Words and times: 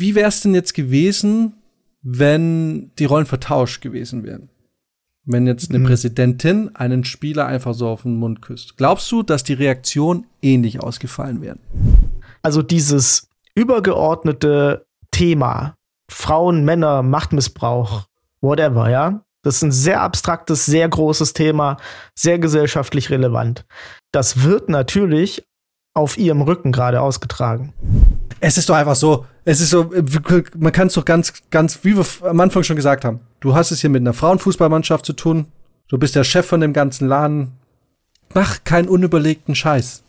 Wie 0.00 0.14
wäre 0.14 0.28
es 0.28 0.40
denn 0.40 0.54
jetzt 0.54 0.72
gewesen, 0.72 1.52
wenn 2.00 2.90
die 2.98 3.04
Rollen 3.04 3.26
vertauscht 3.26 3.82
gewesen 3.82 4.24
wären? 4.24 4.48
Wenn 5.26 5.46
jetzt 5.46 5.68
eine 5.68 5.78
mhm. 5.78 5.84
Präsidentin 5.84 6.74
einen 6.74 7.04
Spieler 7.04 7.44
einfach 7.44 7.74
so 7.74 7.86
auf 7.86 8.02
den 8.04 8.16
Mund 8.16 8.40
küsst. 8.40 8.78
Glaubst 8.78 9.12
du, 9.12 9.22
dass 9.22 9.44
die 9.44 9.52
Reaktion 9.52 10.24
ähnlich 10.40 10.82
ausgefallen 10.82 11.42
wäre? 11.42 11.58
Also 12.40 12.62
dieses 12.62 13.28
übergeordnete 13.54 14.86
Thema 15.10 15.76
Frauen, 16.10 16.64
Männer, 16.64 17.02
Machtmissbrauch, 17.02 18.06
whatever, 18.40 18.88
ja. 18.88 19.22
Das 19.42 19.56
ist 19.56 19.62
ein 19.62 19.72
sehr 19.72 20.00
abstraktes, 20.00 20.64
sehr 20.64 20.88
großes 20.88 21.34
Thema, 21.34 21.76
sehr 22.14 22.38
gesellschaftlich 22.38 23.10
relevant. 23.10 23.66
Das 24.12 24.44
wird 24.44 24.70
natürlich 24.70 25.46
auf 25.92 26.16
ihrem 26.16 26.40
Rücken 26.40 26.72
gerade 26.72 27.02
ausgetragen. 27.02 27.74
Es 28.38 28.56
ist 28.56 28.68
doch 28.68 28.76
einfach 28.76 28.94
so, 28.94 29.26
es 29.44 29.60
ist 29.60 29.70
so, 29.70 29.90
man 30.56 30.72
kann 30.72 30.86
es 30.86 30.94
doch 30.94 31.04
ganz, 31.04 31.32
ganz, 31.50 31.80
wie 31.82 31.96
wir 31.96 32.06
am 32.22 32.40
Anfang 32.40 32.62
schon 32.62 32.76
gesagt 32.76 33.04
haben, 33.04 33.20
du 33.40 33.54
hast 33.54 33.70
es 33.70 33.80
hier 33.80 33.90
mit 33.90 34.00
einer 34.00 34.12
Frauenfußballmannschaft 34.12 35.04
zu 35.04 35.12
tun, 35.12 35.46
du 35.88 35.98
bist 35.98 36.14
der 36.14 36.24
Chef 36.24 36.46
von 36.46 36.60
dem 36.60 36.72
ganzen 36.72 37.08
Laden. 37.08 37.52
Mach 38.32 38.62
keinen 38.62 38.88
unüberlegten 38.88 39.56
Scheiß. 39.56 40.04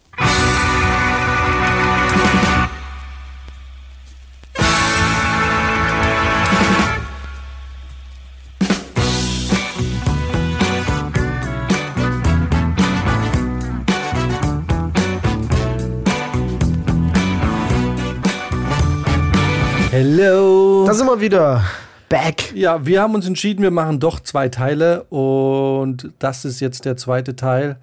Da 20.92 20.96
sind 20.96 21.08
wir 21.08 21.22
wieder. 21.22 21.64
Back. 22.10 22.54
Ja, 22.54 22.86
wir 22.86 23.02
haben 23.02 23.16
uns 23.16 23.26
entschieden, 23.26 23.64
wir 23.64 23.72
machen 23.72 24.02
doch 24.02 24.20
zwei 24.20 24.50
Teile 24.50 25.04
und 25.04 26.12
das 26.20 26.44
ist 26.44 26.60
jetzt 26.60 26.84
der 26.84 26.98
zweite 26.98 27.38
Teil. 27.38 27.78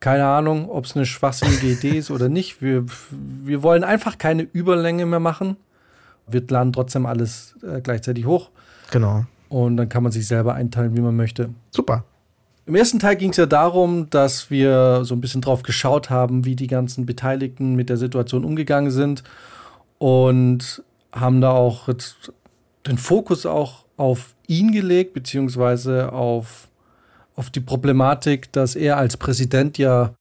Keine 0.00 0.24
Ahnung, 0.24 0.70
ob 0.70 0.86
es 0.86 0.96
eine 0.96 1.04
schwachsinnige 1.04 1.66
Idee 1.66 1.98
ist 1.98 2.10
oder 2.10 2.30
nicht. 2.30 2.62
Wir, 2.62 2.86
wir 3.10 3.62
wollen 3.62 3.84
einfach 3.84 4.16
keine 4.16 4.44
Überlänge 4.44 5.04
mehr 5.04 5.20
machen. 5.20 5.58
Wir 6.26 6.42
laden 6.48 6.72
trotzdem 6.72 7.04
alles 7.04 7.54
äh, 7.62 7.82
gleichzeitig 7.82 8.24
hoch. 8.24 8.48
Genau. 8.92 9.26
Und 9.50 9.76
dann 9.76 9.90
kann 9.90 10.02
man 10.02 10.10
sich 10.10 10.26
selber 10.26 10.54
einteilen, 10.54 10.96
wie 10.96 11.02
man 11.02 11.16
möchte. 11.16 11.50
Super. 11.70 12.04
Im 12.64 12.76
ersten 12.76 12.98
Teil 12.98 13.16
ging 13.16 13.32
es 13.32 13.36
ja 13.36 13.44
darum, 13.44 14.08
dass 14.08 14.50
wir 14.50 15.04
so 15.04 15.14
ein 15.14 15.20
bisschen 15.20 15.42
drauf 15.42 15.64
geschaut 15.64 16.08
haben, 16.08 16.46
wie 16.46 16.56
die 16.56 16.66
ganzen 16.66 17.04
Beteiligten 17.04 17.74
mit 17.74 17.90
der 17.90 17.98
Situation 17.98 18.42
umgegangen 18.42 18.90
sind. 18.90 19.22
Und 19.98 20.82
haben 21.12 21.40
da 21.40 21.50
auch 21.50 21.88
jetzt 21.88 22.32
den 22.88 22.98
Fokus 22.98 23.46
auch 23.46 23.84
auf 23.96 24.34
ihn 24.46 24.72
gelegt, 24.72 25.14
beziehungsweise 25.14 26.12
auf, 26.12 26.68
auf 27.34 27.50
die 27.50 27.60
Problematik, 27.60 28.52
dass 28.52 28.76
er 28.76 28.96
als 28.96 29.16
Präsident 29.16 29.78
ja 29.78 30.14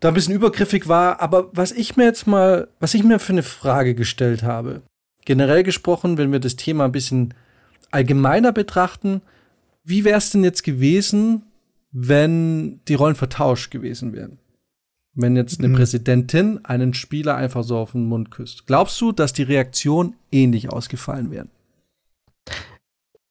da 0.00 0.08
ein 0.08 0.14
bisschen 0.14 0.34
übergriffig 0.34 0.88
war. 0.88 1.20
Aber 1.20 1.50
was 1.52 1.72
ich 1.72 1.96
mir 1.96 2.04
jetzt 2.04 2.26
mal, 2.26 2.68
was 2.80 2.94
ich 2.94 3.04
mir 3.04 3.18
für 3.18 3.32
eine 3.32 3.42
Frage 3.42 3.94
gestellt 3.94 4.42
habe, 4.42 4.82
generell 5.24 5.62
gesprochen, 5.62 6.18
wenn 6.18 6.32
wir 6.32 6.40
das 6.40 6.56
Thema 6.56 6.84
ein 6.84 6.92
bisschen 6.92 7.34
allgemeiner 7.90 8.52
betrachten, 8.52 9.22
wie 9.84 10.04
wäre 10.04 10.18
es 10.18 10.30
denn 10.30 10.44
jetzt 10.44 10.62
gewesen, 10.62 11.42
wenn 11.90 12.80
die 12.86 12.94
Rollen 12.94 13.14
vertauscht 13.14 13.70
gewesen 13.70 14.12
wären? 14.12 14.38
wenn 15.18 15.34
jetzt 15.34 15.58
eine 15.58 15.68
mhm. 15.68 15.74
Präsidentin 15.74 16.64
einen 16.64 16.94
Spieler 16.94 17.34
einfach 17.34 17.64
so 17.64 17.76
auf 17.76 17.92
den 17.92 18.06
Mund 18.06 18.30
küsst. 18.30 18.66
Glaubst 18.66 19.00
du, 19.00 19.10
dass 19.10 19.32
die 19.32 19.42
Reaktion 19.42 20.14
ähnlich 20.30 20.70
ausgefallen 20.70 21.32
wäre? 21.32 21.48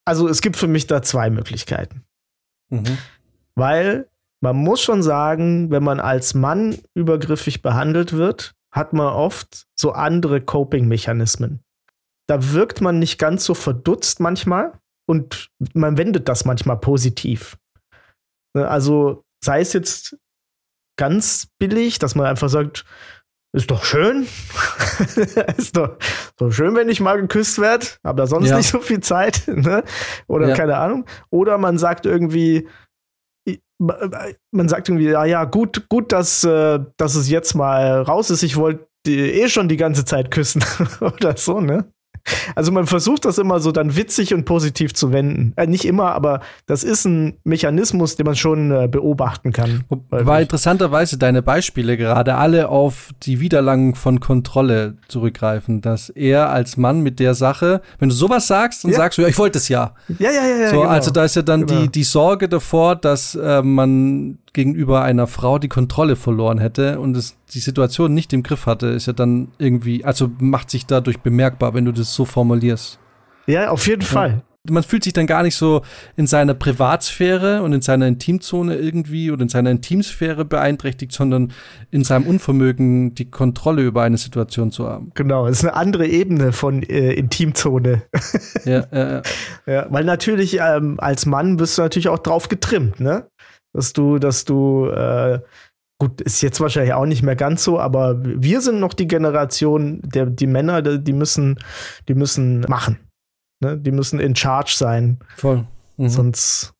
Also 0.08 0.30
es 0.30 0.42
gibt 0.42 0.56
für 0.56 0.68
mich 0.68 0.88
da 0.88 1.02
zwei 1.02 1.30
Möglichkeiten. 1.30 2.06
Mhm. 2.70 2.98
Weil 3.56 4.10
man 4.40 4.56
muss 4.56 4.82
schon 4.82 5.04
sagen, 5.04 5.70
wenn 5.70 5.84
man 5.84 6.00
als 6.00 6.34
Mann 6.34 6.80
übergriffig 6.94 7.62
behandelt 7.62 8.14
wird, 8.14 8.56
hat 8.72 8.94
man 8.94 9.08
oft 9.08 9.68
so 9.76 9.92
andere 9.92 10.40
Coping-Mechanismen. 10.40 11.62
Da 12.26 12.54
wirkt 12.54 12.80
man 12.80 13.00
nicht 13.00 13.18
ganz 13.18 13.44
so 13.44 13.54
verdutzt 13.54 14.22
manchmal 14.22 14.80
und 15.10 15.50
man 15.74 15.98
wendet 15.98 16.30
das 16.30 16.46
manchmal 16.46 16.80
positiv. 16.80 17.58
Ne, 18.54 18.66
also 18.66 19.26
sei 19.44 19.60
es 19.60 19.74
jetzt 19.74 20.18
ganz 20.98 21.50
billig, 21.60 22.00
dass 22.00 22.16
man 22.16 22.28
einfach 22.28 22.50
sagt, 22.50 22.86
ist 23.54 23.72
doch 23.72 23.84
schön. 23.84 24.28
ist 25.58 25.78
doch, 25.78 25.98
doch 26.38 26.52
schön, 26.52 26.76
wenn 26.76 26.90
ich 26.90 27.00
mal 27.00 27.20
geküsst 27.20 27.60
werde, 27.60 27.88
aber 28.04 28.24
da 28.24 28.28
sonst 28.28 28.50
ja. 28.50 28.58
nicht 28.58 28.70
so 28.70 28.80
viel 28.80 29.00
Zeit. 29.00 29.44
Ne? 29.58 29.84
Oder 30.28 30.50
ja. 30.50 30.56
keine 30.56 30.78
Ahnung. 30.78 31.06
Oder 31.30 31.58
man 31.58 31.78
sagt 31.78 32.06
irgendwie, 32.06 32.68
man 33.80 34.70
sagt 34.70 34.90
irgendwie, 34.90 35.10
ja, 35.10 35.26
ja, 35.26 35.46
gut, 35.46 35.88
gut, 35.90 36.12
dass, 36.12 36.44
äh, 36.44 36.80
dass 36.98 37.16
es 37.16 37.30
jetzt 37.30 37.56
mal 37.56 38.02
raus 38.02 38.30
ist. 38.30 38.44
Ich 38.44 38.56
wollte 38.56 38.88
eh 39.08 39.48
schon 39.50 39.68
die 39.68 39.78
ganze 39.78 40.06
Zeit 40.06 40.32
küssen. 40.32 40.64
Oder 41.00 41.38
so, 41.38 41.60
ne? 41.60 41.92
Also 42.56 42.72
man 42.72 42.88
versucht 42.88 43.26
das 43.26 43.38
immer 43.38 43.60
so 43.60 43.72
dann 43.72 43.96
witzig 43.96 44.34
und 44.34 44.46
positiv 44.46 44.94
zu 44.94 45.12
wenden. 45.12 45.54
Äh, 45.56 45.68
nicht 45.68 45.86
immer, 45.86 46.12
aber 46.12 46.42
das 46.66 46.84
ist 46.84 47.06
ein 47.06 47.38
Mechanismus, 47.44 48.16
den 48.16 48.26
man 48.26 48.36
schon 48.36 48.72
äh, 48.72 48.88
beobachten 48.88 49.52
kann. 49.52 49.84
Weil 50.10 50.44
interessanterweise 50.44 51.18
deine 51.18 51.42
Beispiele 51.42 51.98
gerade 51.98 52.36
alle 52.36 52.70
auf 52.70 53.12
die 53.24 53.40
Widerlangung 53.40 53.96
von 53.96 54.20
Kontrolle 54.20 54.98
zurückgreifen, 55.08 55.82
dass 55.82 56.10
er 56.10 56.50
als 56.50 56.78
Mann 56.78 57.02
mit 57.02 57.20
der 57.20 57.34
Sache, 57.34 57.82
wenn 58.00 58.10
du 58.10 58.16
sowas 58.16 58.48
sagst, 58.48 58.84
dann 58.84 58.92
ja. 58.92 58.98
sagst 58.98 59.18
du, 59.18 59.22
ja, 59.22 59.28
ich 59.28 59.38
wollte 59.38 59.58
es 59.58 59.70
ja. 59.70 59.94
Ja, 60.20 60.32
ja, 60.32 60.46
ja. 60.46 60.58
ja 60.58 60.70
so, 60.70 60.78
genau. 60.78 60.90
Also 60.90 61.12
da 61.12 61.26
ist 61.26 61.36
ja 61.36 61.42
dann 61.42 61.66
genau. 61.66 61.82
die, 61.82 61.90
die 61.90 62.04
Sorge 62.04 62.50
davor, 62.50 62.96
dass 62.96 63.36
äh, 63.36 63.62
man 63.62 64.38
gegenüber 64.58 65.04
einer 65.04 65.28
Frau 65.28 65.60
die 65.60 65.68
Kontrolle 65.68 66.16
verloren 66.16 66.58
hätte 66.58 67.00
und 67.00 67.16
es 67.16 67.38
die 67.54 67.60
Situation 67.60 68.16
nicht 68.16 68.34
im 68.34 68.42
Griff 68.42 68.66
hatte, 68.66 68.88
ist 68.88 69.06
ja 69.06 69.14
dann 69.14 69.50
irgendwie, 69.60 70.04
also 70.04 70.32
macht 70.40 70.72
sich 70.72 70.88
dadurch 70.88 71.20
bemerkbar, 71.20 71.76
wenn 71.76 71.86
du 71.86 71.92
das 71.92 72.16
so 72.16 72.26
formulierst. 72.26 72.98
Ja, 73.46 73.70
auf 73.70 73.86
jeden 73.86 74.02
ja. 74.02 74.08
Fall 74.08 74.44
man 74.70 74.84
fühlt 74.84 75.04
sich 75.04 75.14
dann 75.14 75.28
gar 75.28 75.44
nicht 75.44 75.56
so 75.56 75.82
in 76.16 76.28
seiner 76.28 76.54
Privatsphäre 76.54 77.64
und 77.64 77.74
in 77.74 77.82
seiner 77.82 78.08
Intimzone 78.08 78.76
irgendwie 78.76 79.32
oder 79.32 79.44
in 79.44 79.50
seiner 79.50 79.72
Intimsphäre 79.72 80.46
beeinträchtigt, 80.46 81.12
sondern 81.12 81.54
in 81.92 82.04
seinem 82.04 82.28
Unvermögen, 82.28 83.16
die 83.16 83.30
Kontrolle 83.30 83.84
über 83.84 84.04
eine 84.04 84.18
Situation 84.18 84.72
zu 84.72 84.88
haben. 84.88 85.12
Genau, 85.16 85.48
es 85.48 85.60
ist 85.60 85.66
eine 85.66 85.76
andere 85.76 86.08
Ebene 86.08 86.52
von 86.52 86.84
äh, 86.84 87.14
Intimzone. 87.14 88.04
ja, 88.66 88.80
äh, 88.92 89.22
ja, 89.66 89.88
weil 89.90 90.04
natürlich 90.04 90.60
ähm, 90.60 91.00
als 91.00 91.26
Mann 91.26 91.58
bist 91.58 91.78
du 91.78 91.84
natürlich 91.84 92.10
auch 92.10 92.20
drauf 92.20 92.50
getrimmt, 92.50 93.00
ne? 93.00 93.28
Dass 93.74 93.94
du, 93.94 94.18
dass 94.18 94.46
du 94.46 94.88
äh, 94.88 95.40
Gut, 96.00 96.22
ist 96.22 96.42
jetzt 96.42 96.62
wahrscheinlich 96.62 96.94
auch 96.94 97.08
nicht 97.08 97.24
mehr 97.24 97.36
ganz 97.36 97.64
so, 97.64 97.80
aber 97.80 98.24
wir 98.24 98.62
sind 98.62 98.80
noch 98.80 98.94
die 98.94 99.08
Generation, 99.08 100.00
der 100.04 100.28
die 100.28 100.46
Männer, 100.46 100.84
die 100.84 101.14
müssen, 101.14 101.58
die 102.08 102.14
müssen 102.14 102.62
machen. 102.68 103.00
Ne? 103.62 103.80
Die 103.80 103.92
müssen 103.92 104.20
in 104.20 104.36
charge 104.36 104.74
sein. 104.76 105.18
Voll. 105.36 105.66
Mhm. 105.98 106.10
Sonst, 106.10 106.74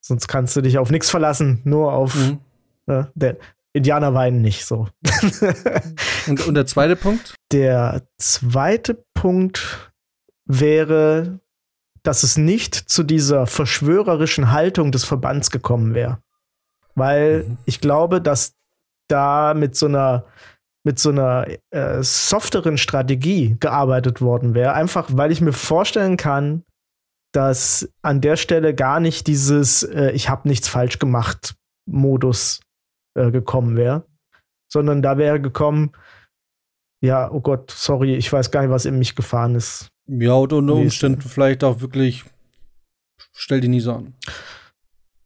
sonst 0.00 0.28
kannst 0.28 0.56
du 0.56 0.62
dich 0.62 0.78
auf 0.78 0.90
nichts 0.90 1.10
verlassen, 1.10 1.60
nur 1.64 1.92
auf 1.92 2.14
mhm. 2.14 2.38
ne? 2.86 3.12
der 3.14 3.36
Indianer 3.74 4.14
weinen 4.14 4.40
nicht 4.40 4.64
so. 4.64 4.88
und, 6.26 6.46
und 6.46 6.54
der 6.54 6.64
zweite 6.64 6.96
Punkt? 6.96 7.34
Der 7.52 8.02
zweite 8.16 9.04
Punkt 9.12 9.92
wäre, 10.46 11.38
dass 12.02 12.22
es 12.22 12.38
nicht 12.38 12.74
zu 12.74 13.02
dieser 13.02 13.46
verschwörerischen 13.46 14.52
Haltung 14.52 14.90
des 14.90 15.04
Verbands 15.04 15.50
gekommen 15.50 15.92
wäre. 15.92 16.23
Weil 16.94 17.44
mhm. 17.44 17.58
ich 17.64 17.80
glaube, 17.80 18.20
dass 18.20 18.54
da 19.08 19.54
mit 19.54 19.76
so 19.76 19.86
einer 19.86 20.24
mit 20.86 20.98
so 20.98 21.08
einer 21.10 21.46
äh, 21.70 22.02
softeren 22.02 22.76
Strategie 22.76 23.56
gearbeitet 23.58 24.20
worden 24.20 24.54
wäre. 24.54 24.74
Einfach, 24.74 25.08
weil 25.12 25.32
ich 25.32 25.40
mir 25.40 25.54
vorstellen 25.54 26.18
kann, 26.18 26.62
dass 27.32 27.88
an 28.02 28.20
der 28.20 28.36
Stelle 28.36 28.74
gar 28.74 29.00
nicht 29.00 29.26
dieses 29.26 29.82
äh, 29.82 30.10
Ich 30.10 30.28
habe 30.28 30.46
nichts 30.46 30.68
falsch 30.68 30.98
gemacht 30.98 31.54
Modus 31.86 32.60
äh, 33.14 33.30
gekommen 33.30 33.76
wäre, 33.76 34.06
sondern 34.70 35.02
da 35.02 35.18
wäre 35.18 35.40
gekommen, 35.40 35.92
ja, 37.02 37.30
oh 37.30 37.40
Gott, 37.40 37.70
sorry, 37.70 38.14
ich 38.14 38.32
weiß 38.32 38.50
gar 38.50 38.62
nicht, 38.62 38.70
was 38.70 38.86
in 38.86 38.98
mich 38.98 39.14
gefahren 39.14 39.54
ist. 39.54 39.88
Ja, 40.06 40.34
oder 40.34 40.56
unter 40.56 40.74
Umständen 40.74 41.22
vielleicht 41.22 41.64
auch 41.64 41.80
wirklich, 41.80 42.24
stell 43.32 43.60
die 43.60 43.68
nie 43.68 43.80
so 43.80 43.94
an. 43.94 44.14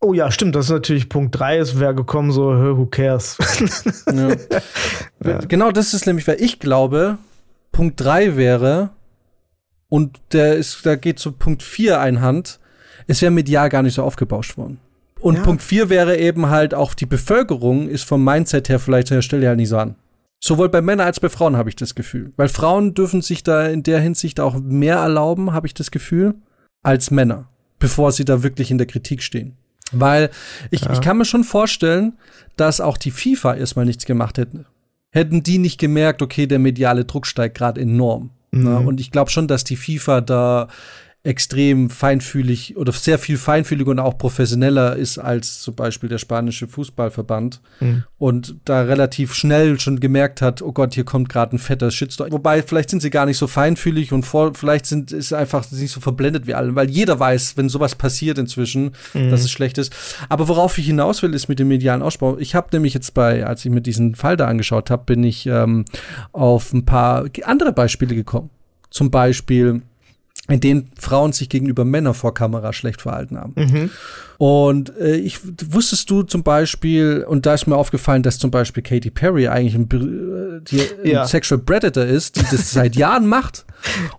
Oh 0.01 0.15
ja, 0.15 0.31
stimmt, 0.31 0.55
das 0.55 0.67
ist 0.67 0.71
natürlich 0.71 1.09
Punkt 1.09 1.39
3. 1.39 1.59
Es 1.59 1.81
wäre 1.81 1.95
gekommen, 1.95 2.31
so, 2.31 2.51
who 2.77 2.87
cares? 2.87 3.37
ja. 4.13 4.37
Ja. 5.25 5.39
Genau 5.39 5.73
das 5.73 5.95
ist 5.95 6.07
nämlich, 6.07 6.29
weil 6.29 6.41
ich 6.41 6.61
glaube, 6.61 7.19
Punkt 7.73 8.01
3 8.01 8.37
wäre, 8.37 8.91
und 9.89 10.21
der 10.33 10.55
ist, 10.55 10.87
da 10.87 10.95
geht 10.95 11.19
zu 11.19 11.33
Punkt 11.33 11.65
4 11.65 12.01
einhand, 12.01 12.61
es 13.09 13.21
wäre 13.21 13.33
medial 13.33 13.69
gar 13.69 13.83
nicht 13.83 13.95
so 13.95 14.05
aufgebauscht 14.05 14.57
worden. 14.57 14.79
Und 15.21 15.37
ja. 15.37 15.43
Punkt 15.43 15.63
4 15.63 15.89
wäre 15.89 16.17
eben 16.19 16.49
halt 16.51 16.75
auch 16.75 16.95
die 16.95 17.07
Bevölkerung 17.07 17.89
ist 17.89 18.05
vom 18.05 18.23
Mindset 18.23 18.69
her 18.69 18.79
vielleicht 18.79 19.11
der 19.11 19.23
Stelle 19.23 19.49
halt 19.49 19.57
nicht 19.57 19.71
so 19.71 19.79
an. 19.79 19.97
Sowohl 20.41 20.69
bei 20.69 20.81
Männern 20.81 21.07
als 21.07 21.19
bei 21.19 21.29
Frauen 21.29 21.57
habe 21.57 21.69
ich 21.69 21.77
das 21.77 21.97
Gefühl. 21.97 22.33
Weil 22.37 22.49
Frauen 22.49 22.95
dürfen 22.95 23.23
sich 23.23 23.43
da 23.43 23.67
in 23.67 23.83
der 23.83 23.99
Hinsicht 23.99 24.39
auch 24.39 24.57
mehr 24.61 24.97
erlauben, 24.97 25.53
habe 25.53 25.67
ich 25.67 25.75
das 25.75 25.91
Gefühl, 25.91 26.37
als 26.85 27.11
Männer, 27.11 27.49
bevor 27.81 28.13
sie 28.13 28.25
da 28.25 28.45
wirklich 28.45 28.71
in 28.71 28.79
der 28.79 28.87
Kritik 28.87 29.23
stehen. 29.23 29.57
Weil 29.93 30.31
ich, 30.71 30.83
ja. 30.83 30.93
ich 30.93 31.01
kann 31.01 31.19
mir 31.19 31.25
schon 31.25 31.45
vorstellen, 31.45 32.19
dass 32.57 32.81
auch 32.81 32.97
die 32.97 33.11
FIFA 33.11 33.55
erstmal 33.55 33.85
nichts 33.85 34.05
gemacht 34.05 34.39
hätte. 34.39 34.67
Hätten 35.11 35.43
die 35.43 35.59
nicht 35.59 35.79
gemerkt, 35.79 36.21
okay, 36.21 36.47
der 36.47 36.59
mediale 36.59 37.05
Druck 37.05 37.27
steigt 37.27 37.57
gerade 37.57 37.81
enorm. 37.81 38.31
Ne? 38.51 38.81
Mhm. 38.81 38.87
Und 38.87 39.01
ich 39.01 39.11
glaube 39.11 39.31
schon, 39.31 39.49
dass 39.49 39.65
die 39.65 39.77
FIFA 39.77 40.21
da 40.21 40.69
extrem 41.25 41.91
feinfühlig 41.91 42.77
oder 42.77 42.93
sehr 42.93 43.19
viel 43.19 43.39
feinfühliger 43.39 43.91
und 43.91 43.99
auch 43.99 44.17
professioneller 44.17 44.95
ist 44.95 45.19
als 45.19 45.61
zum 45.61 45.75
Beispiel 45.75 46.09
der 46.09 46.19
spanische 46.19 46.69
Fußballverband 46.69 47.61
mhm. 47.81 48.05
und 48.19 48.55
da 48.65 48.83
relativ 48.83 49.35
schnell 49.35 49.81
schon 49.81 49.99
gemerkt 49.99 50.41
hat, 50.41 50.63
oh 50.63 50.71
Gott, 50.71 50.95
hier 50.95 51.05
kommt 51.05 51.29
gerade 51.29 51.57
ein 51.57 51.59
fetter 51.59 51.91
Shitstorm. 51.91 52.31
Wobei, 52.31 52.63
vielleicht 52.63 52.91
sind 52.91 53.03
sie 53.03 53.11
gar 53.11 53.27
nicht 53.27 53.37
so 53.37 53.49
feinfühlig 53.49 54.13
und 54.13 54.23
vor, 54.23 54.55
vielleicht 54.55 54.87
sind 54.87 55.11
ist 55.11 55.33
einfach 55.33 55.69
nicht 55.73 55.91
so 55.91 56.01
verblendet 56.01 56.47
wie 56.47 56.55
alle, 56.55 56.77
weil 56.77 56.89
jeder 56.89 57.19
weiß, 57.19 57.57
wenn 57.57 57.69
sowas 57.69 57.97
passiert 57.97 58.39
inzwischen, 58.39 58.93
mhm. 59.13 59.31
dass 59.31 59.41
es 59.41 59.51
schlecht 59.51 59.77
ist. 59.77 59.93
Aber 60.29 60.47
worauf 60.47 60.79
ich 60.79 60.87
hinaus 60.87 61.23
will, 61.23 61.35
ist 61.35 61.49
mit 61.49 61.59
dem 61.59 61.67
medialen 61.67 62.03
Ausbau. 62.03 62.39
Ich 62.39 62.55
habe 62.55 62.69
nämlich 62.73 62.95
jetzt 62.95 63.13
bei, 63.15 63.45
als 63.45 63.65
ich 63.65 63.73
mir 63.73 63.81
diesen 63.81 64.15
Fall 64.15 64.37
da 64.37 64.47
angeschaut 64.47 64.89
habe, 64.91 65.03
bin 65.05 65.25
ich 65.25 65.47
ähm, 65.47 65.85
auf 66.31 66.73
ein 66.73 66.85
paar 66.85 67.25
andere 67.43 67.73
Beispiele 67.73 68.15
gekommen. 68.15 68.51
Zum 68.91 69.11
Beispiel 69.11 69.83
in 70.49 70.61
denen 70.61 70.91
Frauen 70.99 71.33
sich 71.33 71.49
gegenüber 71.49 71.85
Männern 71.85 72.15
vor 72.15 72.33
Kamera 72.33 72.73
schlecht 72.73 73.03
verhalten 73.03 73.39
haben. 73.39 73.53
Mhm. 73.57 73.91
Und 74.39 74.97
äh, 74.99 75.17
ich 75.17 75.41
wusstest 75.69 76.09
du 76.11 76.23
zum 76.23 76.43
Beispiel, 76.43 77.25
und 77.29 77.45
da 77.45 77.55
ist 77.55 77.67
mir 77.67 77.77
aufgefallen, 77.77 78.23
dass 78.23 78.39
zum 78.39 78.51
Beispiel 78.51 78.83
Katy 78.83 79.11
Perry 79.11 79.49
eigentlich 79.49 79.75
ein, 79.75 79.83
äh, 79.83 80.63
die, 80.63 81.11
ja. 81.11 81.23
ein 81.23 81.29
Sexual 81.29 81.61
Predator 81.61 82.05
ist, 82.05 82.37
die 82.37 82.45
das 82.51 82.71
seit 82.71 82.97
Jahren 82.97 83.27
macht. 83.27 83.67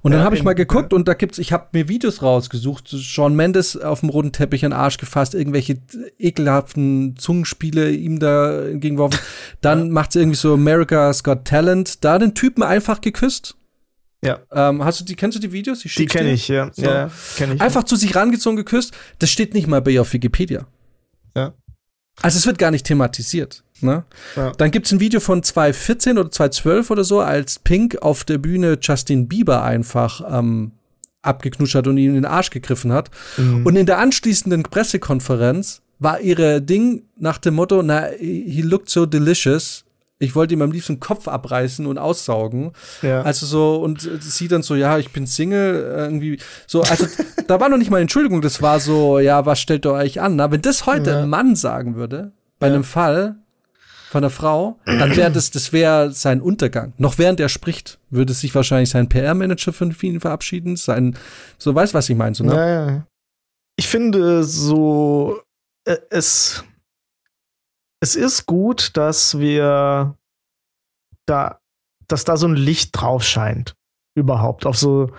Und 0.02 0.12
dann 0.12 0.22
ja, 0.22 0.26
habe 0.26 0.36
ich 0.36 0.44
mal 0.44 0.54
geguckt 0.54 0.94
und 0.94 1.08
da 1.08 1.14
gibt's, 1.14 1.38
ich 1.38 1.52
habe 1.52 1.68
mir 1.72 1.90
Videos 1.90 2.22
rausgesucht, 2.22 2.90
Sean 2.90 3.36
Mendes 3.36 3.76
auf 3.76 4.02
dem 4.02 4.10
roten 4.10 4.32
Teppich 4.32 4.64
an 4.66 4.72
den 4.72 4.80
Arsch 4.80 4.98
gefasst, 4.98 5.34
irgendwelche 5.34 5.78
ekelhaften 6.18 7.16
Zungenspiele 7.18 7.92
ihm 7.92 8.20
da 8.20 8.68
entgegengeworfen. 8.68 9.20
Dann 9.62 9.88
ja. 9.88 9.92
macht 9.92 10.12
sie 10.12 10.20
irgendwie 10.20 10.38
so 10.38 10.54
America's 10.54 11.24
Got 11.24 11.46
Talent, 11.46 12.04
da 12.04 12.20
den 12.20 12.36
Typen 12.36 12.62
einfach 12.62 13.02
geküsst 13.02 13.56
ja. 14.24 14.40
Ähm, 14.52 14.84
hast 14.84 15.00
du 15.00 15.06
die, 15.06 15.16
kennst 15.16 15.38
du 15.38 15.42
die 15.42 15.52
Videos? 15.52 15.82
die 15.82 16.06
kenne 16.06 16.34
ich, 16.34 16.48
ja. 16.48 16.72
So. 16.74 16.84
ja 16.84 17.10
kenn 17.38 17.54
ich. 17.54 17.62
Einfach 17.62 17.84
zu 17.84 17.96
sich 17.96 18.16
rangezogen, 18.16 18.58
geküsst. 18.58 18.94
Das 19.20 19.30
steht 19.30 19.54
nicht 19.54 19.68
mal 19.68 19.82
bei 19.82 19.92
ihr 19.92 20.02
auf 20.02 20.12
Wikipedia. 20.12 20.68
Ja. 21.36 21.54
Also 22.22 22.38
es 22.38 22.46
wird 22.46 22.58
gar 22.58 22.72
nicht 22.72 22.86
thematisiert. 22.86 23.64
Ne? 23.82 24.04
Ja. 24.36 24.52
Dann 24.52 24.72
gibt 24.72 24.88
es 24.88 24.92
ein 24.92 25.00
Video 25.00 25.22
von 25.22 25.42
2014 25.42 26.18
oder 26.18 26.30
2012 26.30 26.90
oder 26.92 27.04
so, 27.06 27.22
als 27.22 27.60
Pink 27.60 28.02
auf 28.02 28.26
der 28.26 28.38
Bühne 28.38 28.78
Justin 28.82 29.30
Bieber 29.30 29.64
einfach 29.64 30.22
ähm, 30.30 30.74
abgeknutscht 31.22 31.76
hat 31.76 31.88
und 31.88 31.98
ihn 31.98 32.10
in 32.10 32.16
den 32.16 32.26
Arsch 32.26 32.50
gegriffen 32.50 32.92
hat. 32.92 33.10
Mhm. 33.38 33.66
Und 33.66 33.76
in 33.78 33.86
der 33.86 34.00
anschließenden 34.00 34.64
Pressekonferenz 34.64 35.82
war 36.00 36.20
ihre 36.20 36.62
Ding 36.62 37.04
nach 37.18 37.38
dem 37.38 37.56
Motto, 37.56 37.82
na, 37.84 38.08
he 38.20 38.62
looked 38.62 38.90
so 38.90 39.06
delicious 39.06 39.86
ich 40.20 40.36
wollte 40.36 40.54
ihm 40.54 40.62
am 40.62 40.72
liebsten 40.72 41.00
Kopf 41.00 41.28
abreißen 41.28 41.86
und 41.86 41.98
aussaugen. 41.98 42.74
Ja. 43.02 43.22
Also 43.22 43.46
so, 43.46 43.78
und 43.78 44.02
sie 44.22 44.50
dann 44.50 44.62
so, 44.62 44.76
ja, 44.76 44.98
ich 44.98 45.12
bin 45.12 45.26
Single, 45.26 45.96
irgendwie, 45.96 46.40
so, 46.68 46.82
also 46.82 47.08
da 47.48 47.60
war 47.60 47.70
noch 47.70 47.78
nicht 47.78 47.90
mal 47.90 48.02
Entschuldigung, 48.02 48.42
das 48.42 48.62
war 48.62 48.82
so, 48.82 49.20
ja, 49.20 49.46
was 49.46 49.60
stellt 49.60 49.86
ihr 49.86 49.94
euch 49.94 50.20
an? 50.20 50.36
Na, 50.36 50.52
wenn 50.52 50.62
das 50.62 50.86
heute 50.86 51.12
ja. 51.12 51.24
ein 51.24 51.30
Mann 51.30 51.56
sagen 51.56 51.96
würde, 51.96 52.34
bei 52.60 52.68
ja. 52.68 52.74
einem 52.74 52.84
Fall 52.84 53.38
von 54.12 54.24
einer 54.24 54.30
Frau, 54.30 54.80
dann 54.86 55.16
wäre 55.16 55.32
das, 55.32 55.52
das 55.52 55.72
wäre 55.72 56.12
sein 56.12 56.42
Untergang. 56.42 56.94
Noch 56.98 57.18
während 57.18 57.40
er 57.40 57.48
spricht, 57.48 58.00
würde 58.10 58.34
sich 58.34 58.54
wahrscheinlich 58.54 58.90
sein 58.90 59.08
PR-Manager 59.08 59.72
von 59.72 59.96
ihn 60.02 60.20
verabschieden, 60.20 60.76
sein, 60.76 61.16
so, 61.58 61.74
weißt 61.74 61.94
was 61.94 62.10
ich 62.10 62.18
meine, 62.18 62.36
so, 62.36 62.44
ne? 62.44 62.56
Ja, 62.56 62.68
ja. 62.68 63.08
Ich 63.78 63.88
finde 63.88 64.44
so, 64.44 65.40
äh, 65.86 65.96
es, 66.10 66.66
es 68.02 68.16
ist 68.16 68.46
gut, 68.46 68.96
dass 68.98 69.40
wir 69.40 70.18
da, 71.26 71.62
dass 72.08 72.24
da 72.24 72.38
so 72.38 72.48
ein 72.48 72.56
Licht 72.56 72.92
drauf 72.94 73.24
scheint. 73.24 73.76
Überhaupt 74.16 74.66
auf 74.66 74.78
so 74.78 75.12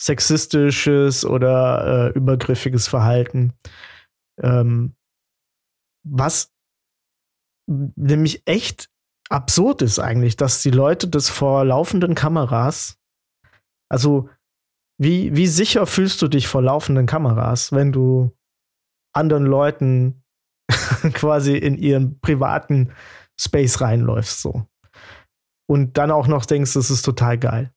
sexistisches 0.00 1.24
oder 1.24 2.10
äh, 2.14 2.16
übergriffiges 2.16 2.86
Verhalten. 2.88 3.52
Ähm, 4.40 4.94
was 6.04 6.52
nämlich 7.66 8.42
echt 8.46 8.88
absurd 9.28 9.82
ist 9.82 9.98
eigentlich, 9.98 10.36
dass 10.36 10.62
die 10.62 10.70
Leute 10.70 11.08
das 11.08 11.28
vor 11.28 11.64
laufenden 11.64 12.14
Kameras, 12.14 12.98
also 13.90 14.30
wie, 15.00 15.36
wie 15.36 15.46
sicher 15.46 15.86
fühlst 15.86 16.22
du 16.22 16.28
dich 16.28 16.48
vor 16.48 16.62
laufenden 16.62 17.06
Kameras, 17.06 17.72
wenn 17.72 17.92
du 17.92 18.36
anderen 19.12 19.44
Leuten 19.44 20.24
quasi 21.12 21.56
in 21.56 21.76
ihren 21.76 22.20
privaten 22.20 22.90
Space 23.38 23.80
reinläufst, 23.80 24.42
so. 24.42 24.66
Und 25.66 25.98
dann 25.98 26.10
auch 26.10 26.26
noch 26.26 26.46
denkst, 26.46 26.74
das 26.74 26.90
ist 26.90 27.02
total 27.02 27.38
geil. 27.38 27.72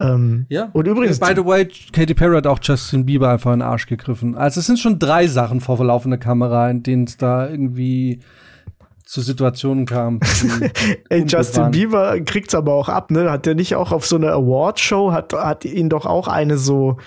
Ähm, 0.00 0.44
ja. 0.50 0.68
Und 0.74 0.86
übrigens. 0.86 1.18
By 1.18 1.32
the 1.34 1.44
way, 1.44 1.66
Katy 1.66 2.14
Perry 2.14 2.36
hat 2.36 2.46
auch 2.46 2.58
Justin 2.62 3.06
Bieber 3.06 3.30
einfach 3.30 3.52
in 3.52 3.60
den 3.60 3.68
Arsch 3.68 3.86
gegriffen. 3.86 4.36
Also 4.36 4.60
es 4.60 4.66
sind 4.66 4.78
schon 4.78 4.98
drei 4.98 5.26
Sachen 5.26 5.60
vor 5.60 5.76
verlaufender 5.76 6.18
Kamera, 6.18 6.68
in 6.70 6.82
denen 6.82 7.04
es 7.04 7.16
da 7.16 7.48
irgendwie 7.48 8.20
zu 9.04 9.22
Situationen 9.22 9.86
kam. 9.86 10.20
Ey, 11.08 11.24
Justin. 11.26 11.70
Bieber 11.70 12.20
kriegt's 12.20 12.54
aber 12.54 12.74
auch 12.74 12.90
ab, 12.90 13.10
ne? 13.10 13.30
Hat 13.30 13.46
der 13.46 13.54
nicht 13.54 13.74
auch 13.74 13.92
auf 13.92 14.04
so 14.04 14.16
einer 14.16 14.32
Awardshow, 14.32 15.12
hat, 15.12 15.32
hat 15.32 15.64
ihn 15.64 15.88
doch 15.88 16.04
auch 16.04 16.28
eine 16.28 16.58
so 16.58 16.98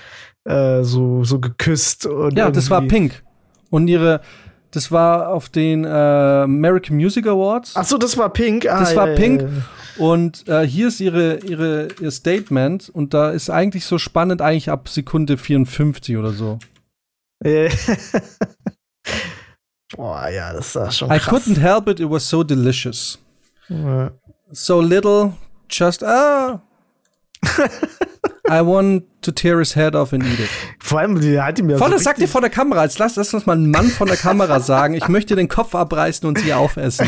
äh, 0.45 0.83
so, 0.83 1.23
so 1.23 1.39
geküsst. 1.39 2.05
ja, 2.05 2.11
irgendwie. 2.11 2.51
das 2.53 2.69
war 2.69 2.81
Pink. 2.81 3.23
Und 3.69 3.87
ihre, 3.87 4.21
das 4.71 4.91
war 4.91 5.29
auf 5.29 5.49
den 5.49 5.85
äh, 5.85 5.87
American 5.87 6.95
Music 6.97 7.27
Awards. 7.27 7.73
Ach 7.75 7.85
so, 7.85 7.97
das 7.97 8.17
war 8.17 8.29
Pink. 8.29 8.67
Ah, 8.67 8.79
das 8.79 8.95
war 8.95 9.09
ja, 9.09 9.15
Pink. 9.15 9.41
Ja, 9.41 9.47
ja. 9.47 9.63
Und 10.05 10.47
äh, 10.47 10.65
hier 10.65 10.87
ist 10.87 10.99
ihre, 10.99 11.37
ihre, 11.39 11.89
ihr 11.99 12.11
Statement. 12.11 12.89
Und 12.89 13.13
da 13.13 13.31
ist 13.31 13.49
eigentlich 13.49 13.85
so 13.85 13.97
spannend, 13.97 14.41
eigentlich 14.41 14.69
ab 14.69 14.87
Sekunde 14.89 15.37
54 15.37 16.17
oder 16.17 16.31
so. 16.31 16.59
Boah, 19.95 20.29
ja, 20.29 20.53
das 20.53 20.75
war 20.75 20.91
schon 20.91 21.09
krass. 21.09 21.25
I 21.25 21.29
couldn't 21.29 21.59
help 21.59 21.87
it, 21.87 21.99
it 21.99 22.09
was 22.09 22.29
so 22.29 22.43
delicious. 22.43 23.17
So 24.51 24.81
little, 24.81 25.33
just, 25.69 26.03
ah. 26.03 26.61
I 28.49 28.61
want 28.61 29.03
to 29.21 29.31
tear 29.31 29.59
his 29.59 29.75
head 29.75 29.95
off 29.95 30.13
and 30.13 30.23
eat 30.23 30.39
it. 30.39 30.49
Vor 30.79 30.99
allem, 30.99 31.19
die 31.19 31.39
hat 31.39 31.59
ihm 31.59 31.69
ja. 31.69 31.77
Vor, 31.77 31.87
so 31.87 31.93
das 31.93 32.03
sagt 32.03 32.19
ihr 32.19 32.27
vor 32.27 32.41
der 32.41 32.49
Kamera. 32.49 32.83
Jetzt 32.83 32.99
lass, 32.99 33.15
lass 33.15 33.33
uns 33.33 33.45
mal 33.45 33.53
einen 33.53 33.71
Mann 33.71 33.89
von 33.89 34.07
der 34.07 34.17
Kamera 34.17 34.59
sagen. 34.61 34.93
Ich 34.93 35.07
möchte 35.07 35.35
den 35.35 35.47
Kopf 35.47 35.75
abreißen 35.75 36.27
und 36.27 36.39
sie 36.39 36.53
aufessen. 36.53 37.07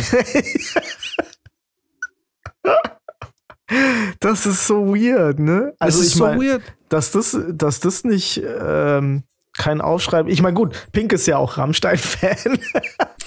das 4.19 4.45
ist 4.45 4.67
so 4.67 4.93
weird, 4.93 5.39
ne? 5.39 5.74
Also 5.79 6.00
das 6.00 6.07
ist 6.07 6.15
so 6.15 6.25
mein, 6.25 6.39
weird. 6.39 6.62
Dass 6.89 7.12
das, 7.12 7.38
dass 7.50 7.79
das 7.79 8.03
nicht 8.03 8.41
ähm, 8.43 9.24
kein 9.57 9.81
Aufschreiben. 9.81 10.31
Ich 10.31 10.41
meine, 10.41 10.53
gut, 10.53 10.88
Pink 10.91 11.13
ist 11.13 11.27
ja 11.27 11.38
auch 11.38 11.57
Rammstein-Fan. 11.57 12.60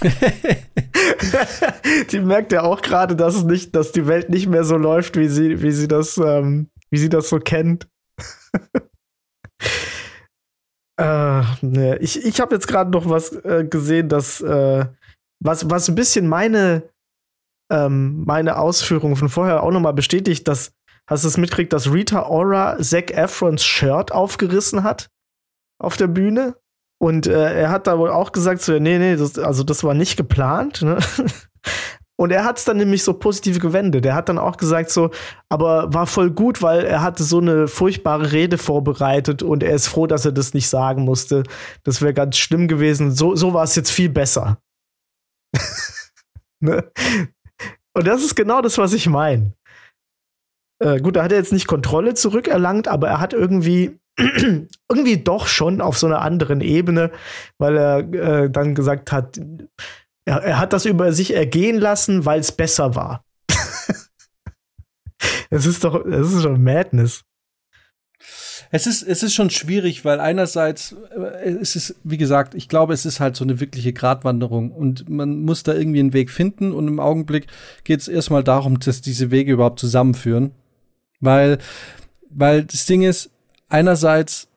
die 2.11 2.21
merkt 2.21 2.53
ja 2.53 2.63
auch 2.63 2.83
gerade, 2.83 3.17
dass 3.17 3.35
es 3.35 3.45
nicht, 3.45 3.75
dass 3.75 3.93
die 3.93 4.07
Welt 4.07 4.31
nicht 4.31 4.49
mehr 4.49 4.65
so 4.65 4.77
läuft, 4.77 5.17
wie 5.17 5.29
sie, 5.29 5.63
wie 5.63 5.73
sie 5.73 5.89
das, 5.89 6.19
ähm, 6.19 6.71
wie 6.91 6.99
sie 6.99 7.09
das 7.09 7.29
so 7.29 7.39
kennt. 7.39 7.89
äh, 10.99 11.43
ne, 11.63 11.99
ich 12.01 12.25
ich 12.25 12.41
habe 12.41 12.55
jetzt 12.55 12.69
gerade 12.69 12.91
noch 12.91 13.09
was 13.09 13.33
äh, 13.45 13.67
gesehen, 13.69 14.09
das 14.09 14.41
äh, 14.41 14.87
was, 15.45 15.71
was 15.71 15.89
ein 15.89 15.95
bisschen 15.95 16.27
meine, 16.27 16.91
ähm, 17.71 18.25
meine 18.25 18.59
Ausführungen 18.59 19.17
von 19.17 19.29
vorher 19.29 19.63
auch 19.63 19.71
nochmal 19.71 19.95
bestätigt, 19.95 20.49
dass 20.49 20.73
hast 21.07 21.25
du 21.25 21.29
es 21.29 21.37
mitgekriegt, 21.37 21.73
dass 21.73 21.93
Rita 21.93 22.27
Ora 22.27 22.79
Zac 22.81 23.11
Efrons 23.11 23.63
Shirt 23.63 24.11
aufgerissen 24.11 24.83
hat 24.83 25.11
auf 25.79 25.97
der 25.97 26.07
Bühne. 26.07 26.57
Und 26.99 27.27
äh, 27.27 27.61
er 27.61 27.71
hat 27.71 27.87
da 27.87 27.99
wohl 27.99 28.11
auch 28.11 28.33
gesagt, 28.33 28.63
so, 28.63 28.79
nee, 28.79 28.99
nee, 28.99 29.17
das, 29.17 29.39
also 29.39 29.65
das 29.65 29.85
war 29.85 29.93
nicht 29.93 30.17
geplant. 30.17 30.81
Ne? 30.81 30.99
Und 32.17 32.31
er 32.31 32.45
hat 32.45 32.59
es 32.59 32.65
dann 32.65 32.77
nämlich 32.77 33.03
so 33.03 33.13
positiv 33.15 33.59
gewendet. 33.59 34.07
Er 34.07 34.15
hat 34.15 34.29
dann 34.29 34.39
auch 34.39 34.57
gesagt 34.57 34.91
so, 34.91 35.11
aber 35.49 35.93
war 35.93 36.07
voll 36.07 36.31
gut, 36.31 36.63
weil 36.63 36.85
er 36.85 37.03
hatte 37.03 37.25
so 37.25 37.39
eine 37.39 37.67
furchtbare 37.67 38.31
Rede 38.31 38.57
vorbereitet 38.57 39.43
und 39.43 39.65
er 39.65 39.75
ist 39.75 39.89
froh, 39.89 40.07
dass 40.07 40.25
er 40.25 40.33
das 40.33 40.55
nicht 40.55 40.69
sagen 40.69 41.05
musste. 41.05 41.43
Das 41.83 42.03
wäre 42.03 42.15
ganz 42.15 42.37
schlimm 42.37 42.69
gewesen. 42.69 43.11
So, 43.11 43.35
so 43.35 43.53
war 43.53 43.65
es 43.65 43.75
jetzt 43.75 43.91
viel 43.91 44.11
besser. 44.11 44.59
ne? 46.61 46.89
Und 47.95 48.07
das 48.07 48.23
ist 48.23 48.37
genau 48.37 48.61
das, 48.61 48.79
was 48.79 48.93
ich 48.93 49.09
meine. 49.09 49.53
Äh, 50.81 51.01
gut, 51.01 51.17
da 51.17 51.25
hat 51.25 51.33
er 51.33 51.39
jetzt 51.39 51.53
nicht 51.53 51.67
Kontrolle 51.67 52.15
zurückerlangt, 52.15 52.87
aber 52.87 53.09
er 53.09 53.21
hat 53.21 53.33
irgendwie 53.33 53.99
irgendwie 54.19 55.17
doch 55.23 55.49
schon 55.49 55.81
auf 55.81 55.99
so 55.99 56.07
einer 56.07 56.21
anderen 56.21 56.61
Ebene, 56.61 57.11
weil 57.59 57.77
er 57.77 57.99
äh, 57.99 58.51
dann 58.51 58.75
gesagt 58.75 59.11
hat, 59.11 59.41
Er, 60.25 60.43
er 60.43 60.59
hat 60.59 60.73
das 60.73 60.85
über 60.85 61.13
sich 61.13 61.35
ergehen 61.35 61.79
lassen, 61.79 62.25
weil 62.25 62.41
es 62.41 62.53
besser 62.53 62.95
war. 62.95 63.25
Es 65.51 65.67
ist 65.67 65.85
doch, 65.85 66.05
es 66.05 66.33
ist 66.33 66.45
doch 66.45 66.59
Madness. 66.59 67.23
Es 68.71 68.89
ist, 68.89 69.03
es 69.03 69.23
ist 69.23 69.35
schon 69.35 69.51
schwierig, 69.51 70.05
weil 70.05 70.19
einerseits, 70.19 70.97
äh, 71.17 71.51
es 71.61 71.77
ist, 71.77 71.95
wie 72.03 72.17
gesagt, 72.17 72.57
ich 72.57 72.69
glaube, 72.69 72.93
es 72.93 73.07
ist 73.07 73.21
halt 73.21 73.37
so 73.37 73.45
eine 73.45 73.61
wirkliche 73.61 73.93
Gratwanderung 73.93 74.73
und 74.73 75.09
man 75.09 75.43
muss 75.43 75.63
da 75.63 75.73
irgendwie 75.73 76.01
einen 76.01 76.13
Weg 76.13 76.31
finden 76.31 76.73
und 76.73 76.89
im 76.89 76.99
Augenblick 76.99 77.47
geht 77.85 78.01
es 78.01 78.09
erstmal 78.09 78.43
darum, 78.43 78.81
dass 78.81 79.01
diese 79.01 79.31
Wege 79.31 79.53
überhaupt 79.53 79.79
zusammenführen. 79.79 80.51
Weil, 81.21 81.59
weil 82.31 82.65
das 82.65 82.87
Ding 82.87 83.03
ist, 83.03 83.31
einerseits 83.69 84.49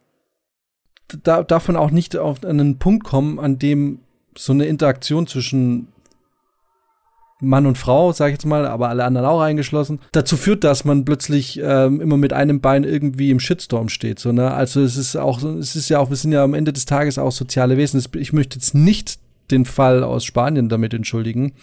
da, 1.24 1.44
darf 1.44 1.68
man 1.68 1.78
auch 1.78 1.92
nicht 1.92 2.18
auf 2.18 2.44
einen 2.44 2.80
Punkt 2.80 3.06
kommen, 3.06 3.40
an 3.40 3.60
dem 3.60 4.00
so 4.38 4.54
eine 4.54 4.66
Interaktion 4.66 5.28
zwischen 5.28 5.88
Mann 7.40 7.68
und 7.68 7.78
Frau, 7.78 8.12
sage 8.14 8.32
ich 8.32 8.38
jetzt 8.38 8.46
mal, 8.46 8.66
aber 8.66 8.90
alle 8.90 9.04
anderen 9.04 9.28
auch 9.28 9.42
eingeschlossen, 9.42 10.00
dazu 10.12 10.38
führt, 10.38 10.64
dass 10.64 10.86
man 10.86 11.06
plötzlich 11.06 11.60
ähm, 11.64 12.02
immer 12.02 12.18
mit 12.18 12.34
einem 12.34 12.62
Bein 12.62 12.84
irgendwie 12.84 13.30
im 13.30 13.40
Shitstorm 13.40 13.90
steht. 13.90 14.18
So, 14.18 14.32
ne? 14.32 14.52
Also 14.52 14.82
es 14.82 14.98
ist 14.98 15.16
auch, 15.16 15.44
es 15.44 15.76
ist 15.76 15.90
ja 15.90 16.00
auch, 16.00 16.10
wir 16.10 16.18
sind 16.18 16.32
ja 16.32 16.44
am 16.44 16.56
Ende 16.56 16.74
des 16.74 16.86
Tages 16.86 17.20
auch 17.20 17.32
soziale 17.32 17.78
Wesen. 17.78 18.04
Ich 18.16 18.34
möchte 18.34 18.58
jetzt 18.58 18.74
nicht 18.74 19.20
den 19.52 19.66
Fall 19.66 20.04
aus 20.04 20.26
Spanien 20.26 20.68
damit 20.68 20.94
entschuldigen. 20.94 21.54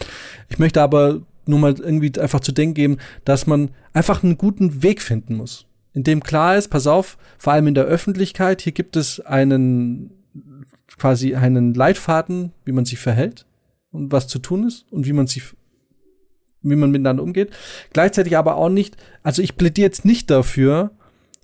Ich 0.48 0.58
möchte 0.58 0.80
aber 0.80 1.20
nur 1.46 1.58
mal 1.58 1.74
irgendwie 1.78 2.18
einfach 2.20 2.40
zu 2.40 2.52
denken 2.52 2.74
geben, 2.74 2.98
dass 3.24 3.46
man 3.46 3.70
einfach 3.92 4.22
einen 4.22 4.38
guten 4.38 4.82
Weg 4.82 5.02
finden 5.02 5.34
muss. 5.36 5.66
In 5.92 6.04
dem 6.04 6.22
klar 6.22 6.56
ist, 6.56 6.68
pass 6.68 6.86
auf, 6.86 7.18
vor 7.36 7.52
allem 7.52 7.66
in 7.66 7.74
der 7.74 7.84
Öffentlichkeit, 7.84 8.62
hier 8.62 8.72
gibt 8.72 8.96
es 8.96 9.20
einen 9.20 10.10
quasi 10.98 11.34
einen 11.34 11.74
Leitfaden, 11.74 12.52
wie 12.64 12.72
man 12.72 12.84
sich 12.84 12.98
verhält 12.98 13.46
und 13.90 14.12
was 14.12 14.28
zu 14.28 14.38
tun 14.38 14.66
ist 14.66 14.86
und 14.90 15.06
wie 15.06 15.12
man 15.12 15.26
sich 15.26 15.54
wie 16.66 16.76
man 16.76 16.90
miteinander 16.90 17.22
umgeht. 17.22 17.50
Gleichzeitig 17.92 18.38
aber 18.38 18.56
auch 18.56 18.70
nicht, 18.70 18.96
also 19.22 19.42
ich 19.42 19.56
plädiere 19.56 19.86
jetzt 19.86 20.06
nicht 20.06 20.30
dafür, 20.30 20.90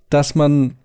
dass 0.09 0.35
man 0.35 0.77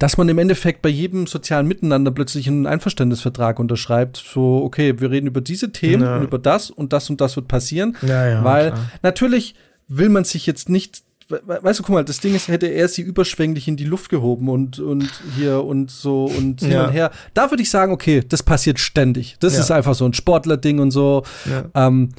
dass 0.00 0.16
man 0.16 0.30
im 0.30 0.38
Endeffekt 0.38 0.80
bei 0.80 0.88
jedem 0.88 1.26
sozialen 1.26 1.68
Miteinander 1.68 2.10
plötzlich 2.10 2.48
einen 2.48 2.66
Einverständnisvertrag 2.66 3.58
unterschreibt, 3.58 4.16
so, 4.16 4.62
okay, 4.64 4.98
wir 4.98 5.10
reden 5.10 5.26
über 5.26 5.42
diese 5.42 5.72
Themen 5.72 6.02
ja. 6.02 6.16
und 6.16 6.22
über 6.24 6.38
das 6.38 6.70
und 6.70 6.94
das 6.94 7.10
und 7.10 7.20
das 7.20 7.36
wird 7.36 7.48
passieren. 7.48 7.98
Ja, 8.00 8.26
ja, 8.26 8.42
weil 8.42 8.70
klar. 8.70 8.90
natürlich 9.02 9.54
will 9.88 10.08
man 10.08 10.24
sich 10.24 10.46
jetzt 10.46 10.70
nicht, 10.70 11.02
weißt 11.30 11.78
du, 11.78 11.82
guck 11.82 11.94
mal, 11.94 12.04
das 12.04 12.20
Ding 12.20 12.34
ist, 12.34 12.48
hätte 12.48 12.66
er 12.66 12.88
sie 12.88 13.02
überschwänglich 13.02 13.68
in 13.68 13.76
die 13.76 13.84
Luft 13.84 14.10
gehoben 14.10 14.48
und, 14.48 14.78
und 14.78 15.10
hier 15.36 15.64
und 15.64 15.90
so 15.90 16.24
und 16.24 16.60
hin 16.60 16.78
und 16.78 16.90
her. 16.90 17.10
Da 17.34 17.50
würde 17.50 17.62
ich 17.62 17.70
sagen, 17.70 17.92
okay, 17.92 18.22
das 18.26 18.42
passiert 18.42 18.78
ständig. 18.78 19.36
Das 19.40 19.56
ist 19.56 19.70
einfach 19.70 19.94
so 19.94 20.04
ein 20.04 20.14
Sportler-Ding 20.14 20.78
und 20.78 20.90
so. 20.90 21.24
Ähm, 21.74 22.10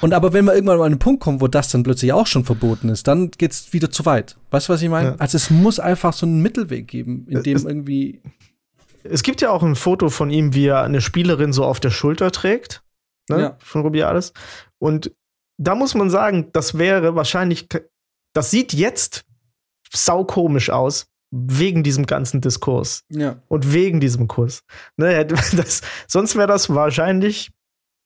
und 0.00 0.12
aber 0.12 0.34
wenn 0.34 0.44
wir 0.44 0.54
irgendwann 0.54 0.78
mal 0.78 0.84
an 0.84 0.92
einen 0.92 0.98
Punkt 0.98 1.22
kommen, 1.22 1.40
wo 1.40 1.48
das 1.48 1.70
dann 1.70 1.82
plötzlich 1.82 2.12
auch 2.12 2.26
schon 2.26 2.44
verboten 2.44 2.90
ist, 2.90 3.06
dann 3.08 3.30
geht's 3.30 3.72
wieder 3.72 3.90
zu 3.90 4.04
weit. 4.04 4.36
Weißt 4.50 4.68
du, 4.68 4.74
was 4.74 4.82
ich 4.82 4.90
meine? 4.90 5.10
Ja. 5.10 5.16
Also 5.16 5.36
es 5.36 5.48
muss 5.48 5.80
einfach 5.80 6.12
so 6.12 6.26
einen 6.26 6.42
Mittelweg 6.42 6.88
geben, 6.88 7.26
in 7.28 7.42
dem 7.42 7.56
es, 7.56 7.64
irgendwie. 7.64 8.20
Es 9.02 9.22
gibt 9.22 9.40
ja 9.40 9.50
auch 9.50 9.62
ein 9.62 9.76
Foto 9.76 10.10
von 10.10 10.30
ihm, 10.30 10.52
wie 10.54 10.66
er 10.66 10.82
eine 10.82 11.00
Spielerin 11.00 11.54
so 11.54 11.64
auf 11.64 11.80
der 11.80 11.90
Schulter 11.90 12.30
trägt. 12.32 12.82
Ne? 13.30 13.40
Ja. 13.40 13.56
Von 13.60 13.80
Rubiales. 13.80 14.34
Und 14.78 15.10
da 15.56 15.74
muss 15.74 15.94
man 15.94 16.10
sagen, 16.10 16.50
das 16.52 16.76
wäre 16.76 17.14
wahrscheinlich, 17.14 17.68
das 18.34 18.50
sieht 18.50 18.72
jetzt 18.74 19.24
saukomisch 19.92 20.70
aus, 20.70 21.06
wegen 21.34 21.82
diesem 21.82 22.06
ganzen 22.06 22.40
Diskurs. 22.40 23.04
Ja. 23.08 23.42
Und 23.48 23.72
wegen 23.72 23.98
diesem 24.00 24.28
Kurs. 24.28 24.62
Ne, 24.96 25.26
das, 25.26 25.82
sonst 26.06 26.36
wäre 26.36 26.46
das 26.46 26.72
wahrscheinlich 26.72 27.50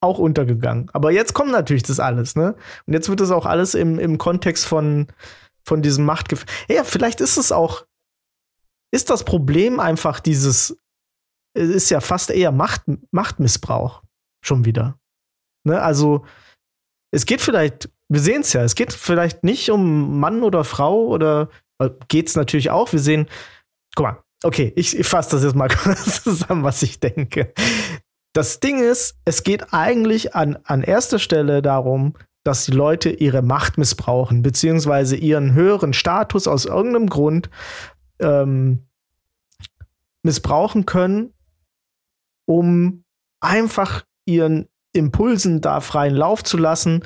auch 0.01 0.19
untergegangen. 0.19 0.89
Aber 0.93 1.11
jetzt 1.11 1.35
kommt 1.35 1.51
natürlich 1.51 1.83
das 1.83 2.01
alles, 2.01 2.37
ne? 2.37 2.55
Und 2.87 2.95
jetzt 2.95 3.09
wird 3.09 3.21
das 3.21 3.31
auch 3.31 3.47
alles 3.47 3.75
im, 3.75 3.99
im 3.99 4.17
Kontext 4.17 4.65
von, 4.65 5.09
von 5.65 5.83
diesem 5.83 6.05
Machtgefälle. 6.05 6.51
Ja, 6.69 6.85
vielleicht 6.85 7.21
ist 7.21 7.37
es 7.37 7.53
auch, 7.53 7.85
ist 8.93 9.11
das 9.11 9.25
Problem 9.25 9.81
einfach 9.81 10.21
dieses, 10.21 10.79
es 11.55 11.69
ist 11.69 11.91
ja 11.91 12.01
fast 12.01 12.31
eher 12.31 12.53
Macht, 12.53 12.85
Machtmissbrauch 13.11 14.03
schon 14.43 14.65
wieder. 14.65 14.99
Ne? 15.65 15.83
Also, 15.83 16.25
es 17.11 17.27
geht 17.27 17.41
vielleicht, 17.41 17.91
wir 18.09 18.21
sehen 18.21 18.41
es 18.41 18.53
ja, 18.53 18.63
es 18.63 18.75
geht 18.75 18.93
vielleicht 18.93 19.45
nicht 19.45 19.71
um 19.71 20.19
Mann 20.19 20.43
oder 20.43 20.65
Frau 20.65 21.07
oder 21.07 21.51
äh, 21.79 21.91
geht 22.09 22.29
es 22.29 22.37
natürlich 22.37 22.71
auch. 22.71 22.93
Wir 22.93 23.01
sehen, 23.01 23.29
guck 23.95 24.07
mal, 24.07 24.19
okay, 24.43 24.73
ich, 24.77 24.99
ich 24.99 25.07
fasse 25.07 25.31
das 25.33 25.45
jetzt 25.45 25.57
mal 25.57 25.71
zusammen, 26.25 26.63
was 26.63 26.83
ich 26.83 27.01
denke. 27.01 27.53
Das 28.33 28.61
Ding 28.61 28.81
ist, 28.81 29.19
es 29.25 29.43
geht 29.43 29.73
eigentlich 29.73 30.35
an, 30.35 30.59
an 30.65 30.83
erster 30.83 31.19
Stelle 31.19 31.63
darum, 31.63 32.15
dass 32.45 32.65
die 32.65 32.73
Leute 32.73 33.11
ihre 33.11 33.43
Macht 33.43 33.79
missbrauchen, 33.79 34.43
beziehungsweise 34.43 35.17
ihren 35.17 35.55
höheren 35.55 35.93
Status 35.93 36.47
aus 36.47 36.65
irgendeinem 36.65 37.09
Grund 37.09 37.51
ähm, 38.21 38.87
missbrauchen 40.23 40.87
können, 40.87 41.35
um 42.47 43.05
einfach 43.41 44.05
ihren 44.25 44.69
Impulsen 44.93 45.61
da 45.61 45.81
freien 45.81 46.15
Lauf 46.15 46.43
zu 46.43 46.57
lassen. 46.57 47.05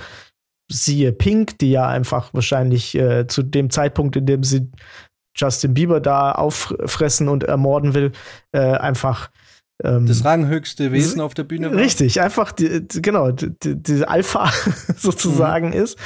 Siehe 0.71 1.12
Pink, 1.12 1.59
die 1.59 1.71
ja 1.71 1.88
einfach 1.88 2.33
wahrscheinlich 2.33 2.95
äh, 2.95 3.26
zu 3.26 3.42
dem 3.42 3.71
Zeitpunkt, 3.71 4.16
in 4.16 4.26
dem 4.26 4.42
sie 4.42 4.71
Justin 5.37 5.75
Bieber 5.75 6.00
da 6.00 6.33
auffressen 6.33 7.28
und 7.28 7.45
ermorden 7.45 7.95
will, 7.95 8.12
äh, 8.52 8.59
einfach 8.59 9.31
ähm, 9.83 10.07
das 10.07 10.25
ranghöchste 10.25 10.92
Wesen 10.92 11.21
auf 11.21 11.35
der 11.35 11.45
Bühne 11.45 11.71
war. 11.71 11.78
Richtig, 11.78 12.21
einfach, 12.21 12.52
die, 12.52 12.87
die, 12.87 13.02
genau, 13.02 13.33
die, 13.33 13.52
die 13.61 14.04
Alpha 14.04 14.50
sozusagen 14.97 15.69
mhm. 15.69 15.75
ist. 15.75 15.99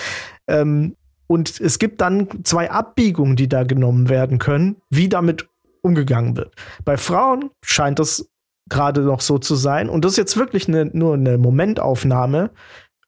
Ähm, 0.48 0.96
und 1.26 1.60
es 1.60 1.78
gibt 1.78 2.00
dann 2.00 2.44
zwei 2.44 2.70
Abbiegungen, 2.70 3.36
die 3.36 3.48
da 3.48 3.64
genommen 3.64 4.08
werden 4.08 4.38
können, 4.38 4.76
wie 4.90 5.08
damit 5.08 5.48
umgegangen 5.82 6.36
wird. 6.36 6.54
Bei 6.84 6.96
Frauen 6.96 7.50
scheint 7.64 7.98
das 7.98 8.28
gerade 8.68 9.02
noch 9.02 9.20
so 9.20 9.38
zu 9.38 9.54
sein. 9.54 9.88
Und 9.88 10.04
das 10.04 10.12
ist 10.12 10.18
jetzt 10.18 10.36
wirklich 10.36 10.68
eine, 10.68 10.86
nur 10.86 11.14
eine 11.14 11.38
Momentaufnahme 11.38 12.50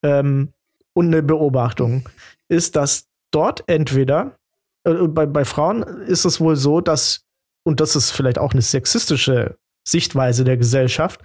ähm, 0.02 0.52
und 0.98 1.06
eine 1.06 1.22
Beobachtung, 1.22 2.08
ist, 2.48 2.74
dass 2.74 3.06
dort 3.30 3.62
entweder, 3.68 4.36
äh, 4.82 4.92
bei, 5.06 5.26
bei 5.26 5.44
Frauen 5.44 5.84
ist 5.84 6.24
es 6.24 6.40
wohl 6.40 6.56
so, 6.56 6.80
dass, 6.80 7.24
und 7.62 7.78
das 7.78 7.94
ist 7.94 8.10
vielleicht 8.10 8.40
auch 8.40 8.50
eine 8.50 8.62
sexistische 8.62 9.56
Sichtweise 9.86 10.42
der 10.42 10.56
Gesellschaft, 10.56 11.20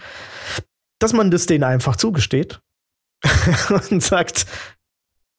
dass 0.99 1.11
man 1.11 1.31
das 1.31 1.47
denen 1.47 1.63
einfach 1.63 1.95
zugesteht 1.95 2.61
und 3.89 4.03
sagt, 4.03 4.45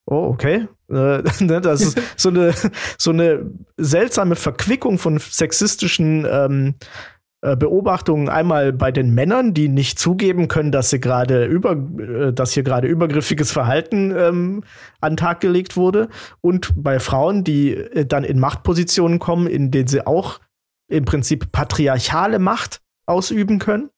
oh, 0.07 0.31
okay. 0.33 0.67
Äh, 0.91 1.23
ne, 1.39 1.61
das 1.61 1.83
ist 1.83 2.01
so 2.17 2.31
eine, 2.31 2.53
so 2.99 3.11
eine 3.11 3.53
seltsame 3.77 4.35
Verquickung 4.35 4.99
von 4.99 5.21
sexistischen 5.21 6.27
ähm, 6.29 6.75
äh, 6.75 6.87
Beobachtungen 7.57 8.29
einmal 8.29 8.73
bei 8.73 8.91
den 8.91 9.15
Männern, 9.15 9.53
die 9.53 9.69
nicht 9.69 9.99
zugeben 9.99 10.49
können, 10.49 10.73
dass 10.73 10.91
sie 10.91 11.01
gerade 11.01 11.45
über, 11.45 11.73
äh, 11.73 12.33
dass 12.33 12.53
hier 12.53 12.63
gerade 12.63 12.89
übergriffiges 12.89 13.53
Verhalten 13.53 14.15
ähm, 14.17 14.65
an 15.01 15.17
Tag 15.17 15.41
gelegt 15.41 15.77
wurde, 15.77 16.09
und 16.41 16.73
bei 16.77 16.99
Frauen, 16.99 17.45
die 17.45 17.75
äh, 17.75 18.07
dann 18.07 18.25
in 18.25 18.41
Machtpositionen 18.41 19.19
kommen, 19.19 19.47
in 19.47 19.71
denen 19.71 19.89
sie 19.89 20.07
auch 20.07 20.41
im 20.89 21.05
Prinzip 21.05 21.53
patriarchale 21.53 22.39
Macht 22.39 22.81
ausüben 23.07 23.59
können. 23.59 23.91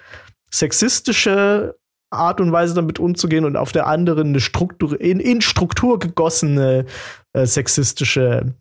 sexistische 0.50 1.76
Art 2.10 2.40
und 2.40 2.52
Weise 2.52 2.74
damit 2.74 2.98
umzugehen 2.98 3.44
und 3.44 3.56
auf 3.56 3.72
der 3.72 3.86
anderen 3.86 4.28
eine 4.28 4.40
Struktur, 4.40 5.00
in, 5.00 5.20
in 5.20 5.40
Struktur 5.40 5.98
gegossene 5.98 6.86
äh, 7.32 7.46
sexistische 7.46 8.54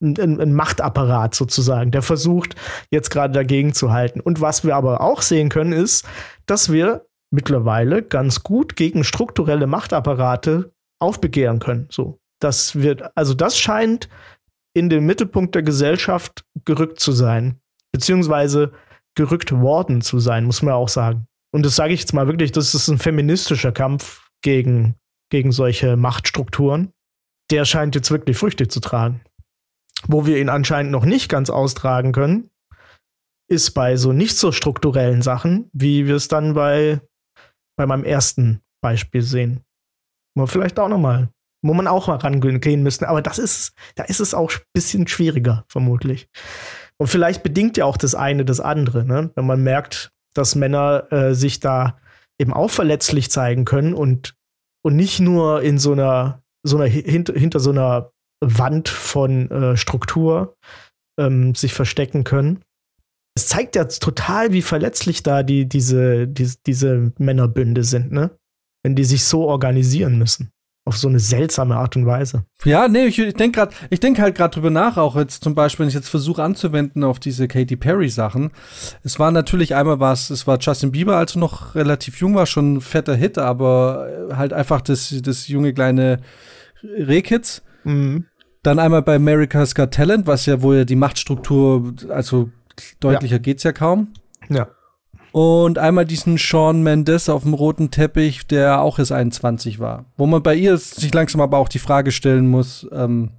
ein, 0.00 0.40
ein, 0.40 0.52
Machtapparat 0.52 1.34
sozusagen, 1.34 1.90
der 1.90 2.02
versucht 2.02 2.54
jetzt 2.90 3.10
gerade 3.10 3.34
dagegen 3.34 3.72
zu 3.72 3.92
halten. 3.92 4.20
Und 4.20 4.40
was 4.40 4.64
wir 4.64 4.76
aber 4.76 5.00
auch 5.00 5.22
sehen 5.22 5.48
können, 5.48 5.72
ist, 5.72 6.06
dass 6.46 6.70
wir 6.70 7.06
mittlerweile 7.32 8.02
ganz 8.02 8.42
gut 8.42 8.76
gegen 8.76 9.02
strukturelle 9.02 9.66
Machtapparate 9.66 10.72
aufbegehren 11.00 11.58
können. 11.58 11.88
So, 11.90 12.20
das 12.40 12.76
wird, 12.76 13.16
also 13.16 13.34
das 13.34 13.58
scheint 13.58 14.08
in 14.74 14.88
den 14.88 15.04
Mittelpunkt 15.04 15.54
der 15.54 15.62
Gesellschaft 15.62 16.44
gerückt 16.64 17.00
zu 17.00 17.12
sein, 17.12 17.60
beziehungsweise 17.90 18.72
gerückt 19.14 19.52
worden 19.52 20.00
zu 20.00 20.18
sein, 20.20 20.44
muss 20.44 20.62
man 20.62 20.74
auch 20.74 20.88
sagen. 20.88 21.26
Und 21.52 21.64
das 21.66 21.76
sage 21.76 21.92
ich 21.92 22.00
jetzt 22.00 22.14
mal 22.14 22.26
wirklich, 22.26 22.50
das 22.50 22.74
ist 22.74 22.88
ein 22.88 22.98
feministischer 22.98 23.72
Kampf 23.72 24.28
gegen, 24.42 24.96
gegen 25.30 25.52
solche 25.52 25.96
Machtstrukturen. 25.96 26.92
Der 27.50 27.64
scheint 27.64 27.94
jetzt 27.94 28.10
wirklich 28.10 28.38
Früchte 28.38 28.68
zu 28.68 28.80
tragen. 28.80 29.20
Wo 30.06 30.26
wir 30.26 30.38
ihn 30.38 30.48
anscheinend 30.48 30.90
noch 30.90 31.04
nicht 31.04 31.28
ganz 31.28 31.50
austragen 31.50 32.12
können, 32.12 32.50
ist 33.48 33.72
bei 33.72 33.96
so 33.96 34.12
nicht 34.12 34.36
so 34.36 34.50
strukturellen 34.50 35.20
Sachen, 35.20 35.68
wie 35.72 36.06
wir 36.06 36.16
es 36.16 36.28
dann 36.28 36.54
bei, 36.54 37.00
bei 37.76 37.86
meinem 37.86 38.04
ersten 38.04 38.62
Beispiel 38.80 39.22
sehen. 39.22 39.60
Wo 40.34 40.46
vielleicht 40.46 40.80
auch 40.80 40.88
noch 40.88 40.98
mal, 40.98 41.28
wo 41.62 41.74
man 41.74 41.86
auch 41.86 42.08
mal 42.08 42.16
rangehen 42.16 42.82
müssen. 42.82 43.04
Aber 43.04 43.20
das 43.20 43.38
ist, 43.38 43.74
da 43.94 44.04
ist 44.04 44.20
es 44.20 44.32
auch 44.32 44.50
ein 44.50 44.60
bisschen 44.72 45.06
schwieriger, 45.06 45.66
vermutlich. 45.68 46.28
Und 46.96 47.08
vielleicht 47.08 47.42
bedingt 47.42 47.76
ja 47.76 47.84
auch 47.84 47.98
das 47.98 48.14
eine 48.14 48.46
das 48.46 48.60
andere, 48.60 49.04
ne? 49.04 49.30
wenn 49.34 49.46
man 49.46 49.62
merkt, 49.62 50.12
dass 50.34 50.54
Männer 50.54 51.10
äh, 51.12 51.34
sich 51.34 51.60
da 51.60 51.98
eben 52.38 52.52
auch 52.52 52.70
verletzlich 52.70 53.30
zeigen 53.30 53.64
können 53.64 53.94
und, 53.94 54.34
und 54.84 54.96
nicht 54.96 55.20
nur 55.20 55.62
in 55.62 55.78
so 55.78 55.92
einer, 55.92 56.42
so 56.62 56.76
einer 56.76 56.86
hinter, 56.86 57.34
hinter 57.34 57.60
so 57.60 57.70
einer 57.70 58.12
Wand 58.40 58.88
von 58.88 59.50
äh, 59.50 59.76
Struktur 59.76 60.56
ähm, 61.18 61.54
sich 61.54 61.74
verstecken 61.74 62.24
können. 62.24 62.62
Es 63.36 63.46
zeigt 63.46 63.76
ja 63.76 63.84
total, 63.84 64.52
wie 64.52 64.62
verletzlich 64.62 65.22
da 65.22 65.42
die, 65.42 65.66
diese, 65.66 66.26
die, 66.28 66.52
diese 66.66 67.12
Männerbünde 67.18 67.84
sind, 67.84 68.12
ne? 68.12 68.30
Wenn 68.84 68.96
die 68.96 69.04
sich 69.04 69.24
so 69.24 69.46
organisieren 69.46 70.18
müssen 70.18 70.50
auf 70.84 70.96
so 70.96 71.08
eine 71.08 71.20
seltsame 71.20 71.76
Art 71.76 71.94
und 71.94 72.06
Weise. 72.06 72.44
Ja, 72.64 72.88
nee, 72.88 73.06
ich, 73.06 73.18
ich 73.18 73.34
denke 73.34 73.60
gerade, 73.60 73.74
ich 73.90 74.00
denke 74.00 74.20
halt 74.20 74.34
gerade 74.34 74.54
drüber 74.54 74.70
nach, 74.70 74.96
auch 74.96 75.14
jetzt 75.14 75.44
zum 75.44 75.54
Beispiel, 75.54 75.84
wenn 75.84 75.88
ich 75.88 75.94
jetzt 75.94 76.08
versuche 76.08 76.42
anzuwenden 76.42 77.04
auf 77.04 77.20
diese 77.20 77.46
Katy 77.46 77.76
Perry 77.76 78.08
Sachen. 78.08 78.50
Es 79.04 79.20
war 79.20 79.30
natürlich 79.30 79.76
einmal 79.76 80.00
was, 80.00 80.30
es 80.30 80.46
war 80.46 80.58
Justin 80.58 80.90
Bieber, 80.90 81.16
als 81.16 81.36
er 81.36 81.40
noch 81.40 81.76
relativ 81.76 82.18
jung 82.20 82.34
war, 82.34 82.46
schon 82.46 82.74
ein 82.74 82.80
fetter 82.80 83.14
Hit, 83.14 83.38
aber 83.38 84.28
halt 84.36 84.52
einfach 84.52 84.80
das, 84.80 85.14
das 85.22 85.46
junge 85.46 85.72
kleine 85.72 86.20
Rehkids. 86.82 87.62
Mhm. 87.84 88.26
Dann 88.64 88.78
einmal 88.78 89.02
bei 89.02 89.16
America's 89.16 89.74
Got 89.74 89.92
Talent, 89.92 90.26
was 90.26 90.46
ja, 90.46 90.62
wo 90.62 90.72
ja 90.72 90.84
die 90.84 90.96
Machtstruktur, 90.96 91.94
also 92.08 92.50
deutlicher 92.98 93.36
ja. 93.36 93.42
geht's 93.42 93.62
ja 93.62 93.72
kaum. 93.72 94.14
Ja. 94.48 94.68
Und 95.32 95.78
einmal 95.78 96.04
diesen 96.04 96.36
Sean 96.36 96.82
Mendes 96.82 97.28
auf 97.28 97.42
dem 97.42 97.54
roten 97.54 97.90
Teppich, 97.90 98.46
der 98.46 98.82
auch 98.82 98.98
erst 98.98 99.12
21 99.12 99.78
war. 99.78 100.04
Wo 100.16 100.26
man 100.26 100.42
bei 100.42 100.54
ihr 100.54 100.76
sich 100.76 101.12
langsam 101.12 101.40
aber 101.40 101.58
auch 101.58 101.68
die 101.68 101.78
Frage 101.78 102.12
stellen 102.12 102.48
muss, 102.48 102.86
ähm, 102.92 103.30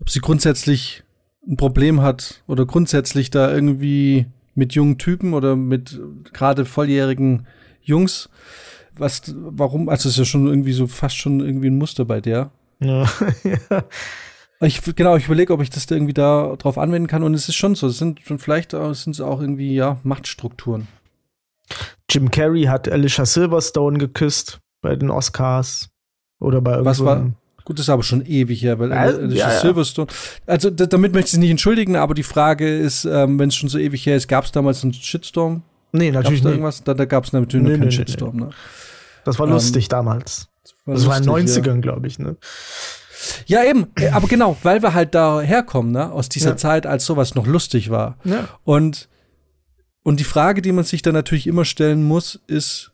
ob 0.00 0.08
sie 0.08 0.20
grundsätzlich 0.20 1.02
ein 1.46 1.56
Problem 1.56 2.00
hat 2.00 2.42
oder 2.46 2.64
grundsätzlich 2.64 3.30
da 3.30 3.52
irgendwie 3.52 4.26
mit 4.54 4.74
jungen 4.74 4.98
Typen 4.98 5.34
oder 5.34 5.56
mit 5.56 6.00
gerade 6.32 6.64
volljährigen 6.64 7.46
Jungs, 7.82 8.28
was, 8.96 9.34
warum, 9.36 9.88
also 9.88 10.08
ist 10.08 10.18
ja 10.18 10.24
schon 10.24 10.46
irgendwie 10.46 10.72
so 10.72 10.86
fast 10.86 11.16
schon 11.16 11.40
irgendwie 11.40 11.68
ein 11.68 11.78
Muster 11.78 12.04
bei 12.04 12.20
der. 12.20 12.50
Ja, 12.80 13.02
ja. 13.44 13.84
Ich, 14.60 14.80
genau, 14.96 15.16
ich 15.16 15.26
überlege, 15.26 15.52
ob 15.52 15.60
ich 15.60 15.70
das 15.70 15.86
da 15.86 15.94
irgendwie 15.94 16.14
da 16.14 16.56
drauf 16.56 16.78
anwenden 16.78 17.08
kann. 17.08 17.22
Und 17.22 17.34
es 17.34 17.48
ist 17.48 17.56
schon 17.56 17.74
so, 17.74 17.88
es 17.88 17.98
sind 17.98 18.20
schon 18.22 18.38
vielleicht 18.38 18.70
sind 18.70 19.08
es 19.08 19.20
auch 19.20 19.40
irgendwie, 19.40 19.74
ja, 19.74 19.98
Machtstrukturen. 20.02 20.88
Jim 22.10 22.30
Carrey 22.30 22.64
hat 22.64 22.88
Alicia 22.88 23.26
Silverstone 23.26 23.98
geküsst 23.98 24.60
bei 24.80 24.96
den 24.96 25.10
Oscars. 25.10 25.90
Oder 26.38 26.60
bei 26.60 26.72
irgendwas. 26.72 27.00
Was 27.00 27.06
war? 27.06 27.30
Gut, 27.64 27.78
das 27.78 27.86
ist 27.86 27.90
aber 27.90 28.04
schon 28.04 28.24
ewig 28.24 28.62
her, 28.62 28.78
weil 28.78 28.92
äh, 28.92 28.94
Alicia 28.94 29.50
ja, 29.50 29.60
Silverstone. 29.60 30.06
Also 30.46 30.70
damit 30.70 31.12
möchte 31.12 31.28
ich 31.28 31.34
es 31.34 31.38
nicht 31.38 31.50
entschuldigen, 31.50 31.96
aber 31.96 32.14
die 32.14 32.22
Frage 32.22 32.78
ist, 32.78 33.04
ähm, 33.04 33.38
wenn 33.38 33.48
es 33.48 33.56
schon 33.56 33.68
so 33.68 33.78
ewig 33.78 34.06
her 34.06 34.16
ist, 34.16 34.28
gab 34.28 34.44
es 34.44 34.52
damals 34.52 34.84
einen 34.84 34.92
Shitstorm? 34.92 35.62
Nee, 35.92 36.10
natürlich 36.10 36.42
da 36.42 36.50
irgendwas? 36.50 36.84
Da, 36.84 36.94
da 36.94 37.04
gab 37.04 37.24
es 37.24 37.32
natürlich 37.32 37.64
nee, 37.64 37.72
noch 37.72 37.78
keinen 37.78 37.88
nee, 37.88 37.94
Shitstorm. 37.94 38.36
Nee. 38.36 38.44
Ne? 38.44 38.50
Das 39.24 39.38
war 39.38 39.48
lustig 39.48 39.86
ähm, 39.86 39.88
damals. 39.88 40.48
Das 40.62 40.74
war, 40.84 40.94
das 40.94 41.04
lustig, 41.04 41.28
war 41.28 41.38
in 41.38 41.46
den 41.46 41.54
90ern, 41.54 41.74
ja. 41.74 41.80
glaube 41.80 42.06
ich, 42.06 42.18
ne? 42.18 42.36
Ja, 43.46 43.64
eben, 43.64 43.88
äh, 43.96 44.08
aber 44.12 44.28
genau, 44.28 44.56
weil 44.62 44.82
wir 44.82 44.94
halt 44.94 45.14
da 45.14 45.40
herkommen, 45.40 45.92
ne, 45.92 46.10
aus 46.10 46.28
dieser 46.28 46.50
ja. 46.50 46.56
Zeit, 46.56 46.86
als 46.86 47.04
sowas 47.04 47.34
noch 47.34 47.46
lustig 47.46 47.90
war. 47.90 48.18
Ja. 48.24 48.48
Und, 48.64 49.08
und 50.02 50.20
die 50.20 50.24
Frage, 50.24 50.62
die 50.62 50.72
man 50.72 50.84
sich 50.84 51.02
dann 51.02 51.14
natürlich 51.14 51.46
immer 51.46 51.64
stellen 51.64 52.04
muss, 52.04 52.40
ist, 52.46 52.92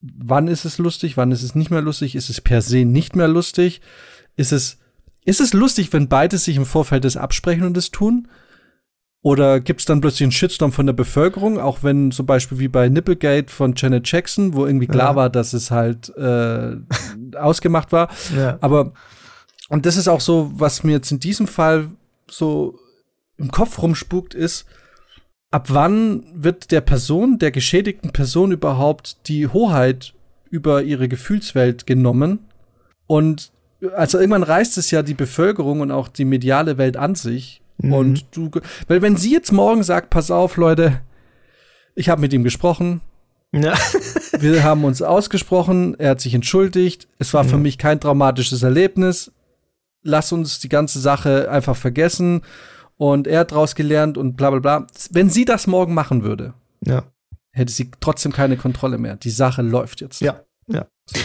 wann 0.00 0.48
ist 0.48 0.64
es 0.64 0.78
lustig, 0.78 1.16
wann 1.16 1.32
ist 1.32 1.42
es 1.42 1.54
nicht 1.54 1.70
mehr 1.70 1.82
lustig, 1.82 2.14
ist 2.14 2.30
es 2.30 2.40
per 2.40 2.62
se 2.62 2.84
nicht 2.84 3.16
mehr 3.16 3.28
lustig, 3.28 3.80
ist 4.36 4.52
es, 4.52 4.78
ist 5.24 5.40
es 5.40 5.52
lustig, 5.52 5.92
wenn 5.92 6.08
beide 6.08 6.38
sich 6.38 6.56
im 6.56 6.66
Vorfeld 6.66 7.04
das 7.04 7.16
absprechen 7.16 7.64
und 7.64 7.76
das 7.76 7.90
tun? 7.90 8.28
Oder 9.22 9.58
gibt 9.60 9.80
es 9.80 9.86
dann 9.86 10.00
plötzlich 10.00 10.22
einen 10.22 10.32
Shitstorm 10.32 10.72
von 10.72 10.86
der 10.86 10.92
Bevölkerung, 10.92 11.58
auch 11.58 11.82
wenn 11.82 12.12
zum 12.12 12.26
Beispiel 12.26 12.60
wie 12.60 12.68
bei 12.68 12.88
Nipplegate 12.88 13.52
von 13.52 13.74
Janet 13.76 14.10
Jackson, 14.10 14.54
wo 14.54 14.64
irgendwie 14.64 14.86
klar 14.86 15.10
ja. 15.10 15.16
war, 15.16 15.30
dass 15.30 15.52
es 15.52 15.70
halt 15.70 16.08
äh, 16.16 16.76
ausgemacht 17.36 17.90
war. 17.90 18.10
Ja. 18.36 18.58
Aber, 18.60 18.92
und 19.68 19.86
das 19.86 19.96
ist 19.96 20.08
auch 20.08 20.20
so, 20.20 20.52
was 20.54 20.84
mir 20.84 20.92
jetzt 20.92 21.10
in 21.10 21.18
diesem 21.18 21.48
Fall 21.48 21.88
so 22.30 22.78
im 23.38 23.50
Kopf 23.50 23.82
rumspukt, 23.82 24.34
ist, 24.34 24.66
ab 25.50 25.66
wann 25.70 26.24
wird 26.34 26.70
der 26.70 26.80
Person, 26.80 27.38
der 27.38 27.50
geschädigten 27.50 28.12
Person 28.12 28.52
überhaupt 28.52 29.28
die 29.28 29.48
Hoheit 29.48 30.14
über 30.48 30.82
ihre 30.82 31.08
Gefühlswelt 31.08 31.86
genommen? 31.86 32.46
Und 33.08 33.50
also 33.96 34.18
irgendwann 34.18 34.44
reißt 34.44 34.78
es 34.78 34.92
ja 34.92 35.02
die 35.02 35.14
Bevölkerung 35.14 35.80
und 35.80 35.90
auch 35.90 36.06
die 36.06 36.24
mediale 36.24 36.78
Welt 36.78 36.96
an 36.96 37.16
sich 37.16 37.62
Mhm. 37.78 37.92
Und 37.92 38.26
du, 38.32 38.50
weil 38.86 39.02
wenn 39.02 39.16
sie 39.16 39.32
jetzt 39.32 39.52
morgen 39.52 39.82
sagt, 39.82 40.10
pass 40.10 40.30
auf, 40.30 40.56
Leute, 40.56 41.00
ich 41.94 42.08
habe 42.08 42.20
mit 42.20 42.32
ihm 42.32 42.44
gesprochen. 42.44 43.00
Ja. 43.52 43.74
wir 44.38 44.62
haben 44.62 44.84
uns 44.84 45.00
ausgesprochen, 45.02 45.98
er 45.98 46.10
hat 46.10 46.20
sich 46.20 46.34
entschuldigt. 46.34 47.08
Es 47.18 47.32
war 47.34 47.44
für 47.44 47.56
mich 47.56 47.78
kein 47.78 48.00
traumatisches 48.00 48.62
Erlebnis. 48.62 49.32
Lass 50.02 50.32
uns 50.32 50.60
die 50.60 50.68
ganze 50.68 51.00
Sache 51.00 51.50
einfach 51.50 51.76
vergessen. 51.76 52.42
Und 52.96 53.26
er 53.26 53.40
hat 53.40 53.52
daraus 53.52 53.74
gelernt 53.74 54.18
und 54.18 54.36
bla 54.36 54.50
bla 54.50 54.58
bla. 54.58 54.86
Wenn 55.10 55.30
sie 55.30 55.44
das 55.44 55.66
morgen 55.66 55.94
machen 55.94 56.24
würde, 56.24 56.54
ja. 56.84 57.04
hätte 57.52 57.72
sie 57.72 57.90
trotzdem 58.00 58.32
keine 58.32 58.56
Kontrolle 58.56 58.98
mehr. 58.98 59.16
Die 59.16 59.30
Sache 59.30 59.62
läuft 59.62 60.00
jetzt. 60.00 60.20
Ja, 60.20 60.42
ja. 60.66 60.86
So. 61.06 61.20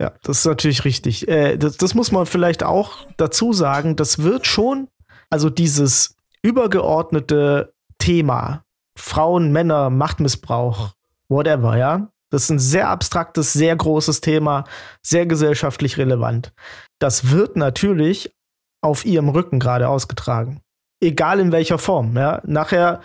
Ja, 0.00 0.12
das 0.24 0.38
ist 0.38 0.46
natürlich 0.46 0.84
richtig. 0.84 1.28
Äh, 1.28 1.58
das, 1.58 1.76
das 1.76 1.94
muss 1.94 2.10
man 2.10 2.26
vielleicht 2.26 2.64
auch 2.64 3.06
dazu 3.18 3.52
sagen. 3.52 3.94
Das 3.94 4.18
wird 4.22 4.46
schon 4.46 4.88
also 5.32 5.48
dieses 5.48 6.14
übergeordnete 6.42 7.72
Thema 7.98 8.64
Frauen, 8.98 9.50
Männer, 9.50 9.88
Machtmissbrauch, 9.88 10.92
whatever, 11.28 11.78
ja. 11.78 12.08
Das 12.28 12.44
ist 12.44 12.50
ein 12.50 12.58
sehr 12.58 12.88
abstraktes, 12.88 13.54
sehr 13.54 13.74
großes 13.74 14.20
Thema, 14.20 14.64
sehr 15.02 15.24
gesellschaftlich 15.24 15.96
relevant. 15.96 16.52
Das 16.98 17.30
wird 17.30 17.56
natürlich 17.56 18.34
auf 18.82 19.06
ihrem 19.06 19.30
Rücken 19.30 19.58
gerade 19.58 19.88
ausgetragen. 19.88 20.60
Egal 21.00 21.40
in 21.40 21.50
welcher 21.50 21.78
Form, 21.78 22.14
ja. 22.14 22.42
Nachher, 22.44 23.00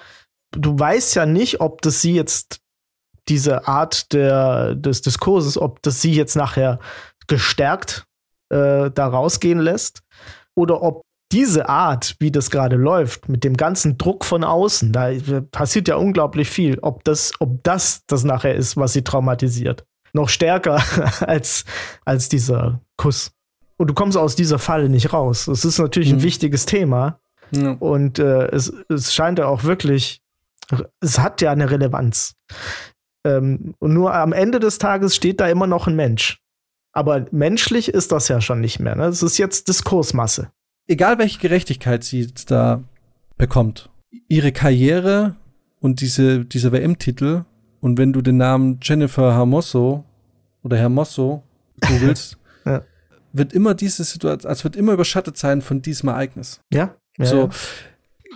du 0.52 0.78
weißt 0.78 1.16
ja 1.16 1.26
nicht, 1.26 1.62
ob 1.62 1.82
das 1.82 2.02
sie 2.02 2.14
jetzt 2.14 2.60
diese 3.30 3.70
Art 3.70 4.12
der, 4.12 4.76
des 4.76 5.02
Diskurses, 5.02 5.58
ob 5.58 5.82
das 5.82 6.02
sie 6.02 6.14
jetzt 6.14 6.36
nachher 6.36 6.80
gestärkt 7.28 8.06
äh, 8.50 8.92
da 8.92 9.08
rausgehen 9.08 9.60
lässt 9.60 10.02
oder 10.56 10.82
ob 10.82 11.07
diese 11.32 11.68
Art, 11.68 12.16
wie 12.20 12.32
das 12.32 12.50
gerade 12.50 12.78
läuft, 12.78 13.28
mit 13.28 13.44
dem 13.44 13.58
ganzen 13.58 13.98
Druck 13.98 14.24
von 14.24 14.44
außen, 14.44 14.94
da 14.94 15.12
passiert 15.52 15.88
ja 15.88 15.96
unglaublich 15.98 16.50
viel, 16.50 16.80
ob 16.80 17.04
das, 17.04 17.34
ob 17.40 17.64
das 17.64 18.06
das 18.08 18.24
nachher 18.24 18.56
ist, 18.56 18.78
was 18.78 18.94
sie 18.94 19.04
traumatisiert. 19.04 19.86
Noch 20.14 20.30
stärker 20.30 20.82
als, 21.28 21.66
als 22.06 22.30
dieser 22.30 22.82
Kuss. 22.96 23.32
Und 23.78 23.90
du 23.90 23.94
kommst 23.94 24.18
aus 24.18 24.36
dieser 24.36 24.58
Falle 24.58 24.90
nicht 24.90 25.14
raus. 25.14 25.48
Es 25.48 25.66
ist 25.66 25.80
natürlich 25.80 26.12
mhm. 26.12 26.20
ein 26.20 26.24
wichtiges 26.24 26.66
Thema. 26.66 27.20
Ja. 27.52 27.72
Und 27.72 28.20
äh, 28.20 28.48
es, 28.48 28.74
es 28.90 29.14
scheint 29.14 29.40
ja 29.40 29.48
auch 29.48 29.64
wirklich, 29.64 30.22
es 31.02 31.20
hat 31.20 31.42
ja 31.42 31.52
eine 31.52 31.70
Relevanz. 31.70 32.36
Ähm, 33.26 33.76
und 33.80 33.94
nur 33.94 34.14
am 34.14 34.34
Ende 34.34 34.60
des 34.60 34.78
Tages 34.78 35.16
steht 35.16 35.40
da 35.40 35.48
immer 35.48 35.68
noch 35.68 35.88
ein 35.88 35.96
Mensch. 35.96 36.42
Aber 36.94 37.28
menschlich 37.32 37.90
ist 37.90 38.12
das 38.12 38.30
ja 38.30 38.42
schon 38.42 38.62
nicht 38.62 38.80
mehr. 38.80 38.96
Ne? 38.96 39.06
Es 39.06 39.22
ist 39.22 39.38
jetzt 39.38 39.68
Diskursmasse 39.68 40.52
egal 40.88 41.18
welche 41.18 41.40
Gerechtigkeit 41.40 42.04
sie 42.04 42.22
jetzt 42.22 42.52
da 42.52 42.84
bekommt, 43.38 43.90
ihre 44.28 44.52
Karriere 44.52 45.36
und 45.80 46.02
diese, 46.02 46.46
diese 46.46 46.72
WM-Titel 46.72 47.44
und 47.80 47.98
wenn 47.98 48.14
du 48.14 48.22
den 48.22 48.38
Namen 48.38 48.80
Jennifer 48.82 49.34
Hermoso 49.34 50.04
oder 50.64 50.78
Hermoso 50.78 51.44
googelst, 51.88 52.38
ja. 52.66 52.82
wird 53.34 53.54
immer 53.54 53.76
diese 53.76 54.04
Situation, 54.04 54.50
also 54.50 54.64
wird 54.64 54.76
immer 54.76 54.94
überschattet 54.94 55.38
sein 55.38 55.62
von 55.62 55.82
diesem 55.82 56.10
Ereignis. 56.10 56.62
Ja. 56.74 56.96
ja 57.18 57.26
so. 57.26 57.50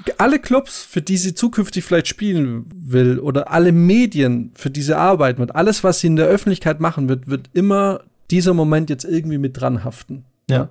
Ja. 0.07 0.13
Alle 0.17 0.39
Clubs, 0.39 0.83
für 0.83 1.01
die 1.01 1.17
sie 1.17 1.35
zukünftig 1.35 1.83
vielleicht 1.83 2.07
spielen 2.07 2.65
will, 2.73 3.19
oder 3.19 3.51
alle 3.51 3.71
Medien, 3.71 4.51
für 4.55 4.69
die 4.69 4.81
sie 4.81 4.97
arbeiten 4.97 5.39
wird, 5.39 5.55
alles, 5.55 5.83
was 5.83 5.99
sie 5.99 6.07
in 6.07 6.15
der 6.15 6.27
Öffentlichkeit 6.27 6.79
machen 6.79 7.09
wird, 7.09 7.27
wird 7.27 7.49
immer 7.53 8.01
dieser 8.29 8.53
Moment 8.53 8.89
jetzt 8.89 9.03
irgendwie 9.03 9.37
mit 9.37 9.59
dran 9.59 9.83
haften. 9.83 10.23
Ja 10.49 10.69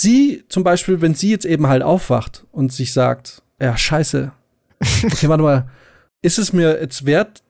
sie 0.00 0.44
zum 0.48 0.64
Beispiel, 0.64 1.00
wenn 1.00 1.14
sie 1.14 1.30
jetzt 1.30 1.46
eben 1.46 1.66
halt 1.66 1.82
aufwacht 1.82 2.46
und 2.52 2.72
sich 2.72 2.92
sagt, 2.92 3.42
ja, 3.60 3.76
scheiße, 3.76 4.32
okay, 5.04 5.28
warte 5.28 5.42
mal, 5.42 5.68
ist 6.22 6.38
es 6.38 6.52
mir 6.52 6.80
jetzt 6.80 7.06
wert, 7.06 7.42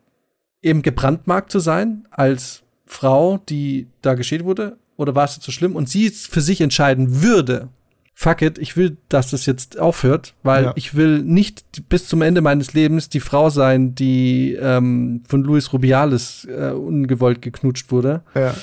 eben 0.62 0.82
gebrandmarkt 0.82 1.50
zu 1.50 1.58
sein 1.58 2.06
als 2.10 2.62
Frau, 2.86 3.38
die 3.48 3.88
da 4.02 4.14
geschehen 4.14 4.44
wurde? 4.44 4.76
Oder 4.96 5.14
war 5.14 5.24
es 5.24 5.36
jetzt 5.36 5.44
so 5.44 5.52
schlimm? 5.52 5.76
Und 5.76 5.88
sie 5.88 6.10
für 6.10 6.40
sich 6.40 6.60
entscheiden 6.60 7.22
würde, 7.22 7.68
fuck 8.14 8.42
it, 8.42 8.58
ich 8.58 8.76
will, 8.76 8.96
dass 9.08 9.30
das 9.30 9.46
jetzt 9.46 9.78
aufhört, 9.78 10.34
weil 10.42 10.64
ja. 10.64 10.72
ich 10.76 10.94
will 10.94 11.22
nicht 11.22 11.88
bis 11.88 12.06
zum 12.06 12.22
Ende 12.22 12.40
meines 12.40 12.72
Lebens 12.72 13.08
die 13.08 13.20
Frau 13.20 13.50
sein, 13.50 13.94
die 13.94 14.54
ähm, 14.60 15.22
von 15.26 15.42
Luis 15.42 15.72
Rubiales 15.72 16.46
äh, 16.48 16.70
ungewollt 16.70 17.42
geknutscht 17.42 17.90
wurde. 17.90 18.22
Ja. 18.34 18.54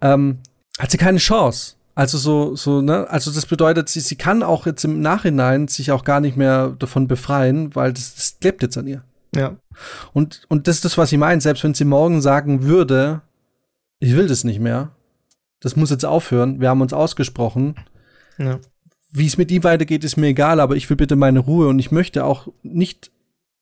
Ähm, 0.00 0.38
hat 0.78 0.90
sie 0.90 0.98
keine 0.98 1.18
Chance. 1.18 1.74
Also 1.98 2.16
so, 2.16 2.54
so, 2.54 2.80
ne, 2.80 3.10
also 3.10 3.32
das 3.32 3.44
bedeutet, 3.44 3.88
sie, 3.88 3.98
sie 3.98 4.14
kann 4.14 4.44
auch 4.44 4.66
jetzt 4.66 4.84
im 4.84 5.00
Nachhinein 5.00 5.66
sich 5.66 5.90
auch 5.90 6.04
gar 6.04 6.20
nicht 6.20 6.36
mehr 6.36 6.76
davon 6.78 7.08
befreien, 7.08 7.74
weil 7.74 7.92
das, 7.92 8.14
das 8.14 8.38
klebt 8.38 8.62
jetzt 8.62 8.78
an 8.78 8.86
ihr. 8.86 9.02
Ja. 9.34 9.56
Und, 10.12 10.42
und 10.46 10.68
das 10.68 10.76
ist 10.76 10.84
das, 10.84 10.96
was 10.96 11.10
sie 11.10 11.16
meint. 11.16 11.42
Selbst 11.42 11.64
wenn 11.64 11.74
sie 11.74 11.84
morgen 11.84 12.22
sagen 12.22 12.62
würde, 12.62 13.22
ich 13.98 14.14
will 14.14 14.28
das 14.28 14.44
nicht 14.44 14.60
mehr, 14.60 14.92
das 15.58 15.74
muss 15.74 15.90
jetzt 15.90 16.04
aufhören, 16.04 16.60
wir 16.60 16.68
haben 16.68 16.82
uns 16.82 16.92
ausgesprochen. 16.92 17.74
Ja. 18.38 18.60
Wie 19.10 19.26
es 19.26 19.36
mit 19.36 19.50
ihm 19.50 19.64
weitergeht, 19.64 20.04
ist 20.04 20.16
mir 20.16 20.28
egal, 20.28 20.60
aber 20.60 20.76
ich 20.76 20.88
will 20.88 20.96
bitte 20.96 21.16
meine 21.16 21.40
Ruhe 21.40 21.66
und 21.66 21.80
ich 21.80 21.90
möchte 21.90 22.24
auch 22.24 22.46
nicht 22.62 23.10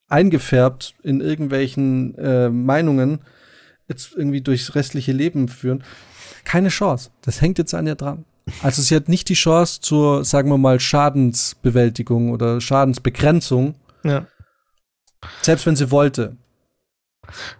eingefärbt 0.08 0.94
in 1.02 1.22
irgendwelchen 1.22 2.14
äh, 2.18 2.50
Meinungen 2.50 3.20
jetzt 3.88 4.14
irgendwie 4.14 4.42
durchs 4.42 4.74
restliche 4.74 5.12
Leben 5.12 5.48
führen 5.48 5.82
keine 6.46 6.68
Chance. 6.68 7.10
Das 7.20 7.42
hängt 7.42 7.58
jetzt 7.58 7.74
an 7.74 7.86
ihr 7.86 7.96
dran. 7.96 8.24
Also 8.62 8.80
sie 8.80 8.94
hat 8.94 9.08
nicht 9.08 9.28
die 9.28 9.34
Chance 9.34 9.80
zur, 9.80 10.24
sagen 10.24 10.48
wir 10.48 10.56
mal, 10.56 10.78
Schadensbewältigung 10.78 12.30
oder 12.30 12.60
Schadensbegrenzung. 12.60 13.74
Ja. 14.04 14.26
Selbst 15.42 15.66
wenn 15.66 15.76
sie 15.76 15.90
wollte. 15.90 16.36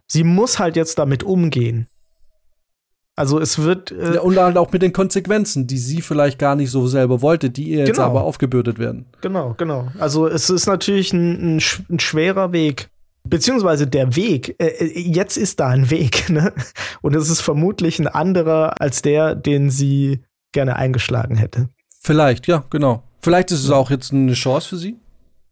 Sie 0.07 0.23
muss 0.23 0.61
halt 0.61 0.77
jetzt 0.77 0.99
damit 0.99 1.25
umgehen. 1.25 1.89
Also 3.17 3.41
es 3.41 3.59
wird. 3.59 3.91
Äh 3.91 4.15
ja, 4.15 4.21
und 4.21 4.39
halt 4.39 4.57
auch 4.57 4.71
mit 4.71 4.83
den 4.83 4.93
Konsequenzen, 4.93 5.67
die 5.67 5.79
sie 5.79 6.03
vielleicht 6.03 6.39
gar 6.39 6.55
nicht 6.55 6.71
so 6.71 6.87
selber 6.87 7.23
wollte, 7.23 7.51
die 7.51 7.71
ihr 7.71 7.79
jetzt 7.81 7.97
genau. 7.97 8.07
aber 8.07 8.23
aufgebürdet 8.23 8.79
werden. 8.79 9.07
Genau, 9.23 9.55
genau. 9.57 9.89
Also 9.99 10.29
es 10.29 10.51
ist 10.51 10.67
natürlich 10.67 11.13
ein, 11.13 11.57
ein, 11.57 11.63
ein 11.91 11.99
schwerer 11.99 12.53
Weg 12.53 12.91
beziehungsweise 13.29 13.87
der 13.87 14.17
Weg, 14.17 14.57
äh, 14.59 14.67
äh, 14.67 15.01
jetzt 15.01 15.37
ist 15.37 15.61
da 15.61 15.69
ein 15.69 15.91
Weg, 15.91 16.29
ne? 16.31 16.53
Und 17.03 17.15
es 17.15 17.29
ist 17.31 17.41
vermutlich 17.41 17.99
ein 17.99 18.09
anderer 18.09 18.81
als 18.81 19.03
der, 19.03 19.35
den 19.35 19.71
sie 19.71 20.21
gerne 20.53 20.77
eingeschlagen 20.77 21.37
hätte. 21.37 21.69
Vielleicht, 22.01 22.47
ja, 22.47 22.65
genau. 22.71 23.03
Vielleicht 23.21 23.51
ist 23.51 23.65
es 23.65 23.71
auch 23.71 23.91
jetzt 23.91 24.13
eine 24.13 24.35
Chance 24.35 24.69
für 24.69 24.77
sie, 24.77 24.97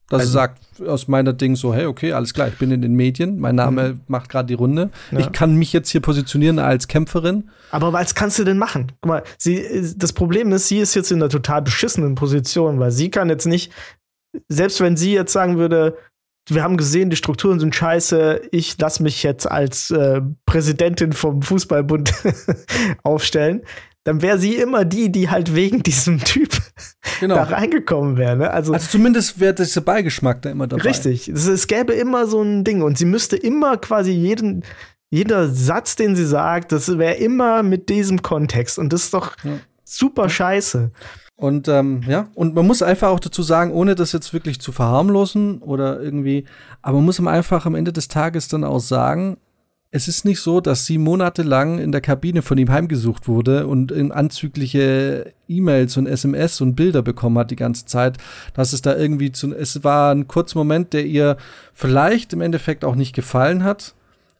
dass 0.08 0.20
also, 0.20 0.30
sie 0.30 0.34
sagt 0.34 0.60
aus 0.86 1.08
meiner 1.08 1.32
Ding 1.32 1.56
so, 1.56 1.74
hey, 1.74 1.86
okay, 1.86 2.12
alles 2.12 2.34
klar, 2.34 2.48
ich 2.48 2.58
bin 2.58 2.70
in 2.70 2.82
den 2.82 2.94
Medien, 2.94 3.38
mein 3.38 3.56
Name 3.56 3.94
mhm. 3.94 4.00
macht 4.06 4.28
gerade 4.28 4.46
die 4.46 4.54
Runde. 4.54 4.90
Ja. 5.10 5.18
Ich 5.18 5.32
kann 5.32 5.56
mich 5.56 5.72
jetzt 5.72 5.90
hier 5.90 6.00
positionieren 6.00 6.58
als 6.58 6.88
Kämpferin. 6.88 7.50
Aber 7.70 7.92
was 7.92 8.14
kannst 8.14 8.38
du 8.38 8.44
denn 8.44 8.58
machen? 8.58 8.92
Guck 9.00 9.08
mal, 9.08 9.22
sie, 9.38 9.94
das 9.96 10.12
Problem 10.12 10.52
ist, 10.52 10.68
sie 10.68 10.78
ist 10.78 10.94
jetzt 10.94 11.10
in 11.10 11.20
einer 11.20 11.30
total 11.30 11.62
beschissenen 11.62 12.14
Position, 12.14 12.78
weil 12.78 12.90
sie 12.90 13.10
kann 13.10 13.28
jetzt 13.28 13.46
nicht, 13.46 13.72
selbst 14.48 14.80
wenn 14.80 14.96
sie 14.96 15.12
jetzt 15.12 15.32
sagen 15.32 15.58
würde, 15.58 15.96
wir 16.48 16.62
haben 16.62 16.76
gesehen, 16.76 17.10
die 17.10 17.16
Strukturen 17.16 17.58
sind 17.58 17.74
scheiße. 17.74 18.42
Ich 18.50 18.78
lasse 18.78 19.02
mich 19.02 19.22
jetzt 19.22 19.50
als 19.50 19.90
äh, 19.90 20.20
Präsidentin 20.46 21.12
vom 21.12 21.42
Fußballbund 21.42 22.12
aufstellen. 23.02 23.62
Dann 24.04 24.20
wäre 24.20 24.38
sie 24.38 24.56
immer 24.56 24.84
die, 24.84 25.10
die 25.10 25.30
halt 25.30 25.54
wegen 25.54 25.82
diesem 25.82 26.20
Typ 26.20 26.50
genau. 27.20 27.36
da 27.36 27.44
reingekommen 27.44 28.18
wäre. 28.18 28.36
Ne? 28.36 28.50
Also, 28.50 28.74
also 28.74 28.86
zumindest 28.86 29.40
wäre 29.40 29.54
dieser 29.54 29.80
Beigeschmack 29.80 30.42
da 30.42 30.50
immer 30.50 30.66
dabei. 30.66 30.82
Richtig. 30.82 31.28
Es, 31.28 31.46
es 31.46 31.66
gäbe 31.66 31.94
immer 31.94 32.26
so 32.26 32.42
ein 32.42 32.64
Ding 32.64 32.82
und 32.82 32.98
sie 32.98 33.06
müsste 33.06 33.36
immer 33.36 33.78
quasi 33.78 34.12
jeden, 34.12 34.62
jeder 35.08 35.48
Satz, 35.48 35.96
den 35.96 36.16
sie 36.16 36.26
sagt, 36.26 36.72
das 36.72 36.98
wäre 36.98 37.14
immer 37.14 37.62
mit 37.62 37.88
diesem 37.88 38.20
Kontext. 38.20 38.78
Und 38.78 38.92
das 38.92 39.04
ist 39.04 39.14
doch 39.14 39.36
ja. 39.42 39.58
super 39.84 40.28
scheiße. 40.28 40.90
Und 41.36 41.66
ähm, 41.66 42.02
ja, 42.06 42.28
und 42.34 42.54
man 42.54 42.66
muss 42.66 42.82
einfach 42.82 43.08
auch 43.08 43.18
dazu 43.18 43.42
sagen, 43.42 43.72
ohne 43.72 43.96
das 43.96 44.12
jetzt 44.12 44.32
wirklich 44.32 44.60
zu 44.60 44.70
verharmlosen 44.70 45.58
oder 45.62 46.00
irgendwie, 46.00 46.44
aber 46.80 46.98
man 46.98 47.06
muss 47.06 47.20
einfach 47.20 47.66
am 47.66 47.74
Ende 47.74 47.92
des 47.92 48.06
Tages 48.06 48.46
dann 48.46 48.62
auch 48.62 48.78
sagen, 48.78 49.36
es 49.90 50.08
ist 50.08 50.24
nicht 50.24 50.40
so, 50.40 50.60
dass 50.60 50.86
sie 50.86 50.98
monatelang 50.98 51.78
in 51.78 51.92
der 51.92 52.00
Kabine 52.00 52.42
von 52.42 52.58
ihm 52.58 52.70
heimgesucht 52.70 53.28
wurde 53.28 53.68
und 53.68 53.92
in 53.92 54.10
anzügliche 54.10 55.32
E-Mails 55.48 55.96
und 55.96 56.06
SMS 56.06 56.60
und 56.60 56.74
Bilder 56.74 57.00
bekommen 57.00 57.38
hat 57.38 57.52
die 57.52 57.56
ganze 57.56 57.86
Zeit, 57.86 58.18
dass 58.54 58.72
es 58.72 58.82
da 58.82 58.96
irgendwie 58.96 59.30
zu, 59.30 59.54
es 59.54 59.84
war 59.84 60.12
ein 60.12 60.26
kurzer 60.26 60.58
Moment, 60.58 60.94
der 60.94 61.06
ihr 61.06 61.36
vielleicht 61.74 62.32
im 62.32 62.40
Endeffekt 62.40 62.84
auch 62.84 62.96
nicht 62.96 63.14
gefallen 63.14 63.62
hat, 63.62 63.94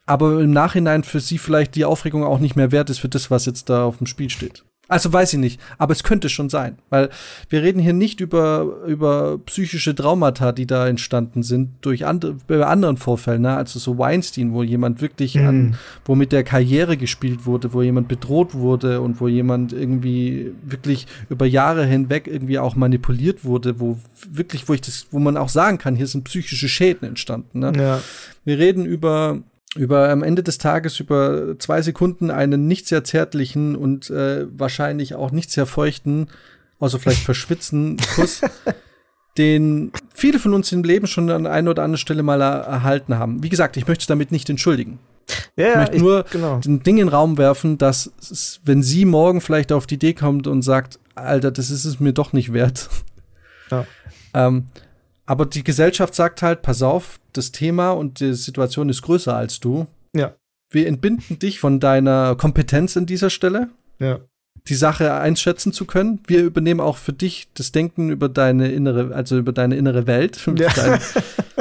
aber 0.06 0.40
im 0.40 0.50
Nachhinein 0.50 1.04
für 1.04 1.20
sie 1.20 1.38
vielleicht 1.38 1.76
die 1.76 1.84
Aufregung 1.84 2.24
auch 2.24 2.40
nicht 2.40 2.56
mehr 2.56 2.72
wert 2.72 2.90
ist 2.90 2.98
für 2.98 3.08
das, 3.08 3.30
was 3.30 3.46
jetzt 3.46 3.70
da 3.70 3.84
auf 3.84 3.98
dem 3.98 4.08
Spiel 4.08 4.30
steht. 4.30 4.64
Also 4.86 5.12
weiß 5.12 5.32
ich 5.34 5.38
nicht, 5.38 5.60
aber 5.78 5.92
es 5.92 6.02
könnte 6.02 6.28
schon 6.28 6.50
sein, 6.50 6.76
weil 6.90 7.08
wir 7.48 7.62
reden 7.62 7.80
hier 7.80 7.94
nicht 7.94 8.20
über, 8.20 8.82
über 8.86 9.38
psychische 9.46 9.94
Traumata, 9.94 10.52
die 10.52 10.66
da 10.66 10.86
entstanden 10.86 11.42
sind 11.42 11.70
durch 11.80 12.04
andere, 12.04 12.36
bei 12.46 12.64
anderen 12.64 12.98
Vorfällen, 12.98 13.42
ne? 13.42 13.56
also 13.56 13.78
so 13.78 13.96
Weinstein, 13.96 14.52
wo 14.52 14.62
jemand 14.62 15.00
wirklich 15.00 15.36
mhm. 15.36 15.46
an, 15.46 15.76
wo 16.04 16.14
mit 16.14 16.32
der 16.32 16.44
Karriere 16.44 16.98
gespielt 16.98 17.46
wurde, 17.46 17.72
wo 17.72 17.80
jemand 17.80 18.08
bedroht 18.08 18.52
wurde 18.54 19.00
und 19.00 19.20
wo 19.20 19.28
jemand 19.28 19.72
irgendwie 19.72 20.52
wirklich 20.62 21.06
über 21.30 21.46
Jahre 21.46 21.86
hinweg 21.86 22.26
irgendwie 22.26 22.58
auch 22.58 22.76
manipuliert 22.76 23.44
wurde, 23.44 23.80
wo 23.80 23.98
wirklich, 24.30 24.68
wo 24.68 24.74
ich 24.74 24.82
das, 24.82 25.06
wo 25.10 25.18
man 25.18 25.38
auch 25.38 25.48
sagen 25.48 25.78
kann, 25.78 25.96
hier 25.96 26.06
sind 26.06 26.24
psychische 26.24 26.68
Schäden 26.68 27.08
entstanden. 27.08 27.60
Ne? 27.60 27.72
Ja. 27.76 28.00
Wir 28.44 28.58
reden 28.58 28.84
über 28.84 29.40
über 29.74 30.08
am 30.10 30.22
Ende 30.22 30.42
des 30.42 30.58
Tages 30.58 31.00
über 31.00 31.58
zwei 31.58 31.82
Sekunden 31.82 32.30
einen 32.30 32.66
nicht 32.66 32.86
sehr 32.86 33.04
zärtlichen 33.04 33.76
und 33.76 34.10
äh, 34.10 34.46
wahrscheinlich 34.50 35.14
auch 35.14 35.30
nicht 35.30 35.50
sehr 35.50 35.66
feuchten, 35.66 36.28
außer 36.78 36.98
vielleicht 36.98 37.22
verschwitzen 37.24 37.96
Kuss, 38.14 38.42
den 39.36 39.92
viele 40.14 40.38
von 40.38 40.54
uns 40.54 40.70
im 40.72 40.84
Leben 40.84 41.06
schon 41.06 41.30
an 41.30 41.46
einer 41.46 41.70
oder 41.70 41.82
anderen 41.82 41.98
Stelle 41.98 42.22
mal 42.22 42.40
er 42.40 42.60
erhalten 42.60 43.18
haben. 43.18 43.42
Wie 43.42 43.48
gesagt, 43.48 43.76
ich 43.76 43.86
möchte 43.86 44.02
es 44.02 44.06
damit 44.06 44.30
nicht 44.32 44.48
entschuldigen. 44.48 44.98
Ja, 45.56 45.70
ich 45.70 45.76
möchte 45.76 45.98
nur 45.98 46.24
genau. 46.30 46.58
den 46.58 46.82
Ding 46.82 46.98
in 46.98 47.06
den 47.06 47.08
Raum 47.08 47.38
werfen, 47.38 47.78
dass 47.78 48.12
es, 48.20 48.60
wenn 48.64 48.82
sie 48.82 49.04
morgen 49.04 49.40
vielleicht 49.40 49.72
auf 49.72 49.86
die 49.86 49.94
Idee 49.94 50.14
kommt 50.14 50.46
und 50.46 50.62
sagt, 50.62 50.98
Alter, 51.14 51.50
das 51.50 51.70
ist 51.70 51.84
es 51.84 52.00
mir 52.00 52.12
doch 52.12 52.32
nicht 52.32 52.52
wert. 52.52 52.88
Ja. 53.70 53.86
ähm, 54.34 54.66
aber 55.26 55.46
die 55.46 55.64
Gesellschaft 55.64 56.14
sagt 56.14 56.42
halt, 56.42 56.62
pass 56.62 56.82
auf, 56.82 57.18
das 57.32 57.52
Thema 57.52 57.90
und 57.90 58.20
die 58.20 58.34
Situation 58.34 58.88
ist 58.88 59.02
größer 59.02 59.34
als 59.34 59.60
du. 59.60 59.86
Ja. 60.14 60.34
Wir 60.70 60.86
entbinden 60.86 61.38
dich 61.38 61.60
von 61.60 61.80
deiner 61.80 62.36
Kompetenz 62.36 62.96
in 62.96 63.06
dieser 63.06 63.30
Stelle. 63.30 63.68
Ja. 63.98 64.20
Die 64.68 64.74
Sache 64.74 65.14
einschätzen 65.14 65.72
zu 65.72 65.84
können. 65.84 66.20
Wir 66.26 66.42
übernehmen 66.42 66.80
auch 66.80 66.96
für 66.96 67.12
dich 67.12 67.48
das 67.54 67.72
Denken 67.72 68.10
über 68.10 68.28
deine 68.28 68.70
innere, 68.70 69.14
also 69.14 69.38
über 69.38 69.52
deine 69.52 69.76
innere 69.76 70.06
Welt. 70.06 70.40
Ja. 70.56 70.72
Dein, 70.76 71.00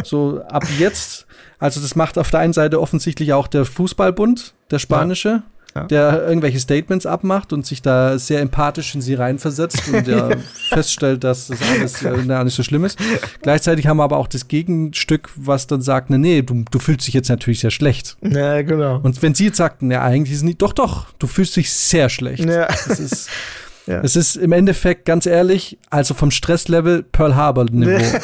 so 0.03 0.41
ab 0.43 0.65
jetzt. 0.79 1.25
Also 1.59 1.81
das 1.81 1.95
macht 1.95 2.17
auf 2.17 2.31
der 2.31 2.39
einen 2.39 2.53
Seite 2.53 2.79
offensichtlich 2.79 3.33
auch 3.33 3.47
der 3.47 3.65
Fußballbund, 3.65 4.53
der 4.71 4.79
spanische. 4.79 5.29
Ja 5.29 5.43
ja. 5.75 5.85
der 5.85 6.27
irgendwelche 6.27 6.59
Statements 6.59 7.05
abmacht 7.05 7.53
und 7.53 7.65
sich 7.65 7.81
da 7.81 8.17
sehr 8.19 8.41
empathisch 8.41 8.93
in 8.95 9.01
sie 9.01 9.15
reinversetzt 9.15 9.87
und 9.91 10.07
ja. 10.07 10.29
feststellt, 10.69 11.23
dass 11.23 11.47
das 11.47 11.59
alles 11.61 12.03
äh, 12.03 12.13
na, 12.25 12.43
nicht 12.43 12.55
so 12.55 12.63
schlimm 12.63 12.85
ist. 12.85 12.99
Gleichzeitig 13.41 13.87
haben 13.87 13.97
wir 13.97 14.03
aber 14.03 14.17
auch 14.17 14.27
das 14.27 14.47
Gegenstück, 14.47 15.29
was 15.35 15.67
dann 15.67 15.81
sagt, 15.81 16.09
nee, 16.09 16.17
nee, 16.17 16.41
du, 16.41 16.63
du 16.69 16.79
fühlst 16.79 17.07
dich 17.07 17.13
jetzt 17.13 17.29
natürlich 17.29 17.59
sehr 17.59 17.71
schlecht. 17.71 18.17
Ja, 18.21 18.61
genau. 18.61 18.99
Und 19.01 19.21
wenn 19.21 19.33
sie 19.33 19.45
jetzt 19.45 19.57
sagt, 19.57 19.81
ja, 19.81 20.01
eigentlich 20.03 20.33
ist 20.33 20.43
nicht, 20.43 20.61
doch, 20.61 20.73
doch, 20.73 21.07
du 21.19 21.27
fühlst 21.27 21.55
dich 21.55 21.71
sehr 21.71 22.09
schlecht. 22.09 22.45
Ja. 22.45 22.67
Das 22.67 22.99
ist, 22.99 23.29
ja. 23.87 24.01
Es 24.01 24.15
ist 24.15 24.35
im 24.35 24.51
Endeffekt, 24.51 25.05
ganz 25.05 25.25
ehrlich, 25.25 25.79
also 25.89 26.13
vom 26.13 26.31
Stresslevel 26.31 27.03
Pearl 27.03 27.35
Harbor 27.35 27.65
Niveau. 27.65 27.99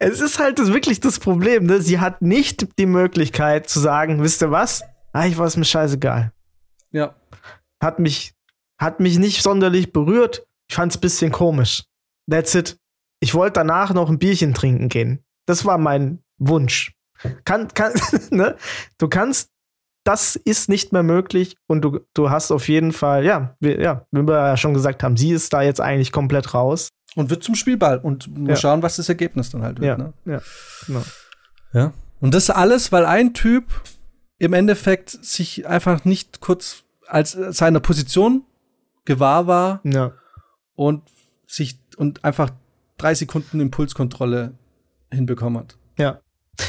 es 0.00 0.20
ist 0.20 0.38
halt 0.38 0.58
das, 0.58 0.72
wirklich 0.72 1.00
das 1.00 1.20
Problem, 1.20 1.66
ne? 1.66 1.80
Sie 1.80 2.00
hat 2.00 2.22
nicht 2.22 2.78
die 2.78 2.86
Möglichkeit 2.86 3.68
zu 3.68 3.78
sagen, 3.78 4.22
wisst 4.22 4.42
ihr 4.42 4.50
was? 4.50 4.82
Eigentlich 5.14 5.38
war 5.38 5.46
es 5.46 5.56
mir 5.56 5.64
scheißegal. 5.64 6.32
Ja. 6.90 7.14
Hat 7.80 8.00
mich, 8.00 8.34
hat 8.78 9.00
mich 9.00 9.18
nicht 9.18 9.42
sonderlich 9.42 9.92
berührt. 9.92 10.44
Ich 10.68 10.74
fand 10.74 10.92
es 10.92 10.98
ein 10.98 11.00
bisschen 11.00 11.32
komisch. 11.32 11.84
That's 12.28 12.54
it. 12.54 12.78
Ich 13.20 13.32
wollte 13.32 13.54
danach 13.54 13.94
noch 13.94 14.10
ein 14.10 14.18
Bierchen 14.18 14.54
trinken 14.54 14.88
gehen. 14.88 15.24
Das 15.46 15.64
war 15.64 15.78
mein 15.78 16.22
Wunsch. 16.38 16.94
Kann, 17.44 17.68
kann, 17.68 17.92
ne? 18.30 18.56
Du 18.98 19.08
kannst, 19.08 19.50
das 20.02 20.34
ist 20.34 20.68
nicht 20.68 20.92
mehr 20.92 21.04
möglich 21.04 21.56
und 21.68 21.82
du, 21.82 22.00
du 22.12 22.30
hast 22.30 22.50
auf 22.50 22.68
jeden 22.68 22.92
Fall, 22.92 23.24
ja, 23.24 23.56
wie, 23.60 23.80
ja, 23.80 24.06
wie 24.10 24.26
wir 24.26 24.34
ja 24.34 24.56
schon 24.56 24.74
gesagt 24.74 25.02
haben, 25.02 25.16
sie 25.16 25.30
ist 25.30 25.52
da 25.52 25.62
jetzt 25.62 25.80
eigentlich 25.80 26.10
komplett 26.10 26.54
raus. 26.54 26.88
Und 27.14 27.30
wird 27.30 27.44
zum 27.44 27.54
Spielball 27.54 27.98
und 27.98 28.36
mal 28.36 28.50
ja. 28.50 28.56
schauen, 28.56 28.82
was 28.82 28.96
das 28.96 29.08
Ergebnis 29.08 29.50
dann 29.50 29.62
halt 29.62 29.80
wird. 29.80 29.98
Ja, 29.98 30.04
ne? 30.04 30.12
ja, 30.24 30.42
genau. 30.86 31.02
Ja. 31.72 31.92
Und 32.20 32.34
das 32.34 32.50
alles, 32.50 32.90
weil 32.90 33.06
ein 33.06 33.32
Typ 33.32 33.64
im 34.44 34.52
Endeffekt 34.52 35.10
sich 35.10 35.66
einfach 35.66 36.04
nicht 36.04 36.40
kurz 36.40 36.84
als 37.06 37.32
seiner 37.32 37.80
Position 37.80 38.44
gewahr 39.04 39.46
war 39.46 39.80
ja. 39.84 40.12
und 40.74 41.02
sich 41.46 41.78
und 41.96 42.24
einfach 42.24 42.50
drei 42.96 43.14
Sekunden 43.14 43.60
Impulskontrolle 43.60 44.54
hinbekommen 45.12 45.60
hat. 45.60 45.76
Ja. 45.98 46.20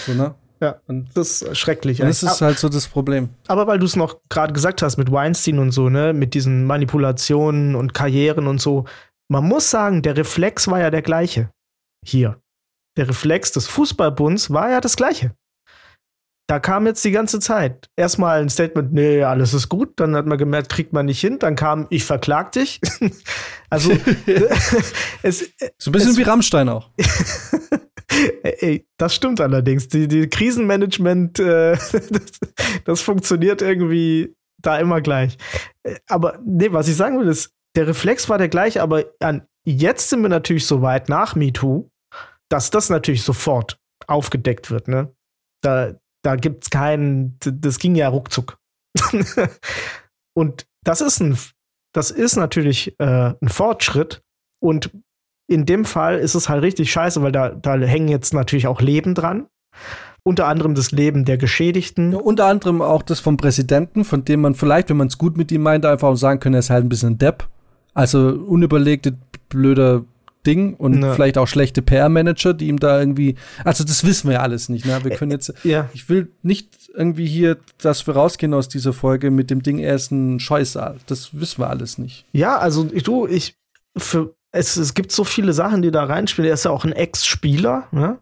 So, 0.06 0.14
ne? 0.14 0.36
Ja, 0.62 0.80
und 0.88 1.10
das 1.16 1.42
ist 1.42 1.58
schrecklich. 1.58 2.02
Und 2.02 2.08
das 2.08 2.24
ist 2.24 2.42
halt 2.42 2.58
so 2.58 2.70
das 2.70 2.88
Problem. 2.88 3.30
Aber 3.48 3.68
weil 3.68 3.78
du 3.78 3.86
es 3.86 3.96
noch 3.96 4.20
gerade 4.30 4.54
gesagt 4.54 4.82
hast 4.82 4.98
mit 4.98 5.12
Weinstein 5.12 5.60
und 5.60 5.72
so, 5.72 5.90
ne, 5.90 6.14
mit 6.14 6.34
diesen 6.34 6.66
Manipulationen 6.66 7.76
und 7.76 7.94
Karrieren 7.94 8.48
und 8.48 8.62
so, 8.62 8.86
man 9.28 9.44
muss 9.44 9.70
sagen, 9.70 10.02
der 10.02 10.16
Reflex 10.18 10.68
war 10.68 10.80
ja 10.80 10.92
der 10.92 11.02
gleiche. 11.02 11.50
Hier. 12.06 12.40
Der 12.98 13.10
Reflex 13.10 13.52
des 13.52 13.68
Fußballbunds 13.68 14.52
war 14.52 14.70
ja 14.70 14.80
das 14.80 14.96
gleiche. 14.96 15.36
Da 16.48 16.60
kam 16.60 16.86
jetzt 16.86 17.04
die 17.04 17.12
ganze 17.12 17.40
Zeit 17.40 17.90
erstmal 17.96 18.42
ein 18.42 18.50
Statement, 18.50 18.94
nee, 18.94 19.24
alles 19.24 19.54
ist 19.54 19.68
gut. 19.68 20.00
Dann 20.00 20.16
hat 20.16 20.28
man 20.28 20.38
gemerkt, 20.38 20.70
kriegt 20.70 20.94
man 20.94 21.08
nicht 21.08 21.20
hin. 21.20 21.40
Dann 21.40 21.56
kam, 21.56 21.88
ich 21.90 22.06
verklag 22.06 22.52
dich. 22.52 22.80
also, 23.70 23.92
es, 25.24 25.52
so 25.80 25.90
ein 25.90 25.92
bisschen 25.92 26.12
es, 26.12 26.18
wie 26.18 26.24
Rammstein 26.24 26.70
auch. 26.70 26.92
Ey, 28.44 28.88
das 28.98 29.16
stimmt 29.16 29.42
allerdings. 29.42 29.88
Die, 29.88 30.08
die 30.08 30.30
Krisenmanagement, 30.30 31.40
äh, 31.40 31.72
das, 31.72 32.40
das, 32.86 33.02
funktioniert 33.02 33.64
irgendwie 33.64 34.36
da 34.62 34.78
immer 34.78 35.02
gleich. 35.02 35.38
Aber 36.08 36.40
nee, 36.46 36.72
was 36.72 36.88
ich 36.88 36.96
sagen 36.96 37.20
will, 37.20 37.28
ist, 37.28 37.52
der 37.76 37.88
Reflex 37.88 38.30
war 38.30 38.38
der 38.38 38.50
gleiche, 38.50 38.82
aber 38.82 39.06
an, 39.20 39.48
jetzt 39.66 40.10
sind 40.10 40.22
wir 40.22 40.30
natürlich 40.30 40.68
so 40.68 40.82
weit 40.82 41.10
nach 41.10 41.36
MeToo, 41.36 41.90
dass 42.50 42.70
das 42.70 42.90
natürlich 42.90 43.24
sofort 43.24 43.80
aufgedeckt 44.08 44.72
wird. 44.72 44.88
Ne? 44.88 45.14
Da, 45.62 45.96
da 46.26 46.36
gibt 46.36 46.64
es 46.64 46.70
keinen, 46.72 47.38
das 47.40 47.78
ging 47.78 47.96
ja 47.96 48.08
ruckzuck. 48.08 48.58
und 50.34 50.66
das 50.84 51.02
ist 51.02 51.20
ein, 51.20 51.38
das 51.94 52.10
ist 52.10 52.36
natürlich 52.36 53.00
äh, 53.00 53.34
ein 53.40 53.50
Fortschritt. 53.50 54.22
Und 54.60 54.90
in 55.48 55.66
dem 55.66 55.86
Fall 55.86 56.18
ist 56.18 56.34
es 56.34 56.50
halt 56.50 56.64
richtig 56.64 56.92
scheiße, 56.92 57.22
weil 57.22 57.32
da, 57.32 57.50
da 57.50 57.76
hängen 57.76 58.08
jetzt 58.08 58.34
natürlich 58.34 58.66
auch 58.66 58.82
Leben 58.82 59.14
dran. 59.14 59.46
Unter 60.24 60.48
anderem 60.48 60.74
das 60.74 60.92
Leben 60.92 61.26
der 61.26 61.38
Geschädigten. 61.38 62.14
Ja, 62.14 62.18
unter 62.18 62.48
anderem 62.48 62.82
auch 62.82 63.04
das 63.04 63.20
vom 63.20 63.38
Präsidenten, 63.38 64.04
von 64.04 64.26
dem 64.26 64.42
man 64.42 64.56
vielleicht, 64.56 64.90
wenn 64.90 64.98
man 64.98 65.08
es 65.08 65.20
gut 65.20 65.38
mit 65.38 65.52
ihm 65.52 65.62
meint, 65.62 65.86
einfach 65.86 66.16
sagen 66.16 66.40
könnte, 66.40 66.58
er 66.58 66.62
ist 66.62 66.72
halt 66.72 66.84
ein 66.84 66.90
bisschen 66.90 67.20
Depp. 67.20 67.48
Also 67.94 68.30
unüberlegte, 68.30 69.16
blöder 69.50 70.04
Ding 70.46 70.76
und 70.76 71.02
ja. 71.02 71.14
vielleicht 71.14 71.38
auch 71.38 71.48
schlechte 71.48 71.82
PR-Manager, 71.82 72.54
die 72.54 72.68
ihm 72.68 72.80
da 72.80 73.00
irgendwie, 73.00 73.36
also 73.64 73.84
das 73.84 74.06
wissen 74.06 74.30
wir 74.30 74.36
ja 74.36 74.42
alles 74.42 74.70
nicht, 74.70 74.86
ne? 74.86 75.00
Wir 75.04 75.12
können 75.12 75.32
jetzt, 75.32 75.54
ja. 75.64 75.90
ich 75.94 76.08
will 76.08 76.32
nicht 76.42 76.90
irgendwie 76.94 77.26
hier, 77.26 77.58
dass 77.82 78.08
wir 78.08 78.16
rausgehen 78.16 78.54
aus 78.54 78.70
dieser 78.70 78.94
Folge 78.94 79.32
mit 79.32 79.50
dem 79.50 79.62
Ding, 79.62 79.80
er 79.80 79.96
ist 79.96 80.12
ein 80.12 80.40
Scheusal. 80.40 80.98
Das 81.08 81.40
wissen 81.40 81.60
wir 81.60 81.70
alles 81.70 81.98
nicht. 81.98 82.26
Ja, 82.32 82.58
also 82.58 82.84
du, 82.84 83.28
ich, 83.28 83.56
für, 83.98 84.36
es, 84.52 84.78
es 84.78 84.94
gibt 84.94 85.12
so 85.12 85.24
viele 85.24 85.54
Sachen, 85.54 85.82
die 85.82 85.92
da 85.92 86.06
reinspielen. 86.06 86.50
Er 86.50 86.54
ist 86.54 86.66
ja 86.66 86.72
auch 86.72 86.86
ein 86.86 86.94
Ex-Spieler, 86.94 87.88
ne? 87.92 88.20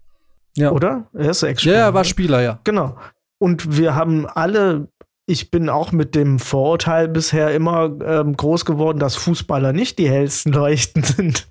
Ja. 0.56 0.72
Oder? 0.72 1.08
Er 1.14 1.32
ist 1.32 1.44
Ex-Spieler. 1.44 1.76
Ja, 1.76 1.82
er 1.86 1.94
war 1.94 2.02
ne? 2.02 2.08
Spieler, 2.08 2.42
ja. 2.42 2.60
Genau. 2.64 2.98
Und 3.40 3.78
wir 3.78 3.96
haben 3.96 4.26
alle, 4.26 4.88
ich 5.26 5.52
bin 5.52 5.70
auch 5.70 5.92
mit 5.92 6.16
dem 6.16 6.38
Vorurteil 6.40 7.08
bisher 7.08 7.54
immer 7.54 7.98
ähm, 8.02 8.36
groß 8.36 8.66
geworden, 8.66 9.00
dass 9.00 9.16
Fußballer 9.16 9.72
nicht 9.72 9.98
die 9.98 10.10
hellsten 10.10 10.52
Leuchten 10.52 11.04
sind. 11.04 11.50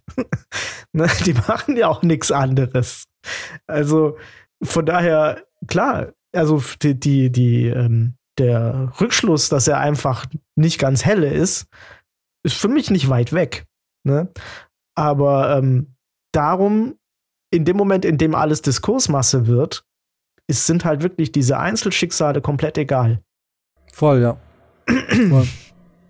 ne? 0.92 1.08
Die 1.24 1.34
machen 1.34 1.76
ja 1.76 1.88
auch 1.88 2.02
nichts 2.02 2.30
anderes. 2.30 3.06
Also 3.66 4.18
von 4.62 4.86
daher, 4.86 5.44
klar, 5.66 6.12
also 6.34 6.62
die, 6.82 6.98
die, 6.98 7.30
die 7.30 7.66
ähm, 7.66 8.14
der 8.38 8.92
Rückschluss, 9.00 9.48
dass 9.48 9.68
er 9.68 9.78
einfach 9.78 10.26
nicht 10.56 10.78
ganz 10.78 11.04
helle 11.04 11.32
ist, 11.32 11.66
ist 12.44 12.56
für 12.56 12.68
mich 12.68 12.90
nicht 12.90 13.08
weit 13.08 13.32
weg. 13.32 13.66
Ne? 14.04 14.28
Aber 14.94 15.56
ähm, 15.56 15.94
darum, 16.32 16.98
in 17.50 17.64
dem 17.64 17.76
Moment, 17.76 18.04
in 18.04 18.18
dem 18.18 18.34
alles 18.34 18.62
Diskursmasse 18.62 19.46
wird, 19.46 19.84
ist, 20.48 20.66
sind 20.66 20.84
halt 20.84 21.02
wirklich 21.02 21.32
diese 21.32 21.58
Einzelschicksale 21.58 22.40
komplett 22.40 22.78
egal. 22.78 23.22
Voll, 23.92 24.20
ja. 24.20 24.36
Voll. 25.28 25.46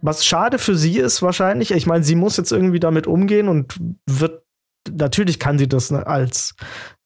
Was 0.00 0.24
schade 0.24 0.58
für 0.58 0.76
sie 0.76 0.98
ist 0.98 1.22
wahrscheinlich, 1.22 1.70
ich 1.72 1.86
meine, 1.86 2.02
sie 2.02 2.16
muss 2.16 2.36
jetzt 2.36 2.50
irgendwie 2.50 2.80
damit 2.80 3.06
umgehen 3.06 3.48
und 3.48 3.78
wird, 4.06 4.42
natürlich 4.90 5.38
kann 5.38 5.58
sie 5.58 5.68
das 5.68 5.90
ne, 5.90 6.06
als, 6.06 6.54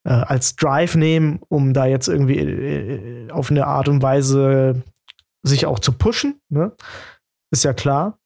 äh, 0.04 0.12
als 0.12 0.56
Drive 0.56 0.94
nehmen, 0.94 1.40
um 1.48 1.74
da 1.74 1.86
jetzt 1.86 2.08
irgendwie 2.08 2.38
äh, 2.38 3.30
auf 3.30 3.50
eine 3.50 3.66
Art 3.66 3.88
und 3.88 4.02
Weise 4.02 4.82
sich 5.42 5.66
auch 5.66 5.78
zu 5.78 5.92
pushen, 5.92 6.40
ne? 6.48 6.72
Ist 7.50 7.64
ja 7.64 7.72
klar. 7.72 8.18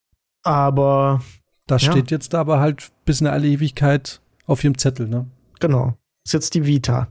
Aber 0.42 1.20
das 1.66 1.82
ja. 1.82 1.92
steht 1.92 2.10
jetzt 2.10 2.34
aber 2.34 2.60
halt 2.60 2.90
bis 3.04 3.20
in 3.20 3.26
alle 3.26 3.46
Ewigkeit 3.46 4.20
auf 4.46 4.64
ihrem 4.64 4.78
Zettel, 4.78 5.08
ne? 5.08 5.26
Genau. 5.58 5.96
Ist 6.24 6.32
jetzt 6.32 6.54
die 6.54 6.64
Vita. 6.64 7.08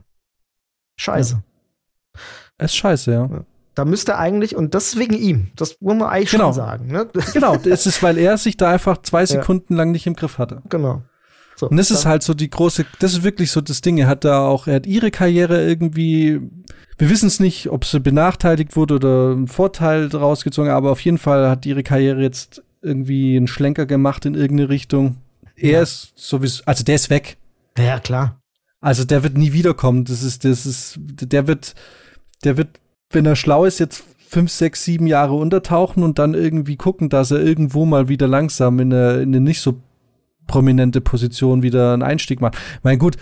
Scheiße. 0.98 1.34
Ja. 1.34 2.20
Es 2.58 2.72
ist 2.72 2.76
scheiße, 2.76 3.12
ja. 3.12 3.44
Da 3.74 3.84
müsste 3.84 4.18
eigentlich, 4.18 4.56
und 4.56 4.74
das 4.74 4.88
ist 4.88 4.98
wegen 4.98 5.14
ihm, 5.14 5.52
das 5.56 5.76
muss 5.80 5.94
man 5.94 6.08
eigentlich 6.08 6.30
genau. 6.30 6.46
schon 6.46 6.54
sagen. 6.54 6.86
Ne? 6.88 7.08
Genau, 7.32 7.56
es 7.56 7.86
ist, 7.86 8.02
weil 8.02 8.18
er 8.18 8.36
sich 8.36 8.56
da 8.56 8.70
einfach 8.70 8.98
zwei 9.02 9.24
Sekunden 9.26 9.74
ja. 9.74 9.78
lang 9.78 9.92
nicht 9.92 10.06
im 10.06 10.14
Griff 10.14 10.38
hatte. 10.38 10.62
Genau. 10.68 11.02
So, 11.56 11.68
und 11.68 11.76
das 11.76 11.90
ist 11.90 12.06
halt 12.06 12.22
so 12.22 12.32
die 12.32 12.48
große, 12.48 12.86
das 13.00 13.12
ist 13.12 13.22
wirklich 13.22 13.50
so 13.50 13.60
das 13.60 13.82
Ding. 13.82 13.98
Er 13.98 14.08
hat 14.08 14.24
da 14.24 14.46
auch, 14.46 14.66
er 14.66 14.76
hat 14.76 14.86
ihre 14.86 15.10
Karriere 15.10 15.62
irgendwie, 15.62 16.40
wir 16.96 17.10
wissen 17.10 17.26
es 17.26 17.38
nicht, 17.38 17.68
ob 17.68 17.84
sie 17.84 18.00
benachteiligt 18.00 18.76
wurde 18.76 18.94
oder 18.94 19.32
einen 19.32 19.46
Vorteil 19.46 20.08
daraus 20.08 20.42
gezogen, 20.42 20.70
aber 20.70 20.90
auf 20.90 21.00
jeden 21.02 21.18
Fall 21.18 21.50
hat 21.50 21.66
ihre 21.66 21.82
Karriere 21.82 22.22
jetzt 22.22 22.62
irgendwie 22.80 23.36
einen 23.36 23.46
Schlenker 23.46 23.84
gemacht 23.84 24.24
in 24.24 24.34
irgendeine 24.34 24.70
Richtung. 24.70 25.18
Er 25.54 25.70
ja. 25.70 25.82
ist 25.82 26.12
sowieso, 26.16 26.62
also 26.64 26.82
der 26.82 26.94
ist 26.94 27.10
weg. 27.10 27.36
Ja, 27.76 28.00
klar. 28.00 28.40
Also 28.80 29.04
der 29.04 29.22
wird 29.22 29.36
nie 29.36 29.52
wiederkommen. 29.52 30.04
Das 30.04 30.22
ist, 30.22 30.44
das 30.44 30.64
ist, 30.64 30.98
der 30.98 31.46
wird, 31.46 31.74
der 32.44 32.56
wird, 32.56 32.80
wenn 33.10 33.26
er 33.26 33.36
schlau 33.36 33.64
ist, 33.64 33.78
jetzt 33.78 34.04
fünf, 34.28 34.50
sechs, 34.50 34.84
sieben 34.84 35.06
Jahre 35.06 35.34
untertauchen 35.34 36.02
und 36.02 36.18
dann 36.18 36.34
irgendwie 36.34 36.76
gucken, 36.76 37.08
dass 37.08 37.32
er 37.32 37.40
irgendwo 37.40 37.84
mal 37.84 38.08
wieder 38.08 38.28
langsam 38.28 38.78
in 38.78 38.92
eine, 38.92 39.22
in 39.22 39.30
eine 39.30 39.40
nicht 39.40 39.60
so 39.60 39.80
prominente 40.46 41.00
Position 41.00 41.62
wieder 41.62 41.92
einen 41.92 42.02
Einstieg 42.02 42.40
macht. 42.40 42.56
Mein 42.82 42.98
gut, 42.98 43.16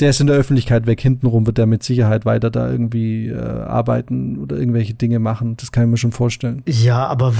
der 0.00 0.10
ist 0.10 0.20
in 0.20 0.26
der 0.26 0.36
Öffentlichkeit 0.36 0.86
weg. 0.86 1.00
Hintenrum 1.00 1.46
wird 1.46 1.58
er 1.58 1.66
mit 1.66 1.82
Sicherheit 1.82 2.24
weiter 2.24 2.50
da 2.50 2.70
irgendwie 2.70 3.28
äh, 3.28 3.36
arbeiten 3.36 4.38
oder 4.38 4.56
irgendwelche 4.56 4.94
Dinge 4.94 5.18
machen. 5.18 5.56
Das 5.56 5.72
kann 5.72 5.84
ich 5.84 5.90
mir 5.90 5.96
schon 5.96 6.12
vorstellen. 6.12 6.62
Ja, 6.66 7.06
aber 7.06 7.34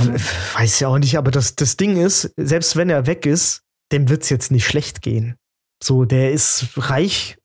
weiß 0.55 0.81
ja 0.81 0.89
auch 0.89 0.99
nicht. 0.99 1.17
Aber 1.17 1.31
das, 1.31 1.57
das 1.57 1.77
Ding 1.77 1.97
ist, 1.97 2.33
selbst 2.37 2.77
wenn 2.77 2.91
er 2.91 3.07
weg 3.07 3.27
ist, 3.27 3.63
dem 3.93 4.09
wird 4.09 4.25
es 4.25 4.31
jetzt 4.31 4.51
nicht 4.51 4.67
schlecht 4.67 5.03
gehen. 5.03 5.37
So, 5.83 6.05
der 6.05 6.33
ist 6.33 6.71
reich. 6.77 7.39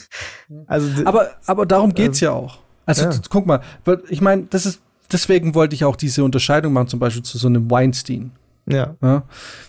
also, 0.66 1.04
aber, 1.04 1.32
aber 1.46 1.66
darum 1.66 1.92
geht's 1.92 2.22
äh, 2.22 2.26
ja 2.26 2.32
auch. 2.32 2.63
Also, 2.86 3.04
ja. 3.04 3.12
guck 3.30 3.46
mal, 3.46 3.60
ich 4.08 4.20
meine, 4.20 4.44
das 4.50 4.66
ist, 4.66 4.80
deswegen 5.10 5.54
wollte 5.54 5.74
ich 5.74 5.84
auch 5.84 5.96
diese 5.96 6.24
Unterscheidung 6.24 6.72
machen, 6.72 6.88
zum 6.88 7.00
Beispiel 7.00 7.22
zu 7.22 7.38
so 7.38 7.48
einem 7.48 7.70
Weinstein. 7.70 8.32
Ja. 8.66 8.96
ja? 9.02 9.22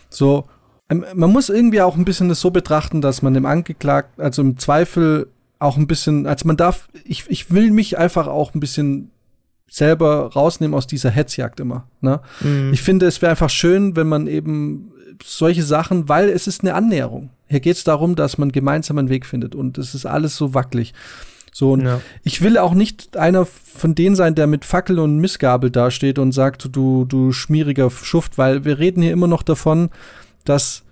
So, 0.10 0.45
ähm, 0.89 1.06
man 1.13 1.32
muss 1.32 1.49
irgendwie 1.49 1.82
auch 1.82 1.95
ein 1.95 2.06
bisschen 2.06 2.30
das 2.30 2.39
so 2.39 2.51
betrachten, 2.51 3.01
dass 3.01 3.21
man 3.21 3.34
dem 3.34 3.45
Angeklagten, 3.45 4.23
also 4.23 4.41
im 4.41 4.58
Zweifel 4.58 5.28
auch 5.60 5.78
ein 5.78 5.88
bisschen, 5.88 6.28
also 6.28 6.47
man 6.47 6.58
darf, 6.58 6.89
ich, 7.04 7.25
ich 7.30 7.51
will 7.51 7.71
mich 7.71 7.97
einfach 7.97 8.28
auch 8.28 8.54
ein 8.54 8.60
bisschen 8.60 9.12
selber 9.67 10.32
rausnehmen 10.34 10.75
aus 10.75 10.88
dieser 10.88 11.10
Hetzjagd 11.10 11.60
immer. 11.60 11.88
Ne? 12.01 12.21
Mhm. 12.41 12.71
Ich 12.73 12.82
finde, 12.82 13.08
es 13.08 13.21
wäre 13.21 13.32
einfach 13.32 13.49
schön, 13.49 13.95
wenn 13.95 14.08
man 14.08 14.28
eben 14.28 14.91
solche 15.23 15.63
Sachen, 15.63 16.08
weil 16.08 16.30
es 16.30 16.47
ist 16.47 16.62
eine 16.62 16.75
Annäherung. 16.75 17.30
Hier 17.47 17.60
geht 17.60 17.78
es 17.78 17.84
darum, 17.84 18.15
dass 18.15 18.38
man 18.38 18.51
gemeinsam 18.51 18.97
einen 18.97 19.10
Weg 19.10 19.25
findet 19.25 19.56
und 19.56 19.78
es 19.78 19.95
ist 19.95 20.06
alles 20.06 20.36
so 20.36 20.54
wackelig. 20.54 20.93
So, 21.58 21.72
und 21.72 21.86
ja. 21.86 22.02
ich 22.24 22.41
will 22.41 22.58
auch 22.58 22.74
nicht 22.74 23.15
einer 23.15 23.46
von 23.46 23.96
denen 23.96 24.18
sein, 24.18 24.36
der 24.36 24.46
mit 24.46 24.65
Fackel 24.65 25.00
und 25.00 25.20
Missgabel 25.20 25.72
dasteht 25.72 26.20
und 26.20 26.34
sagt, 26.34 26.68
du, 26.76 27.06
du 27.06 27.32
schmieriger 27.32 27.89
Schuft, 27.89 28.38
weil 28.38 28.65
wir 28.65 28.78
reden 28.78 29.02
hier 29.02 29.13
immer 29.13 29.28
noch 29.28 29.41
davon, 29.41 29.89
dass 30.44 30.84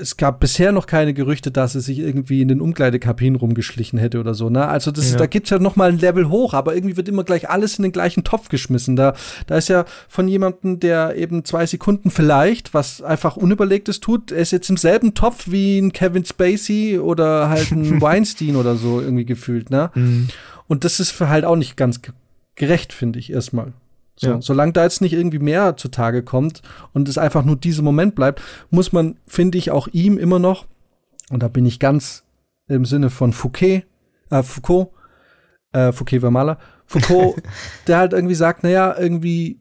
es 0.00 0.16
gab 0.16 0.40
bisher 0.40 0.72
noch 0.72 0.86
keine 0.86 1.14
Gerüchte, 1.14 1.50
dass 1.50 1.74
er 1.74 1.80
sich 1.80 1.98
irgendwie 1.98 2.40
in 2.42 2.48
den 2.48 2.60
Umkleidekabinen 2.60 3.36
rumgeschlichen 3.36 3.98
hätte 3.98 4.20
oder 4.20 4.34
so. 4.34 4.50
Ne? 4.50 4.66
Also 4.66 4.90
das, 4.90 5.12
ja. 5.12 5.16
da 5.16 5.26
gibt's 5.26 5.50
ja 5.50 5.58
noch 5.58 5.76
mal 5.76 5.90
ein 5.90 5.98
Level 5.98 6.28
hoch, 6.28 6.54
aber 6.54 6.74
irgendwie 6.74 6.96
wird 6.96 7.08
immer 7.08 7.24
gleich 7.24 7.48
alles 7.48 7.78
in 7.78 7.82
den 7.82 7.92
gleichen 7.92 8.24
Topf 8.24 8.48
geschmissen. 8.48 8.96
Da, 8.96 9.14
da 9.46 9.56
ist 9.56 9.68
ja 9.68 9.84
von 10.08 10.28
jemandem, 10.28 10.80
der 10.80 11.16
eben 11.16 11.44
zwei 11.44 11.66
Sekunden 11.66 12.10
vielleicht 12.10 12.74
was 12.74 13.02
einfach 13.02 13.36
Unüberlegtes 13.36 14.00
tut, 14.00 14.30
ist 14.30 14.52
jetzt 14.52 14.70
im 14.70 14.76
selben 14.76 15.14
Topf 15.14 15.50
wie 15.50 15.78
ein 15.78 15.92
Kevin 15.92 16.24
Spacey 16.24 16.98
oder 16.98 17.48
halt 17.48 17.70
ein 17.70 18.00
Weinstein 18.00 18.56
oder 18.56 18.76
so 18.76 19.00
irgendwie 19.00 19.24
gefühlt. 19.24 19.70
Ne? 19.70 19.90
Mhm. 19.94 20.28
Und 20.66 20.84
das 20.84 21.00
ist 21.00 21.18
halt 21.20 21.44
auch 21.44 21.56
nicht 21.56 21.76
ganz 21.76 22.00
gerecht, 22.54 22.92
finde 22.92 23.18
ich 23.18 23.32
erstmal. 23.32 23.72
So, 24.18 24.30
ja. 24.30 24.40
Solange 24.40 24.72
da 24.72 24.82
jetzt 24.82 25.00
nicht 25.00 25.12
irgendwie 25.12 25.38
mehr 25.38 25.76
zutage 25.76 26.22
kommt 26.22 26.62
und 26.92 27.08
es 27.08 27.18
einfach 27.18 27.44
nur 27.44 27.56
dieser 27.56 27.82
Moment 27.82 28.14
bleibt, 28.14 28.42
muss 28.70 28.92
man, 28.92 29.16
finde 29.26 29.58
ich, 29.58 29.70
auch 29.70 29.88
ihm 29.88 30.18
immer 30.18 30.38
noch, 30.38 30.66
und 31.30 31.42
da 31.42 31.48
bin 31.48 31.66
ich 31.66 31.78
ganz 31.78 32.24
im 32.66 32.84
Sinne 32.84 33.10
von 33.10 33.32
Fouquet, 33.32 33.84
äh, 34.30 34.42
Foucault, 34.42 34.88
äh, 35.72 35.92
Fouquet 35.92 36.22
war 36.22 36.30
Maler, 36.30 36.58
Foucault, 36.86 37.36
der 37.86 37.98
halt 37.98 38.12
irgendwie 38.12 38.34
sagt, 38.34 38.62
naja, 38.64 38.96
irgendwie, 38.98 39.60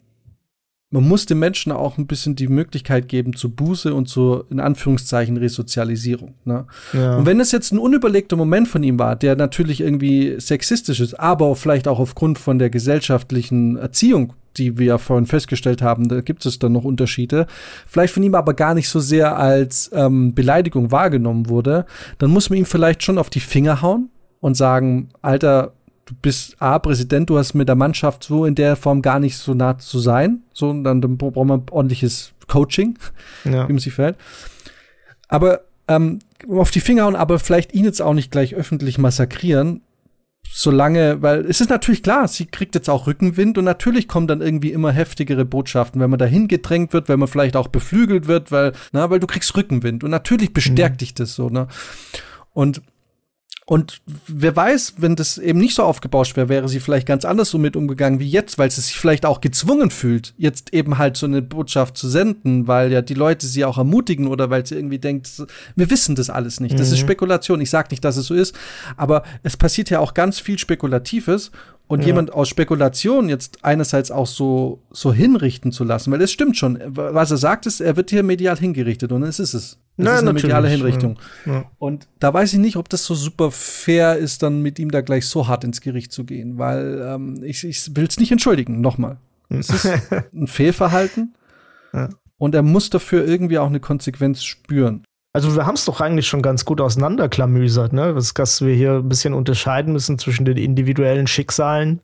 man 0.89 1.06
muss 1.06 1.26
den 1.26 1.39
Menschen 1.39 1.73
auch 1.73 1.97
ein 1.97 2.08
bisschen 2.08 2.36
die 2.36 2.47
Möglichkeit 2.47 3.10
geben 3.10 3.36
zu 3.36 3.50
Buße 3.50 3.93
und 3.93 4.08
zu, 4.08 4.45
in 4.50 4.62
Anführungszeichen, 4.62 5.36
Resozialisierung. 5.36 6.36
Ne? 6.45 6.65
Ja. 6.93 7.17
Und 7.17 7.26
wenn 7.26 7.41
es 7.41 7.52
jetzt 7.52 7.73
ein 7.73 7.80
unüberlegter 7.80 8.38
Moment 8.38 8.69
von 8.69 8.84
ihm 8.84 8.97
war, 8.97 9.17
der 9.17 9.36
natürlich 9.36 9.82
irgendwie 9.82 10.36
sexistisch 10.39 11.02
ist, 11.02 11.13
aber 11.15 11.56
vielleicht 11.58 11.89
auch 11.89 12.00
aufgrund 12.00 12.39
von 12.39 12.58
der 12.58 12.69
gesellschaftlichen 12.69 13.76
Erziehung, 13.76 14.34
die 14.56 14.78
wir 14.78 14.86
ja 14.86 14.97
vorhin 14.97 15.26
festgestellt 15.26 15.82
haben, 15.82 16.08
da 16.08 16.21
gibt 16.21 16.45
es 16.45 16.58
dann 16.58 16.71
noch 16.71 16.86
Unterschiede, 16.86 17.47
vielleicht 17.86 18.13
von 18.13 18.23
ihm 18.23 18.34
aber 18.34 18.54
gar 18.54 18.73
nicht 18.73 18.88
so 18.88 19.02
sehr 19.02 19.38
als 19.38 19.91
ähm, 19.93 20.34
Beleidigung 20.34 20.91
wahrgenommen 20.91 21.50
wurde, 21.50 21.86
dann 22.17 22.32
muss 22.32 22.50
man 22.50 22.60
ihm 22.60 22.65
vielleicht 22.65 23.04
schon 23.04 23.17
auf 23.17 23.30
die 23.30 23.41
Finger 23.41 23.82
hauen 23.82 24.10
und 24.39 24.56
sagen, 24.56 25.10
Alter, 25.21 25.73
du 26.08 26.15
bist 26.22 26.56
A, 26.60 26.80
Präsident, 26.80 27.30
du 27.30 27.38
hast 27.38 27.54
mit 27.54 27.67
der 27.67 27.76
Mannschaft 27.76 28.24
so 28.24 28.46
in 28.46 28.56
der 28.56 28.76
Form 28.76 29.02
gar 29.02 29.20
nicht 29.20 29.38
so 29.38 29.54
nah 29.54 29.78
zu 29.78 30.00
sein. 30.00 30.41
So, 30.54 30.70
und 30.70 30.84
dann, 30.84 31.02
dann 31.02 31.17
braucht 31.17 31.36
man 31.36 31.63
ordentliches 31.70 32.32
Coaching, 32.48 32.98
ja. 33.43 33.52
wie 33.67 33.74
man 33.74 33.80
sich 33.80 33.93
verhält. 33.93 34.15
Aber 35.28 35.62
ähm, 35.88 36.20
auf 36.50 36.72
die 36.72 36.80
Finger 36.80 37.04
hauen, 37.04 37.15
aber 37.15 37.39
vielleicht 37.39 37.74
ihn 37.74 37.84
jetzt 37.84 38.02
auch 38.02 38.13
nicht 38.13 38.32
gleich 38.32 38.56
öffentlich 38.56 38.98
massakrieren, 38.98 39.82
solange, 40.50 41.22
weil 41.22 41.46
es 41.46 41.60
ist 41.60 41.70
natürlich 41.70 42.04
klar, 42.04 42.28
sie 42.30 42.46
kriegt 42.46 42.74
jetzt 42.74 42.89
auch 42.89 43.06
Rückenwind 43.06 43.58
und 43.58 43.65
natürlich 43.65 44.08
kommen 44.08 44.28
dann 44.28 44.41
irgendwie 44.41 44.72
immer 44.72 44.93
heftigere 44.93 45.43
Botschaften, 45.43 46.00
wenn 46.00 46.10
man 46.10 46.20
dahin 46.20 46.48
gedrängt 46.48 46.93
wird, 46.93 47.10
wenn 47.10 47.20
man 47.20 47.28
vielleicht 47.28 47.58
auch 47.58 47.67
beflügelt 47.67 48.28
wird, 48.28 48.50
weil, 48.52 48.72
na, 48.93 49.10
weil 49.10 49.20
du 49.20 49.28
kriegst 49.28 49.56
Rückenwind 49.58 50.06
und 50.06 50.12
natürlich 50.12 50.54
bestärkt 50.54 50.96
mhm. 50.96 51.00
dich 51.00 51.13
das 51.13 51.36
so, 51.36 51.50
ne? 51.50 51.67
Und 52.54 52.82
und 53.69 53.99
wer 54.27 54.56
weiß, 54.56 54.93
wenn 54.99 55.17
das 55.17 55.38
eben 55.38 55.60
nicht 55.60 55.75
so 55.75 55.84
aufgebauscht 55.84 56.38
wäre, 56.38 56.47
wäre 56.47 56.69
sie 56.69 56.80
vielleicht 56.80 57.06
ganz 57.06 57.25
anders 57.25 57.49
so 57.49 57.58
mit 57.58 57.75
umgegangen 57.75 58.21
wie 58.21 58.30
jetzt, 58.30 58.58
weil 58.58 58.71
sie 58.71 58.80
sich 58.80 58.95
vielleicht 58.97 59.25
auch 59.25 59.41
gezwungen 59.41 59.91
fühlt, 59.91 60.34
jetzt 60.38 60.73
eben 60.73 60.97
halt 60.97 61.17
so 61.17 61.25
eine 61.25 61.41
Botschaft 61.41 61.97
zu 61.97 62.08
senden, 62.08 62.69
weil 62.69 62.93
ja 62.93 63.01
die 63.01 63.13
Leute 63.13 63.45
sie 63.45 63.65
auch 63.65 63.77
ermutigen 63.77 64.27
oder 64.27 64.49
weil 64.49 64.65
sie 64.65 64.75
irgendwie 64.75 64.99
denkt, 64.99 65.30
wir 65.75 65.89
wissen 65.89 66.15
das 66.15 66.30
alles 66.30 66.62
nicht. 66.62 66.80
Das 66.80 66.93
ist 66.93 66.99
mhm. 66.99 67.08
Spekulation. 67.08 67.60
Ich 67.60 67.69
sage 67.69 67.89
nicht, 67.91 68.06
dass 68.06 68.15
es 68.15 68.27
so 68.27 68.36
ist, 68.36 68.58
aber 68.95 69.23
es 69.43 69.58
passiert 69.58 69.89
ja 69.89 69.99
auch 69.99 70.13
ganz 70.13 70.39
viel 70.39 70.58
Spekulatives 70.58 71.51
und 71.88 72.02
ja. 72.02 72.08
jemand 72.08 72.34
aus 72.34 72.50
Spekulation 72.50 73.30
jetzt 73.30 73.63
einerseits 73.63 74.12
auch 74.12 74.28
so, 74.28 74.82
so 74.91 75.13
hinrichten 75.13 75.71
zu 75.71 75.84
lassen, 75.84 76.12
weil 76.12 76.21
es 76.21 76.32
stimmt 76.32 76.58
schon, 76.58 76.80
was 76.86 77.32
er 77.32 77.38
sagt, 77.38 77.65
ist, 77.65 77.80
er 77.80 77.95
wird 77.95 78.10
hier 78.10 78.23
medial 78.23 78.58
hingerichtet 78.58 79.12
und 79.12 79.23
es 79.23 79.39
ist 79.39 79.54
es. 79.54 79.78
Es 80.00 80.06
ist 80.06 80.12
eine 80.12 80.34
mediale 80.34 80.67
Hinrichtung. 80.67 81.17
Ja. 81.47 81.54
Ja. 81.54 81.71
Und 81.80 82.08
da 82.19 82.32
weiß 82.32 82.54
ich 82.54 82.60
nicht, 82.60 82.76
ob 82.76 82.88
das 82.88 83.04
so 83.04 83.15
super 83.15 83.50
fair 83.50 84.17
ist, 84.17 84.43
dann 84.43 84.62
mit 84.62 84.78
ihm 84.78 84.91
da 84.91 85.02
gleich 85.02 85.26
so 85.26 85.47
hart 85.47 85.63
ins 85.63 85.82
Gericht 85.82 86.12
zu 86.12 86.23
gehen, 86.23 86.60
weil 86.60 87.02
ähm, 87.04 87.43
ich, 87.43 87.63
ich 87.63 87.95
will 87.95 88.06
es 88.06 88.19
nicht 88.19 88.32
entschuldigen, 88.32 88.80
nochmal. 88.80 89.17
Es 89.50 89.69
ist 89.69 89.89
ein 90.36 90.45
Fehlverhalten 90.45 91.34
und 92.38 92.54
er 92.54 92.62
muss 92.62 92.91
dafür 92.91 93.26
irgendwie 93.26 93.58
auch 93.58 93.67
eine 93.67 93.80
Konsequenz 93.80 94.43
spüren. 94.43 95.04
Also 95.38 95.56
wir 95.56 95.67
haben 95.67 95.76
es 95.76 95.86
doch 95.86 96.02
eigentlich 96.02 96.28
schon 96.28 96.41
ganz 96.41 96.65
gut 96.65 96.82
auseinanderklamüsert, 96.82 97.93
ne? 97.93 98.12
dass, 98.12 98.34
dass 98.34 98.65
wir 98.65 98.73
hier 98.73 98.93
ein 98.93 99.08
bisschen 99.08 99.36
unterscheiden 99.36 99.93
müssen 99.93 100.17
zwischen 100.17 100.45
den 100.45 100.58
individuellen 100.58 101.28
Schicksalen 101.28 102.02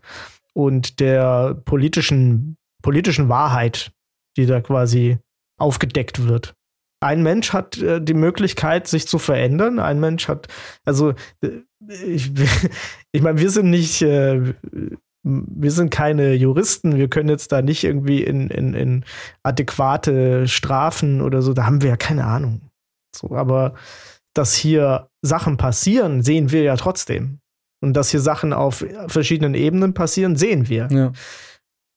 und 0.54 1.00
der 1.00 1.56
politischen, 1.66 2.58
politischen 2.84 3.30
Wahrheit, 3.30 3.92
die 4.38 4.46
da 4.46 4.62
quasi 4.62 5.18
aufgedeckt 5.58 6.28
wird. 6.28 6.54
Ein 7.00 7.24
Mensch 7.24 7.54
hat 7.54 7.80
äh, 7.80 8.00
die 8.00 8.14
Möglichkeit, 8.14 8.88
sich 8.88 9.08
zu 9.08 9.18
verändern. 9.18 9.80
Ein 9.80 10.00
Mensch 10.00 10.28
hat, 10.28 10.48
also 10.86 11.16
äh, 11.42 11.64
ich, 12.06 12.34
ich 13.12 13.24
meine, 13.24 13.40
wir 13.40 13.50
sind 13.50 13.72
nicht, 13.72 14.04
äh, 14.04 14.54
wir 15.24 15.72
sind 15.72 15.90
keine 15.90 16.36
Juristen, 16.36 16.98
wir 16.98 17.08
können 17.08 17.30
jetzt 17.30 17.52
da 17.52 17.64
nicht 17.64 17.84
irgendwie 17.84 18.24
in, 18.24 18.52
in, 18.52 18.76
in 18.76 19.06
adäquate 19.42 20.48
Strafen 20.48 21.20
oder 21.20 21.42
so, 21.42 21.54
da 21.54 21.66
haben 21.66 21.82
wir 21.82 21.90
ja 21.90 21.98
keine 21.98 22.26
Ahnung. 22.26 22.62
So, 23.16 23.36
aber 23.36 23.76
dass 24.34 24.56
hier 24.56 25.08
Sachen 25.22 25.58
passieren, 25.58 26.24
sehen 26.24 26.52
wir 26.52 26.64
ja 26.64 26.76
trotzdem. 26.76 27.40
Und 27.82 27.94
dass 27.94 28.10
hier 28.10 28.22
Sachen 28.22 28.54
auf 28.54 28.86
verschiedenen 29.08 29.56
Ebenen 29.56 29.94
passieren, 29.94 30.36
sehen 30.36 30.70
wir. 30.70 30.88
Ja. 30.90 31.12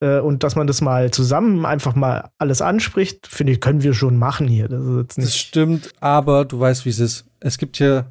Äh, 0.00 0.20
und 0.20 0.42
dass 0.42 0.56
man 0.56 0.66
das 0.66 0.80
mal 0.80 1.10
zusammen 1.10 1.64
einfach 1.64 1.94
mal 1.94 2.30
alles 2.38 2.60
anspricht, 2.60 3.26
finde 3.26 3.52
ich, 3.54 3.60
können 3.60 3.82
wir 3.82 3.94
schon 3.94 4.16
machen 4.16 4.48
hier. 4.48 4.68
Das, 4.68 5.14
das 5.14 5.36
stimmt, 5.36 5.92
aber 6.00 6.44
du 6.44 6.58
weißt, 6.58 6.84
wie 6.84 6.90
es 6.90 6.98
ist. 6.98 7.24
Es 7.40 7.56
gibt 7.58 7.76
hier 7.76 8.06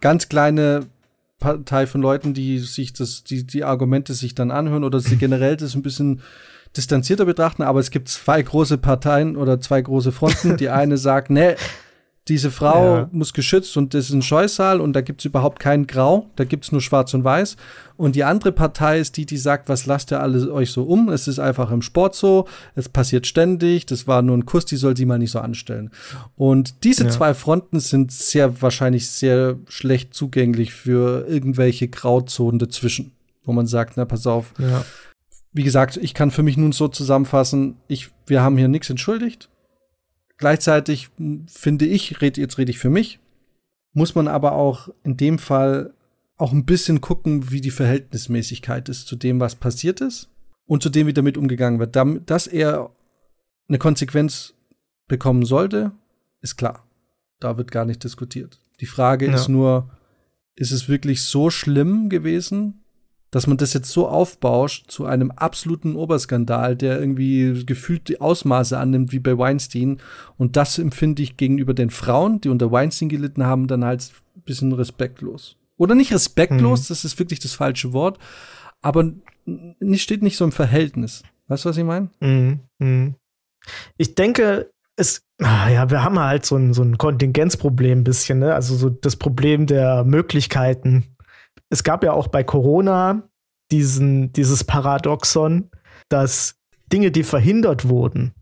ganz 0.00 0.28
kleine 0.28 0.86
Partei 1.38 1.86
von 1.86 2.00
Leuten, 2.00 2.34
die 2.34 2.58
sich 2.58 2.92
das, 2.92 3.24
die, 3.24 3.46
die 3.46 3.64
Argumente 3.64 4.14
sich 4.14 4.34
dann 4.34 4.50
anhören 4.50 4.84
oder 4.84 5.00
sie 5.00 5.16
generell 5.16 5.56
das 5.56 5.74
ein 5.74 5.82
bisschen 5.82 6.20
distanzierter 6.76 7.24
betrachten, 7.24 7.62
aber 7.62 7.80
es 7.80 7.90
gibt 7.90 8.08
zwei 8.08 8.42
große 8.42 8.78
Parteien 8.78 9.36
oder 9.36 9.60
zwei 9.60 9.80
große 9.80 10.12
Fronten. 10.12 10.56
Die 10.56 10.68
eine 10.68 10.98
sagt, 10.98 11.30
nee, 11.30 11.54
diese 12.28 12.50
Frau 12.50 12.96
ja. 12.96 13.08
muss 13.10 13.32
geschützt 13.32 13.76
und 13.76 13.94
das 13.94 14.06
ist 14.06 14.12
ein 14.12 14.22
Scheusal 14.22 14.80
und 14.80 14.92
da 14.92 15.00
gibt 15.00 15.20
es 15.20 15.24
überhaupt 15.24 15.60
kein 15.60 15.86
Grau, 15.86 16.28
da 16.36 16.44
gibt 16.44 16.64
es 16.64 16.72
nur 16.72 16.80
Schwarz 16.80 17.14
und 17.14 17.24
Weiß. 17.24 17.56
Und 17.96 18.14
die 18.14 18.22
andere 18.22 18.52
Partei 18.52 19.00
ist 19.00 19.16
die, 19.16 19.26
die 19.26 19.38
sagt, 19.38 19.68
was 19.68 19.86
lasst 19.86 20.12
ihr 20.12 20.20
alle 20.20 20.52
euch 20.52 20.70
so 20.70 20.84
um? 20.84 21.08
Es 21.08 21.26
ist 21.26 21.38
einfach 21.38 21.70
im 21.70 21.82
Sport 21.82 22.14
so, 22.14 22.46
es 22.74 22.88
passiert 22.88 23.26
ständig, 23.26 23.86
das 23.86 24.06
war 24.06 24.22
nur 24.22 24.36
ein 24.36 24.46
Kuss, 24.46 24.66
die 24.66 24.76
soll 24.76 24.96
sie 24.96 25.06
mal 25.06 25.18
nicht 25.18 25.32
so 25.32 25.40
anstellen. 25.40 25.90
Und 26.36 26.84
diese 26.84 27.04
ja. 27.04 27.10
zwei 27.10 27.34
Fronten 27.34 27.80
sind 27.80 28.12
sehr 28.12 28.62
wahrscheinlich 28.62 29.08
sehr 29.08 29.56
schlecht 29.68 30.14
zugänglich 30.14 30.72
für 30.72 31.26
irgendwelche 31.28 31.88
Grauzonen 31.88 32.58
dazwischen, 32.58 33.12
wo 33.44 33.52
man 33.52 33.66
sagt, 33.66 33.94
na 33.96 34.04
pass 34.04 34.26
auf. 34.26 34.52
Ja. 34.58 34.84
Wie 35.52 35.64
gesagt, 35.64 35.96
ich 35.96 36.14
kann 36.14 36.30
für 36.30 36.42
mich 36.42 36.56
nun 36.56 36.72
so 36.72 36.88
zusammenfassen, 36.88 37.78
ich, 37.88 38.10
wir 38.26 38.42
haben 38.42 38.58
hier 38.58 38.68
nichts 38.68 38.90
entschuldigt 38.90 39.48
Gleichzeitig 40.38 41.10
finde 41.48 41.84
ich, 41.84 42.20
red, 42.20 42.38
jetzt 42.38 42.58
rede 42.58 42.70
ich 42.70 42.78
für 42.78 42.90
mich, 42.90 43.18
muss 43.92 44.14
man 44.14 44.28
aber 44.28 44.52
auch 44.52 44.88
in 45.02 45.16
dem 45.16 45.38
Fall 45.38 45.92
auch 46.36 46.52
ein 46.52 46.64
bisschen 46.64 47.00
gucken, 47.00 47.50
wie 47.50 47.60
die 47.60 47.72
Verhältnismäßigkeit 47.72 48.88
ist 48.88 49.08
zu 49.08 49.16
dem, 49.16 49.40
was 49.40 49.56
passiert 49.56 50.00
ist 50.00 50.30
und 50.66 50.82
zu 50.82 50.88
dem, 50.88 51.08
wie 51.08 51.12
damit 51.12 51.36
umgegangen 51.36 51.80
wird. 51.80 51.96
Dass 52.30 52.46
er 52.46 52.90
eine 53.68 53.78
Konsequenz 53.78 54.54
bekommen 55.08 55.44
sollte, 55.44 55.92
ist 56.40 56.56
klar. 56.56 56.86
Da 57.40 57.56
wird 57.56 57.72
gar 57.72 57.84
nicht 57.84 58.04
diskutiert. 58.04 58.60
Die 58.80 58.86
Frage 58.86 59.26
ja. 59.26 59.34
ist 59.34 59.48
nur, 59.48 59.90
ist 60.54 60.70
es 60.70 60.88
wirklich 60.88 61.24
so 61.24 61.50
schlimm 61.50 62.08
gewesen, 62.08 62.84
dass 63.30 63.46
man 63.46 63.58
das 63.58 63.74
jetzt 63.74 63.90
so 63.90 64.08
aufbauscht 64.08 64.90
zu 64.90 65.04
einem 65.04 65.30
absoluten 65.30 65.96
Oberskandal, 65.96 66.76
der 66.76 66.98
irgendwie 66.98 67.64
gefühlt 67.66 68.08
die 68.08 68.20
Ausmaße 68.20 68.78
annimmt 68.78 69.12
wie 69.12 69.18
bei 69.18 69.36
Weinstein. 69.36 69.98
Und 70.36 70.56
das 70.56 70.78
empfinde 70.78 71.22
ich 71.22 71.36
gegenüber 71.36 71.74
den 71.74 71.90
Frauen, 71.90 72.40
die 72.40 72.48
unter 72.48 72.72
Weinstein 72.72 73.08
gelitten 73.08 73.44
haben, 73.44 73.66
dann 73.66 73.84
halt 73.84 74.12
ein 74.36 74.42
bisschen 74.42 74.72
respektlos. 74.72 75.56
Oder 75.76 75.94
nicht 75.94 76.12
respektlos, 76.12 76.82
mhm. 76.82 76.86
das 76.88 77.04
ist 77.04 77.18
wirklich 77.18 77.38
das 77.38 77.52
falsche 77.52 77.92
Wort, 77.92 78.18
aber 78.80 79.12
nicht, 79.44 80.02
steht 80.02 80.22
nicht 80.22 80.36
so 80.36 80.44
im 80.44 80.52
Verhältnis. 80.52 81.22
Weißt 81.46 81.64
du, 81.64 81.68
was 81.68 81.76
ich 81.76 81.84
meine? 81.84 82.10
Mhm. 82.20 82.60
Mhm. 82.78 83.14
Ich 83.96 84.14
denke, 84.14 84.70
es, 84.96 85.22
ah 85.40 85.68
ja, 85.68 85.90
wir 85.90 86.02
haben 86.02 86.18
halt 86.18 86.44
so 86.44 86.56
ein, 86.56 86.74
so 86.74 86.82
ein 86.82 86.98
Kontingenzproblem 86.98 88.00
ein 88.00 88.04
bisschen, 88.04 88.40
ne? 88.40 88.54
Also 88.54 88.74
so 88.74 88.90
das 88.90 89.16
Problem 89.16 89.66
der 89.66 90.04
Möglichkeiten 90.04 91.16
es 91.70 91.82
gab 91.82 92.04
ja 92.04 92.12
auch 92.12 92.28
bei 92.28 92.44
Corona 92.44 93.28
diesen, 93.70 94.32
dieses 94.32 94.64
Paradoxon, 94.64 95.70
dass 96.08 96.56
Dinge, 96.92 97.10
die 97.10 97.22
verhindert 97.22 97.88
wurden, 97.88 98.32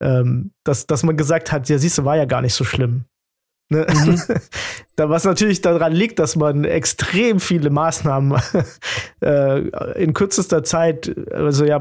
ähm, 0.00 0.52
dass, 0.64 0.86
dass 0.86 1.02
man 1.02 1.16
gesagt 1.16 1.52
hat, 1.52 1.68
ja, 1.68 1.78
siehst 1.78 1.98
du, 1.98 2.04
war 2.04 2.16
ja 2.16 2.26
gar 2.26 2.42
nicht 2.42 2.54
so 2.54 2.64
schlimm. 2.64 3.04
Ne? 3.68 3.86
Mhm. 3.88 4.22
da, 4.96 5.08
was 5.08 5.24
natürlich 5.24 5.60
daran 5.60 5.92
liegt, 5.92 6.18
dass 6.18 6.36
man 6.36 6.64
extrem 6.64 7.40
viele 7.40 7.70
Maßnahmen 7.70 8.40
äh, 9.24 9.60
in 9.94 10.12
kürzester 10.12 10.62
Zeit, 10.62 11.14
also 11.32 11.64
ja, 11.64 11.80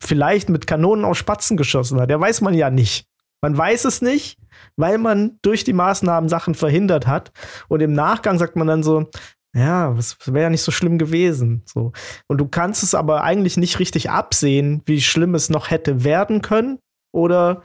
vielleicht 0.00 0.48
mit 0.48 0.66
Kanonen 0.66 1.04
auf 1.04 1.18
Spatzen 1.18 1.56
geschossen 1.56 2.00
hat. 2.00 2.10
Ja, 2.10 2.20
weiß 2.20 2.40
man 2.40 2.54
ja 2.54 2.70
nicht. 2.70 3.06
Man 3.42 3.56
weiß 3.56 3.86
es 3.86 4.02
nicht, 4.02 4.38
weil 4.76 4.98
man 4.98 5.38
durch 5.42 5.64
die 5.64 5.72
Maßnahmen 5.72 6.28
Sachen 6.28 6.54
verhindert 6.54 7.06
hat. 7.06 7.32
Und 7.68 7.80
im 7.80 7.92
Nachgang 7.92 8.38
sagt 8.38 8.56
man 8.56 8.66
dann 8.66 8.82
so, 8.82 9.08
ja, 9.54 9.92
das 9.94 10.16
wäre 10.26 10.44
ja 10.44 10.50
nicht 10.50 10.62
so 10.62 10.70
schlimm 10.70 10.98
gewesen. 10.98 11.62
So. 11.66 11.92
Und 12.28 12.38
du 12.38 12.46
kannst 12.46 12.82
es 12.82 12.94
aber 12.94 13.24
eigentlich 13.24 13.56
nicht 13.56 13.78
richtig 13.78 14.10
absehen, 14.10 14.82
wie 14.86 15.00
schlimm 15.00 15.34
es 15.34 15.50
noch 15.50 15.70
hätte 15.70 16.04
werden 16.04 16.40
können. 16.40 16.78
Oder 17.12 17.64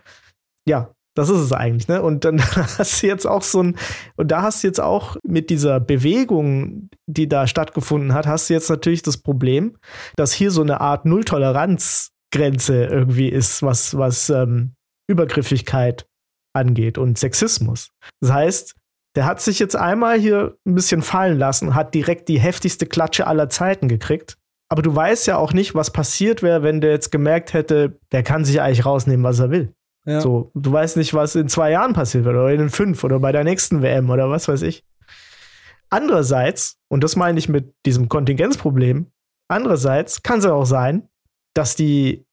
ja, 0.68 0.92
das 1.16 1.30
ist 1.30 1.40
es 1.40 1.54
eigentlich, 1.54 1.88
ne? 1.88 2.02
Und 2.02 2.26
dann 2.26 2.42
hast 2.78 3.02
du 3.02 3.08
jetzt 3.08 3.26
auch 3.26 3.44
so 3.44 3.62
ein, 3.62 3.78
und 4.16 4.30
da 4.30 4.42
hast 4.42 4.64
du 4.64 4.68
jetzt 4.68 4.82
auch 4.82 5.16
mit 5.24 5.50
dieser 5.50 5.80
Bewegung, 5.80 6.90
die 7.08 7.30
da 7.30 7.48
stattgefunden 7.48 8.14
hat, 8.14 8.28
hast 8.28 8.50
du 8.50 8.54
jetzt 8.54 8.70
natürlich 8.70 9.04
das 9.04 9.18
Problem, 9.18 9.78
dass 10.16 10.34
hier 10.34 10.52
so 10.52 10.62
eine 10.62 10.82
Art 10.82 11.06
Nulltoleranzgrenze 11.06 12.86
irgendwie 12.86 13.30
ist, 13.30 13.62
was, 13.62 13.96
was 13.98 14.30
ähm, 14.30 14.74
Übergriffigkeit 15.08 16.08
angeht 16.54 16.98
und 16.98 17.18
Sexismus. 17.18 17.92
Das 18.22 18.32
heißt, 18.32 18.76
der 19.16 19.26
hat 19.26 19.42
sich 19.42 19.60
jetzt 19.60 19.76
einmal 19.76 20.20
hier 20.20 20.58
ein 20.66 20.76
bisschen 20.76 21.02
fallen 21.02 21.38
lassen, 21.38 21.74
hat 21.74 21.94
direkt 21.94 22.28
die 22.28 22.40
heftigste 22.40 22.86
Klatsche 22.86 23.28
aller 23.28 23.50
Zeiten 23.50 23.88
gekriegt. 23.88 24.38
Aber 24.68 24.82
du 24.82 24.94
weißt 24.94 25.28
ja 25.28 25.38
auch 25.38 25.54
nicht, 25.54 25.74
was 25.74 25.92
passiert 25.92 26.44
wäre, 26.44 26.64
wenn 26.64 26.82
der 26.82 26.92
jetzt 26.92 27.12
gemerkt 27.12 27.54
hätte, 27.54 28.00
der 28.12 28.24
kann 28.24 28.44
sich 28.44 28.62
eigentlich 28.62 28.86
rausnehmen, 28.86 29.24
was 29.24 29.40
er 29.40 29.52
will. 29.52 29.74
Ja. 30.06 30.22
So, 30.22 30.52
du 30.54 30.72
weißt 30.72 30.98
nicht, 30.98 31.14
was 31.14 31.36
in 31.36 31.50
zwei 31.50 31.72
Jahren 31.72 31.94
passiert 31.94 32.26
wird 32.26 32.36
oder 32.36 32.52
in 32.52 32.70
fünf 32.70 33.04
oder 33.04 33.20
bei 33.20 33.32
der 33.32 33.44
nächsten 33.44 33.82
WM 33.82 34.10
oder 34.10 34.30
was 34.30 34.48
weiß 34.48 34.64
ich. 34.64 34.84
Andererseits, 35.90 36.78
und 36.90 37.04
das 37.04 37.16
meine 37.16 37.40
ich 37.40 37.48
mit 37.48 37.74
diesem 37.86 38.10
Kontingenzproblem, 38.10 39.12
andererseits 39.48 40.24
kann 40.24 40.40
es 40.40 40.46
ja 40.46 40.54
auch 40.54 40.66
sein, 40.66 41.08
dass 41.54 41.76
die 41.76 42.26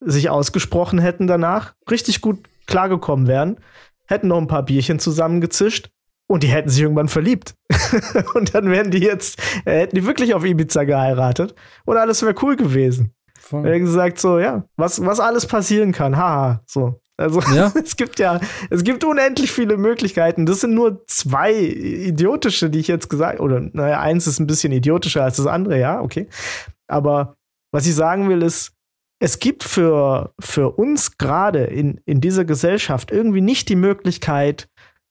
sich 0.00 0.30
ausgesprochen 0.30 0.98
hätten 0.98 1.26
danach, 1.26 1.74
richtig 1.90 2.20
gut 2.20 2.46
klargekommen 2.66 3.26
wären, 3.26 3.58
hätten 4.06 4.28
noch 4.28 4.38
ein 4.38 4.46
paar 4.46 4.64
Bierchen 4.64 4.98
zusammengezischt 5.00 5.90
und 6.28 6.42
die 6.44 6.48
hätten 6.48 6.68
sich 6.68 6.82
irgendwann 6.82 7.08
verliebt. 7.08 7.54
und 8.34 8.54
dann 8.54 8.70
wären 8.70 8.92
die 8.92 8.98
jetzt, 8.98 9.40
äh, 9.64 9.80
hätten 9.80 9.96
die 9.96 10.06
wirklich 10.06 10.34
auf 10.34 10.44
Ibiza 10.44 10.84
geheiratet 10.84 11.54
und 11.84 11.96
alles 11.96 12.22
wäre 12.22 12.34
cool 12.42 12.54
gewesen. 12.54 13.12
Voll. 13.40 13.66
Er 13.66 13.80
gesagt 13.80 14.20
so, 14.20 14.38
ja, 14.38 14.64
was, 14.76 15.04
was 15.04 15.20
alles 15.20 15.46
passieren 15.46 15.92
kann, 15.92 16.16
haha, 16.16 16.62
so. 16.66 17.00
Also 17.16 17.40
ja. 17.52 17.72
es 17.84 17.96
gibt 17.96 18.20
ja, 18.20 18.40
es 18.70 18.84
gibt 18.84 19.02
unendlich 19.02 19.50
viele 19.50 19.76
Möglichkeiten. 19.76 20.46
Das 20.46 20.60
sind 20.60 20.74
nur 20.74 21.04
zwei 21.06 21.52
idiotische, 21.52 22.70
die 22.70 22.78
ich 22.78 22.86
jetzt 22.86 23.10
gesagt, 23.10 23.40
oder 23.40 23.60
naja, 23.60 24.00
eins 24.00 24.26
ist 24.28 24.38
ein 24.38 24.46
bisschen 24.46 24.72
idiotischer 24.72 25.24
als 25.24 25.38
das 25.38 25.46
andere, 25.46 25.80
ja, 25.80 26.00
okay. 26.00 26.28
Aber 26.86 27.36
was 27.72 27.86
ich 27.86 27.94
sagen 27.94 28.28
will, 28.28 28.42
ist, 28.42 28.72
es 29.20 29.40
gibt 29.40 29.64
für, 29.64 30.32
für 30.38 30.70
uns 30.78 31.18
gerade 31.18 31.64
in, 31.64 32.00
in 32.04 32.20
dieser 32.20 32.44
Gesellschaft 32.44 33.10
irgendwie 33.10 33.40
nicht 33.40 33.68
die 33.68 33.76
Möglichkeit, 33.76 34.68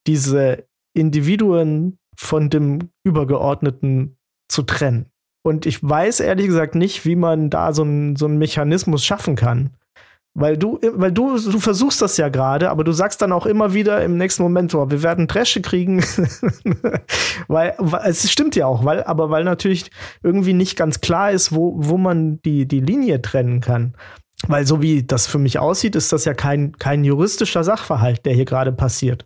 diese 0.07 0.65
Individuen 0.97 1.97
von 2.17 2.49
dem 2.49 2.89
Übergeordneten 3.03 4.17
zu 4.49 4.63
trennen. 4.63 5.11
Und 5.45 5.65
ich 5.65 5.81
weiß 5.81 6.19
ehrlich 6.19 6.47
gesagt 6.47 6.75
nicht, 6.75 7.05
wie 7.05 7.15
man 7.15 7.49
da 7.49 7.71
so 7.73 7.83
einen 7.83 8.15
so 8.15 8.27
Mechanismus 8.27 9.05
schaffen 9.05 9.35
kann. 9.35 9.71
Weil 10.39 10.55
du, 10.55 10.79
weil 10.93 11.11
du, 11.11 11.39
du 11.39 11.59
versuchst 11.59 11.99
das 11.99 12.17
ja 12.17 12.29
gerade, 12.29 12.69
aber 12.69 12.83
du 12.83 12.91
sagst 12.91 13.23
dann 13.23 13.31
auch 13.31 13.47
immer 13.47 13.73
wieder 13.73 14.03
im 14.03 14.17
nächsten 14.17 14.43
Moment, 14.43 14.75
oh, 14.75 14.91
wir 14.91 15.01
werden 15.01 15.27
Dresche 15.27 15.61
kriegen. 15.61 16.03
weil, 17.47 17.73
weil, 17.79 18.01
es 18.07 18.31
stimmt 18.31 18.55
ja 18.55 18.67
auch, 18.67 18.85
weil, 18.85 19.03
aber 19.03 19.31
weil 19.31 19.43
natürlich 19.43 19.89
irgendwie 20.21 20.53
nicht 20.53 20.75
ganz 20.75 21.01
klar 21.01 21.31
ist, 21.31 21.55
wo, 21.55 21.73
wo 21.77 21.97
man 21.97 22.39
die, 22.43 22.67
die 22.67 22.81
Linie 22.81 23.21
trennen 23.23 23.61
kann. 23.61 23.95
Weil 24.45 24.67
so 24.67 24.79
wie 24.79 25.01
das 25.01 25.25
für 25.25 25.39
mich 25.39 25.57
aussieht, 25.57 25.95
ist 25.95 26.13
das 26.13 26.25
ja 26.25 26.35
kein, 26.35 26.73
kein 26.73 27.03
juristischer 27.03 27.63
Sachverhalt, 27.63 28.23
der 28.25 28.33
hier 28.33 28.45
gerade 28.45 28.71
passiert. 28.71 29.25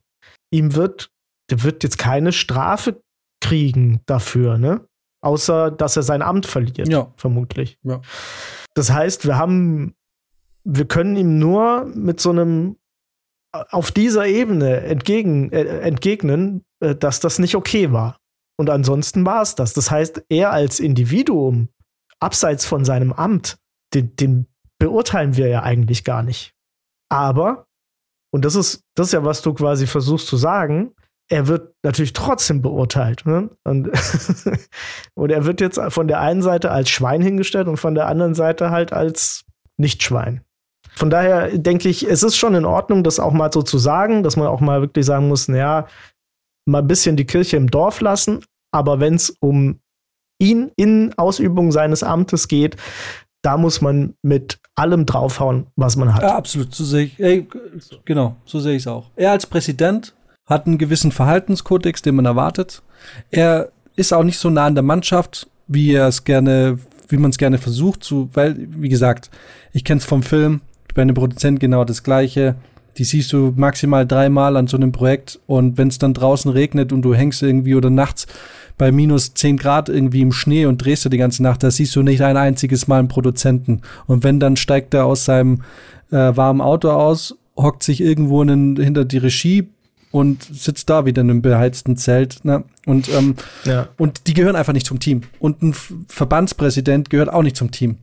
Ihm 0.50 0.76
wird, 0.76 1.12
der 1.52 1.64
wird 1.64 1.84
jetzt 1.84 1.98
keine 1.98 2.32
Strafe 2.32 3.02
kriegen 3.42 4.02
dafür, 4.06 4.58
ne? 4.58 4.88
Außer, 5.24 5.70
dass 5.70 5.98
er 5.98 6.04
sein 6.04 6.24
Amt 6.24 6.48
verliert, 6.48 6.88
ja. 6.88 7.14
vermutlich. 7.16 7.78
Ja. 7.84 8.02
Das 8.74 8.92
heißt, 8.92 9.28
wir 9.28 9.38
haben 9.38 9.94
wir 10.64 10.86
können 10.86 11.16
ihm 11.16 11.40
nur 11.40 11.86
mit 11.86 12.20
so 12.20 12.30
einem 12.30 12.78
auf 13.52 13.92
dieser 13.92 14.28
Ebene 14.28 14.82
entgegen, 14.82 15.52
äh, 15.52 15.80
entgegnen, 15.80 16.64
äh, 16.80 16.96
dass 16.96 17.20
das 17.20 17.40
nicht 17.40 17.56
okay 17.56 17.92
war. 17.92 18.18
Und 18.58 18.70
ansonsten 18.70 19.26
war 19.26 19.42
es 19.42 19.56
das. 19.56 19.74
Das 19.74 19.92
heißt, 19.92 20.24
er 20.30 20.52
als 20.52 20.80
Individuum, 20.80 21.70
abseits 22.20 22.66
von 22.66 22.86
seinem 22.86 23.12
Amt, 23.12 23.58
den, 23.94 24.16
den 24.16 24.48
beurteilen 24.78 25.36
wir 25.36 25.48
ja 25.48 25.64
eigentlich 25.64 26.04
gar 26.04 26.24
nicht. 26.24 26.54
Aber, 27.10 27.66
und 28.32 28.46
das 28.46 28.56
ist, 28.56 28.84
das 28.96 29.08
ist 29.08 29.14
ja, 29.14 29.26
was 29.26 29.42
du 29.42 29.54
quasi 29.54 29.86
versuchst 29.86 30.28
zu 30.28 30.38
sagen, 30.38 30.94
er 31.32 31.48
wird 31.48 31.74
natürlich 31.82 32.12
trotzdem 32.12 32.62
beurteilt. 32.62 33.26
Ne? 33.26 33.50
Und, 33.64 33.90
und 35.14 35.32
er 35.32 35.46
wird 35.46 35.62
jetzt 35.62 35.80
von 35.90 36.08
der 36.08 36.20
einen 36.20 36.42
Seite 36.42 36.72
als 36.72 36.90
Schwein 36.90 37.22
hingestellt 37.22 37.68
und 37.68 37.78
von 37.78 37.96
der 37.96 38.08
anderen 38.08 38.36
Seite 38.36 38.70
halt 38.70 38.92
als 38.92 39.46
Nichtschwein. 39.78 40.42
Von 40.94 41.10
daher 41.10 41.58
denke 41.58 41.88
ich, 41.88 42.08
es 42.08 42.22
ist 42.22 42.36
schon 42.36 42.54
in 42.54 42.66
Ordnung, 42.66 43.04
das 43.04 43.20
auch 43.20 43.32
mal 43.32 43.52
so 43.52 43.62
zu 43.62 43.78
sagen, 43.78 44.24
dass 44.24 44.36
man 44.36 44.48
auch 44.48 44.60
mal 44.60 44.82
wirklich 44.82 45.06
sagen 45.06 45.30
muss, 45.30 45.48
naja, 45.48 45.88
mal 46.66 46.80
ein 46.80 46.88
bisschen 46.88 47.16
die 47.16 47.26
Kirche 47.26 47.56
im 47.56 47.72
Dorf 47.72 48.02
lassen, 48.02 48.44
aber 48.74 49.00
wenn 49.00 49.16
es 49.16 49.30
um 49.40 49.80
ihn 50.38 50.72
in 50.76 51.14
Ausübung 51.18 51.72
seines 51.72 52.04
Amtes 52.04 52.50
geht, 52.50 52.76
da 53.42 53.56
muss 53.56 53.80
man 53.80 54.16
mit 54.22 54.60
allem 54.76 55.06
draufhauen, 55.06 55.68
was 55.78 55.96
man 55.96 56.14
hat. 56.14 56.24
Ja, 56.24 56.36
absolut, 56.36 56.76
so 56.76 56.84
sehe 56.84 57.06
ich, 57.06 57.20
ey, 57.20 57.48
genau, 58.04 58.36
so 58.44 58.60
sehe 58.60 58.76
ich 58.76 58.84
es 58.84 58.88
auch. 58.88 59.10
Er 59.16 59.32
als 59.32 59.48
Präsident 59.48 60.14
hat 60.52 60.68
einen 60.68 60.78
gewissen 60.78 61.12
Verhaltenskodex, 61.12 62.02
den 62.02 62.16
man 62.16 62.26
erwartet. 62.26 62.84
Er 63.32 63.72
ist 63.96 64.14
auch 64.14 64.24
nicht 64.24 64.38
so 64.38 64.50
nah 64.50 64.66
an 64.68 64.76
der 64.76 64.84
Mannschaft, 64.84 65.48
wie 65.68 65.94
er 65.94 66.08
es 66.08 66.24
gerne, 66.24 66.78
wie 67.08 67.18
man 67.18 67.32
es 67.32 67.38
gerne 67.38 67.58
versucht, 67.58 68.04
zu, 68.04 68.30
weil, 68.34 68.56
wie 68.58 68.90
gesagt, 68.90 69.32
ich 69.74 69.84
kenne 69.84 70.00
es 70.00 70.06
vom 70.06 70.24
Film, 70.24 70.62
bei 70.94 71.02
einem 71.02 71.16
Produzent 71.16 71.60
genau 71.60 71.86
das 71.86 72.04
Gleiche. 72.04 72.56
Die 72.98 73.06
siehst 73.06 73.32
du 73.32 73.54
maximal 73.56 74.06
dreimal 74.06 74.58
an 74.58 74.68
so 74.68 74.76
einem 74.76 74.92
Projekt 74.92 75.40
und 75.48 75.78
wenn 75.78 75.88
es 75.88 75.98
dann 75.98 76.14
draußen 76.14 76.52
regnet 76.52 76.92
und 76.92 77.02
du 77.04 77.16
hängst 77.16 77.42
irgendwie 77.42 77.76
oder 77.76 77.90
nachts 77.90 78.28
bei 78.78 78.92
minus 78.92 79.34
10 79.34 79.58
Grad 79.58 79.88
irgendwie 79.88 80.22
im 80.22 80.34
Schnee 80.34 80.66
und 80.66 80.84
drehst 80.84 81.06
du 81.06 81.10
die 81.10 81.18
ganze 81.18 81.44
Nacht, 81.44 81.64
da 81.64 81.72
siehst 81.72 81.96
du 81.96 82.04
nicht 82.04 82.22
ein 82.22 82.36
einziges 82.36 82.88
Mal 82.88 83.00
einen 83.00 83.08
Produzenten. 83.08 83.82
Und 84.08 84.24
wenn, 84.26 84.42
dann 84.42 84.58
steigt 84.58 84.94
er 84.94 85.06
aus 85.06 85.24
seinem 85.24 85.62
äh, 86.12 86.36
warmen 86.36 86.60
Auto 86.60 86.90
aus, 86.90 87.38
hockt 87.56 87.84
sich 87.84 88.02
irgendwo 88.02 88.42
in, 88.42 88.76
hinter 88.76 89.06
die 89.06 89.20
Regie 89.20 89.70
und 90.12 90.44
sitzt 90.44 90.90
da 90.90 91.06
wieder 91.06 91.22
in 91.22 91.30
einem 91.30 91.42
beheizten 91.42 91.98
Zelt. 91.98 92.44
Ne? 92.44 92.64
Und, 92.86 93.10
ähm, 93.10 93.36
ja. 93.64 93.88
und 93.98 94.28
die 94.28 94.34
gehören 94.34 94.56
einfach 94.56 94.74
nicht 94.74 94.86
zum 94.86 95.00
Team. 95.00 95.22
Und 95.40 95.62
ein 95.62 95.74
Verbandspräsident 96.08 97.10
gehört 97.10 97.32
auch 97.32 97.44
nicht 97.44 97.56
zum 97.56 97.72
Team. 97.72 97.98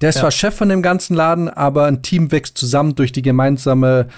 Der 0.00 0.08
ist 0.08 0.16
ja. 0.16 0.22
zwar 0.22 0.30
Chef 0.30 0.54
von 0.54 0.68
dem 0.68 0.82
ganzen 0.82 1.14
Laden, 1.14 1.48
aber 1.48 1.86
ein 1.86 2.02
Team 2.02 2.32
wächst 2.32 2.56
zusammen 2.56 2.94
durch 2.94 3.12
die 3.12 3.22
gemeinsame 3.22 4.08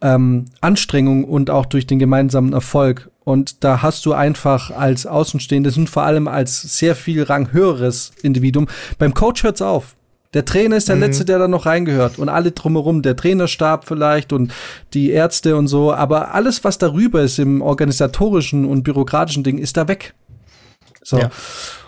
ähm, 0.00 0.46
Anstrengung 0.60 1.24
und 1.24 1.50
auch 1.50 1.66
durch 1.66 1.86
den 1.86 1.98
gemeinsamen 1.98 2.52
Erfolg. 2.52 3.10
Und 3.24 3.62
da 3.62 3.82
hast 3.82 4.04
du 4.04 4.14
einfach 4.14 4.72
als 4.72 5.06
Außenstehendes 5.06 5.76
und 5.76 5.88
vor 5.88 6.02
allem 6.02 6.26
als 6.26 6.60
sehr 6.78 6.96
viel 6.96 7.22
ranghöheres 7.22 8.10
Individuum. 8.22 8.66
Beim 8.98 9.14
Coach 9.14 9.44
hört's 9.44 9.62
auf. 9.62 9.94
Der 10.34 10.44
Trainer 10.44 10.76
ist 10.76 10.88
der 10.88 10.96
mhm. 10.96 11.02
Letzte, 11.02 11.24
der 11.24 11.38
da 11.38 11.48
noch 11.48 11.66
reingehört. 11.66 12.18
Und 12.18 12.28
alle 12.28 12.52
drumherum, 12.52 13.02
der 13.02 13.16
Trainerstab 13.16 13.86
vielleicht 13.86 14.32
und 14.32 14.52
die 14.94 15.10
Ärzte 15.10 15.56
und 15.56 15.68
so. 15.68 15.92
Aber 15.92 16.34
alles, 16.34 16.64
was 16.64 16.78
darüber 16.78 17.22
ist 17.22 17.38
im 17.38 17.60
organisatorischen 17.60 18.64
und 18.64 18.82
bürokratischen 18.82 19.44
Ding, 19.44 19.58
ist 19.58 19.76
da 19.76 19.88
weg. 19.88 20.14
So. 21.04 21.18
Ja, 21.18 21.30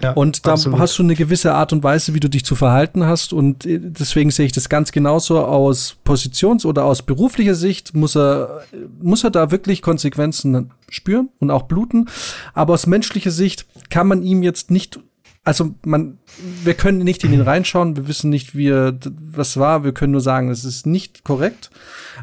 ja, 0.03 0.13
und 0.13 0.45
da 0.45 0.53
absolut. 0.53 0.81
hast 0.81 0.99
du 0.99 1.05
eine 1.05 1.15
gewisse 1.15 1.55
Art 1.55 1.73
und 1.73 1.85
Weise, 1.85 2.15
wie 2.15 2.21
du 2.21 2.29
dich 2.29 2.45
zu 2.45 2.57
verhalten 2.57 3.07
hast. 3.07 3.33
Und 3.33 3.65
äh, 3.65 3.79
deswegen 3.81 4.31
sehe 4.31 4.47
ich 4.47 4.53
das 4.53 4.69
ganz 4.69 4.91
genauso 4.91 5.45
aus 5.45 5.97
Positions- 6.05 6.67
oder 6.67 6.85
aus 6.85 7.03
beruflicher 7.03 7.55
Sicht 7.55 7.95
muss 7.95 8.17
er, 8.17 8.63
muss 9.01 9.23
er 9.23 9.31
da 9.31 9.53
wirklich 9.53 9.83
Konsequenzen 9.83 10.73
spüren 10.89 11.29
und 11.39 11.51
auch 11.51 11.63
bluten. 11.63 12.09
Aber 12.55 12.75
aus 12.75 12.87
menschlicher 12.87 13.31
Sicht 13.31 13.67
kann 13.89 14.09
man 14.09 14.23
ihm 14.25 14.43
jetzt 14.43 14.73
nicht 14.73 14.99
also 15.45 15.75
man, 15.85 16.19
wir 16.65 16.75
können 16.75 16.99
nicht 16.99 17.23
in 17.23 17.33
ihn 17.33 17.43
reinschauen, 17.43 17.97
wir 17.97 18.09
wissen 18.09 18.31
nicht, 18.31 18.57
wie 18.57 18.69
er, 18.69 18.99
was 19.21 19.59
war, 19.59 19.85
wir 19.85 19.93
können 19.93 20.13
nur 20.13 20.21
sagen, 20.21 20.51
es 20.51 20.65
ist 20.65 20.87
nicht 20.87 21.23
korrekt, 21.23 21.71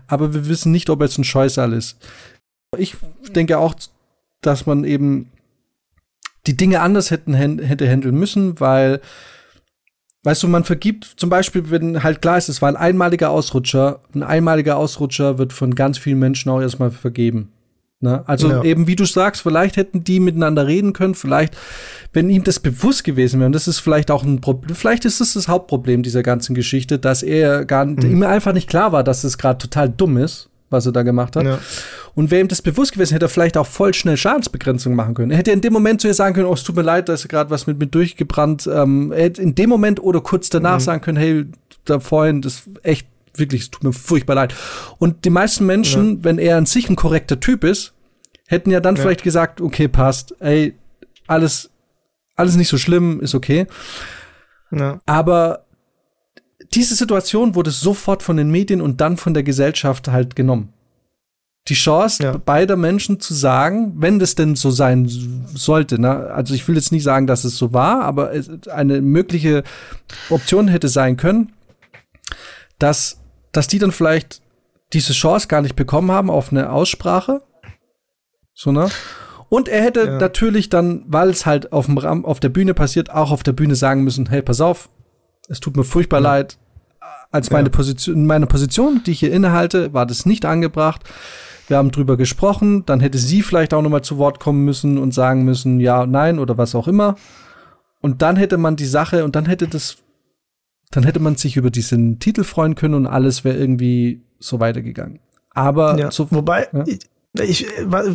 aber 0.08 0.34
wir 0.34 0.48
wissen 0.48 0.72
nicht, 0.72 0.90
ob 0.90 1.02
er 1.02 1.06
jetzt 1.06 1.20
ein 1.20 1.24
Scheusal 1.24 1.74
ist. 1.74 1.98
Ich 2.78 2.96
denke 3.36 3.60
auch, 3.60 3.76
dass 4.42 4.66
man 4.66 4.84
eben 4.84 5.32
die 6.48 6.58
Dinge 6.58 6.82
anders 6.82 7.12
hätten 7.12 7.34
hätte 7.34 7.88
handeln 7.88 8.16
müssen, 8.16 8.60
weil 8.60 9.02
Weißt 10.24 10.44
du, 10.44 10.48
man 10.48 10.64
vergibt 10.64 11.06
zum 11.06 11.32
Beispiel, 11.32 11.72
wenn 11.72 12.04
halt 12.04 12.22
klar 12.22 12.38
ist, 12.38 12.48
es 12.48 12.62
war 12.62 12.70
ein 12.70 12.76
einmaliger 12.76 13.32
Ausrutscher. 13.32 14.02
Ein 14.14 14.22
einmaliger 14.22 14.78
Ausrutscher 14.78 15.40
wird 15.40 15.52
von 15.52 15.74
ganz 15.74 15.98
vielen 15.98 16.20
Menschen 16.20 16.52
auch 16.52 16.62
erstmal 16.62 16.92
vergeben. 16.92 17.52
Ne? 18.02 18.24
Also 18.28 18.50
ja. 18.50 18.64
eben, 18.64 18.88
wie 18.88 18.96
du 18.96 19.06
sagst, 19.06 19.44
vielleicht 19.44 19.78
hätten 19.78 20.04
die 20.04 20.20
miteinander 20.20 20.68
reden 20.68 20.92
können, 20.94 21.16
vielleicht, 21.16 21.56
wenn 22.14 22.30
ihm 22.30 22.44
das 22.44 22.60
bewusst 22.60 23.04
gewesen 23.04 23.40
wäre, 23.40 23.48
und 23.48 23.54
das 23.54 23.68
ist 23.68 23.80
vielleicht 23.80 24.12
auch 24.12 24.24
ein 24.24 24.42
Problem, 24.42 24.76
vielleicht 24.76 25.06
ist 25.06 25.22
das 25.22 25.34
das 25.34 25.48
Hauptproblem 25.48 26.04
dieser 26.04 26.24
ganzen 26.24 26.56
Geschichte, 26.56 27.00
dass 27.00 27.24
er 27.24 27.64
gar 27.66 27.86
mhm. 27.86 28.00
ihm 28.02 28.24
einfach 28.24 28.54
nicht 28.54 28.68
klar 28.68 28.92
war, 28.92 29.04
dass 29.04 29.24
es 29.24 29.38
gerade 29.38 29.60
total 29.60 29.90
dumm 29.90 30.18
ist 30.18 30.50
was 30.72 30.86
er 30.86 30.92
da 30.92 31.04
gemacht 31.04 31.36
hat. 31.36 31.44
Ja. 31.44 31.60
Und 32.16 32.32
wäre 32.32 32.42
ihm 32.42 32.48
das 32.48 32.62
bewusst 32.62 32.94
gewesen, 32.94 33.14
hätte 33.14 33.26
er 33.26 33.30
vielleicht 33.30 33.58
auch 33.58 33.68
voll 33.68 33.94
schnell 33.94 34.18
Schadensbegrenzung 34.18 34.96
machen 34.96 35.14
können. 35.14 35.32
Er 35.32 35.38
hätte 35.38 35.52
in 35.52 35.62
dem 35.62 35.74
Moment 35.74 36.02
zu 36.02 36.08
ihr 36.08 36.14
sagen 36.14 36.34
können, 36.34 36.48
oh, 36.48 36.54
es 36.54 36.64
tut 36.64 36.76
mir 36.76 36.82
leid, 36.82 37.10
da 37.10 37.14
ist 37.14 37.28
gerade 37.30 37.50
was 37.50 37.68
mit 37.68 37.78
mir 37.78 37.88
durchgebrannt. 37.88 38.68
Ähm, 38.74 39.12
er 39.12 39.24
hätte 39.24 39.42
in 39.42 39.54
dem 39.54 39.70
Moment 39.70 40.02
oder 40.02 40.22
kurz 40.22 40.50
danach 40.50 40.80
mhm. 40.80 40.84
sagen 40.84 41.02
können, 41.02 41.18
hey, 41.18 41.46
da 41.86 42.00
vorhin, 42.00 42.42
das 42.42 42.54
ist 42.54 42.70
echt, 42.84 43.08
wirklich, 43.36 43.64
es 43.64 43.72
tut 43.72 43.84
mir 43.84 43.94
furchtbar 43.94 44.36
leid. 44.36 44.54
Und 44.98 45.26
die 45.26 45.30
meisten 45.30 45.66
Menschen, 45.66 46.18
ja. 46.18 46.24
wenn 46.24 46.40
er 46.40 46.58
an 46.58 46.66
sich 46.66 46.90
ein 46.90 46.96
korrekter 46.96 47.40
Typ 47.40 47.64
ist, 47.64 47.94
hätten 48.48 48.72
ja 48.72 48.80
dann 48.80 48.96
ja. 48.96 49.02
vielleicht 49.02 49.24
gesagt, 49.24 49.62
okay, 49.62 49.88
passt, 49.88 50.36
ey, 50.40 50.76
alles, 51.28 51.70
alles 52.36 52.56
nicht 52.56 52.68
so 52.68 52.78
schlimm, 52.78 53.22
ist 53.22 53.36
okay. 53.36 53.68
Ja. 54.72 55.00
Aber 55.06 55.66
diese 56.74 56.96
Situation 56.96 57.56
wurde 57.56 57.72
sofort 57.72 58.24
von 58.24 58.38
den 58.38 58.50
Medien 58.50 58.82
und 58.82 59.02
dann 59.02 59.18
von 59.18 59.34
der 59.34 59.44
Gesellschaft 59.44 60.08
halt 60.08 60.36
genommen. 60.36 60.74
die 61.68 61.76
Chance 61.76 62.42
beider 62.44 62.76
Menschen 62.76 63.20
zu 63.20 63.34
sagen, 63.34 63.94
wenn 63.98 64.20
das 64.20 64.36
denn 64.36 64.56
so 64.56 64.72
sein 64.72 65.08
sollte. 65.54 66.02
Ne? 66.02 66.10
Also 66.10 66.54
ich 66.54 66.68
will 66.68 66.76
jetzt 66.76 66.92
nicht 66.92 67.04
sagen, 67.04 67.28
dass 67.28 67.44
es 67.44 67.58
so 67.58 67.72
war, 67.72 68.02
aber 68.02 68.32
eine 68.72 69.02
mögliche 69.02 69.64
Option 70.30 70.68
hätte 70.68 70.88
sein 70.88 71.18
können, 71.18 71.54
dass, 72.80 73.21
dass 73.52 73.68
die 73.68 73.80
dann 73.80 73.92
vielleicht 73.92 74.42
diese 74.94 75.14
Chance 75.14 75.48
gar 75.48 75.62
nicht 75.62 75.76
bekommen 75.76 76.12
haben 76.12 76.30
auf 76.30 76.52
eine 76.52 76.72
Aussprache. 76.72 77.42
So, 78.54 78.72
ne? 78.72 78.90
Und 79.50 79.68
er 79.68 79.84
hätte 79.84 80.06
ja. 80.06 80.18
natürlich 80.18 80.70
dann, 80.70 81.04
weil 81.08 81.30
es 81.30 81.46
halt 81.46 81.74
auf, 81.74 81.86
dem 81.86 81.98
Ram 81.98 82.26
auf 82.26 82.40
der 82.40 82.50
Bühne 82.50 82.74
passiert, 82.74 83.12
auch 83.12 83.32
auf 83.32 83.44
der 83.44 83.52
Bühne 83.52 83.76
sagen 83.76 84.04
müssen, 84.04 84.30
hey, 84.30 84.42
pass 84.42 84.62
auf, 84.62 84.90
es 85.50 85.60
tut 85.60 85.76
mir 85.76 85.84
furchtbar 85.84 86.22
ja. 86.22 86.30
leid. 86.30 86.58
Als 87.32 87.50
meine 87.50 87.70
ja. 87.70 87.72
Position, 87.72 88.26
meine 88.26 88.48
Position, 88.48 89.02
die 89.06 89.12
ich 89.12 89.20
hier 89.20 89.32
innehalte, 89.32 89.94
war 89.94 90.06
das 90.06 90.26
nicht 90.26 90.46
angebracht. 90.46 91.04
Wir 91.68 91.78
haben 91.78 91.92
drüber 91.92 92.18
gesprochen, 92.18 92.86
dann 92.86 93.00
hätte 93.00 93.18
sie 93.18 93.42
vielleicht 93.42 93.74
auch 93.74 93.82
noch 93.82 93.90
mal 93.90 94.02
zu 94.02 94.18
Wort 94.18 94.40
kommen 94.40 94.66
müssen 94.66 94.98
und 94.98 95.14
sagen 95.14 95.44
müssen, 95.44 95.80
ja, 95.80 96.06
nein 96.06 96.40
oder 96.40 96.58
was 96.58 96.76
auch 96.76 96.88
immer. 96.88 97.16
Und 98.02 98.22
dann 98.22 98.36
hätte 98.36 98.58
man 98.58 98.76
die 98.76 98.86
Sache 98.86 99.24
und 99.24 99.36
dann 99.36 99.46
hätte 99.46 99.68
das, 99.68 99.98
dann 100.92 101.04
hätte 101.04 101.20
man 101.20 101.36
sich 101.36 101.58
über 101.58 101.72
diesen 101.72 102.20
Titel 102.20 102.44
freuen 102.44 102.76
können 102.76 102.94
und 102.94 103.08
alles 103.08 103.44
wäre 103.44 103.58
irgendwie 103.58 104.22
so 104.40 104.60
weitergegangen. 104.60 105.20
Aber 105.54 105.98
ja, 105.98 106.12
so, 106.12 106.28
wobei, 106.32 106.68
ja? 106.72 106.84
ich, 106.86 107.66
ich, 107.66 107.68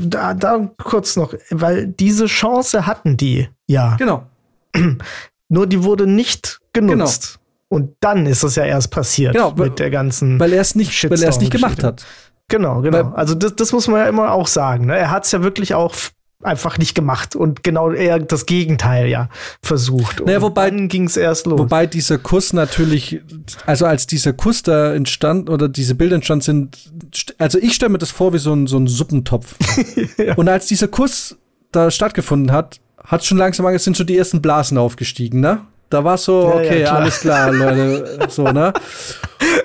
da, 0.04 0.34
da 0.34 0.70
kurz 0.78 1.16
noch, 1.16 1.34
weil 1.50 1.86
diese 1.86 2.26
Chance 2.26 2.86
hatten 2.86 3.16
die, 3.16 3.48
ja. 3.66 3.96
Genau. 3.96 4.26
Nur 5.48 5.66
die 5.66 5.82
wurde 5.82 6.06
nicht 6.06 6.60
genutzt. 6.72 7.34
Genau. 7.34 7.42
Und 7.68 7.96
dann 8.00 8.26
ist 8.26 8.42
es 8.42 8.54
ja 8.54 8.64
erst 8.64 8.90
passiert 8.90 9.32
genau, 9.32 9.52
mit 9.52 9.78
der 9.78 9.90
ganzen. 9.90 10.38
Weil 10.38 10.52
er 10.52 10.60
es 10.60 10.74
nicht, 10.74 11.10
weil 11.10 11.22
er 11.22 11.28
es 11.28 11.40
nicht 11.40 11.50
gemacht 11.50 11.82
hat. 11.82 12.04
Genau, 12.48 12.80
genau. 12.80 12.98
Weil, 12.98 13.14
also 13.14 13.34
das, 13.34 13.56
das 13.56 13.72
muss 13.72 13.88
man 13.88 14.00
ja 14.00 14.08
immer 14.08 14.30
auch 14.32 14.46
sagen. 14.46 14.86
Ne? 14.86 14.96
Er 14.96 15.10
hat 15.10 15.24
es 15.24 15.32
ja 15.32 15.42
wirklich 15.42 15.74
auch 15.74 15.94
einfach 16.42 16.78
nicht 16.78 16.94
gemacht 16.94 17.34
und 17.34 17.62
genau 17.62 17.90
eher 17.90 18.18
das 18.18 18.46
Gegenteil 18.46 19.08
ja 19.08 19.28
versucht. 19.62 20.24
Naja, 20.24 20.42
wobei 20.42 20.70
ging 20.70 21.04
es 21.04 21.16
erst 21.16 21.46
los. 21.46 21.58
Wobei 21.58 21.86
dieser 21.86 22.18
Kuss 22.18 22.52
natürlich, 22.52 23.20
also 23.64 23.86
als 23.86 24.06
dieser 24.06 24.32
Kuss 24.32 24.62
da 24.62 24.94
entstand 24.94 25.48
oder 25.48 25.68
diese 25.68 25.94
Bilder 25.94 26.16
entstanden 26.16 26.44
sind, 26.44 26.92
also 27.38 27.58
ich 27.58 27.74
stelle 27.74 27.90
mir 27.90 27.98
das 27.98 28.10
vor 28.10 28.32
wie 28.32 28.38
so 28.38 28.52
ein, 28.52 28.66
so 28.66 28.78
ein 28.78 28.86
Suppentopf. 28.86 29.56
ja. 30.18 30.34
Und 30.34 30.48
als 30.48 30.66
dieser 30.66 30.88
Kuss 30.88 31.36
da 31.72 31.90
stattgefunden 31.90 32.52
hat, 32.52 32.80
hat 33.02 33.24
schon 33.24 33.38
langsam 33.38 33.66
es 33.66 33.84
sind 33.84 33.96
schon 33.96 34.06
die 34.06 34.16
ersten 34.16 34.42
Blasen 34.42 34.78
aufgestiegen, 34.78 35.40
ne? 35.40 35.60
Da 35.88 36.02
war 36.02 36.18
so, 36.18 36.48
okay, 36.48 36.80
ja, 36.80 36.88
klar. 36.88 37.00
alles 37.00 37.20
klar, 37.20 37.52
Leute, 37.52 38.18
so, 38.28 38.42
ne? 38.50 38.72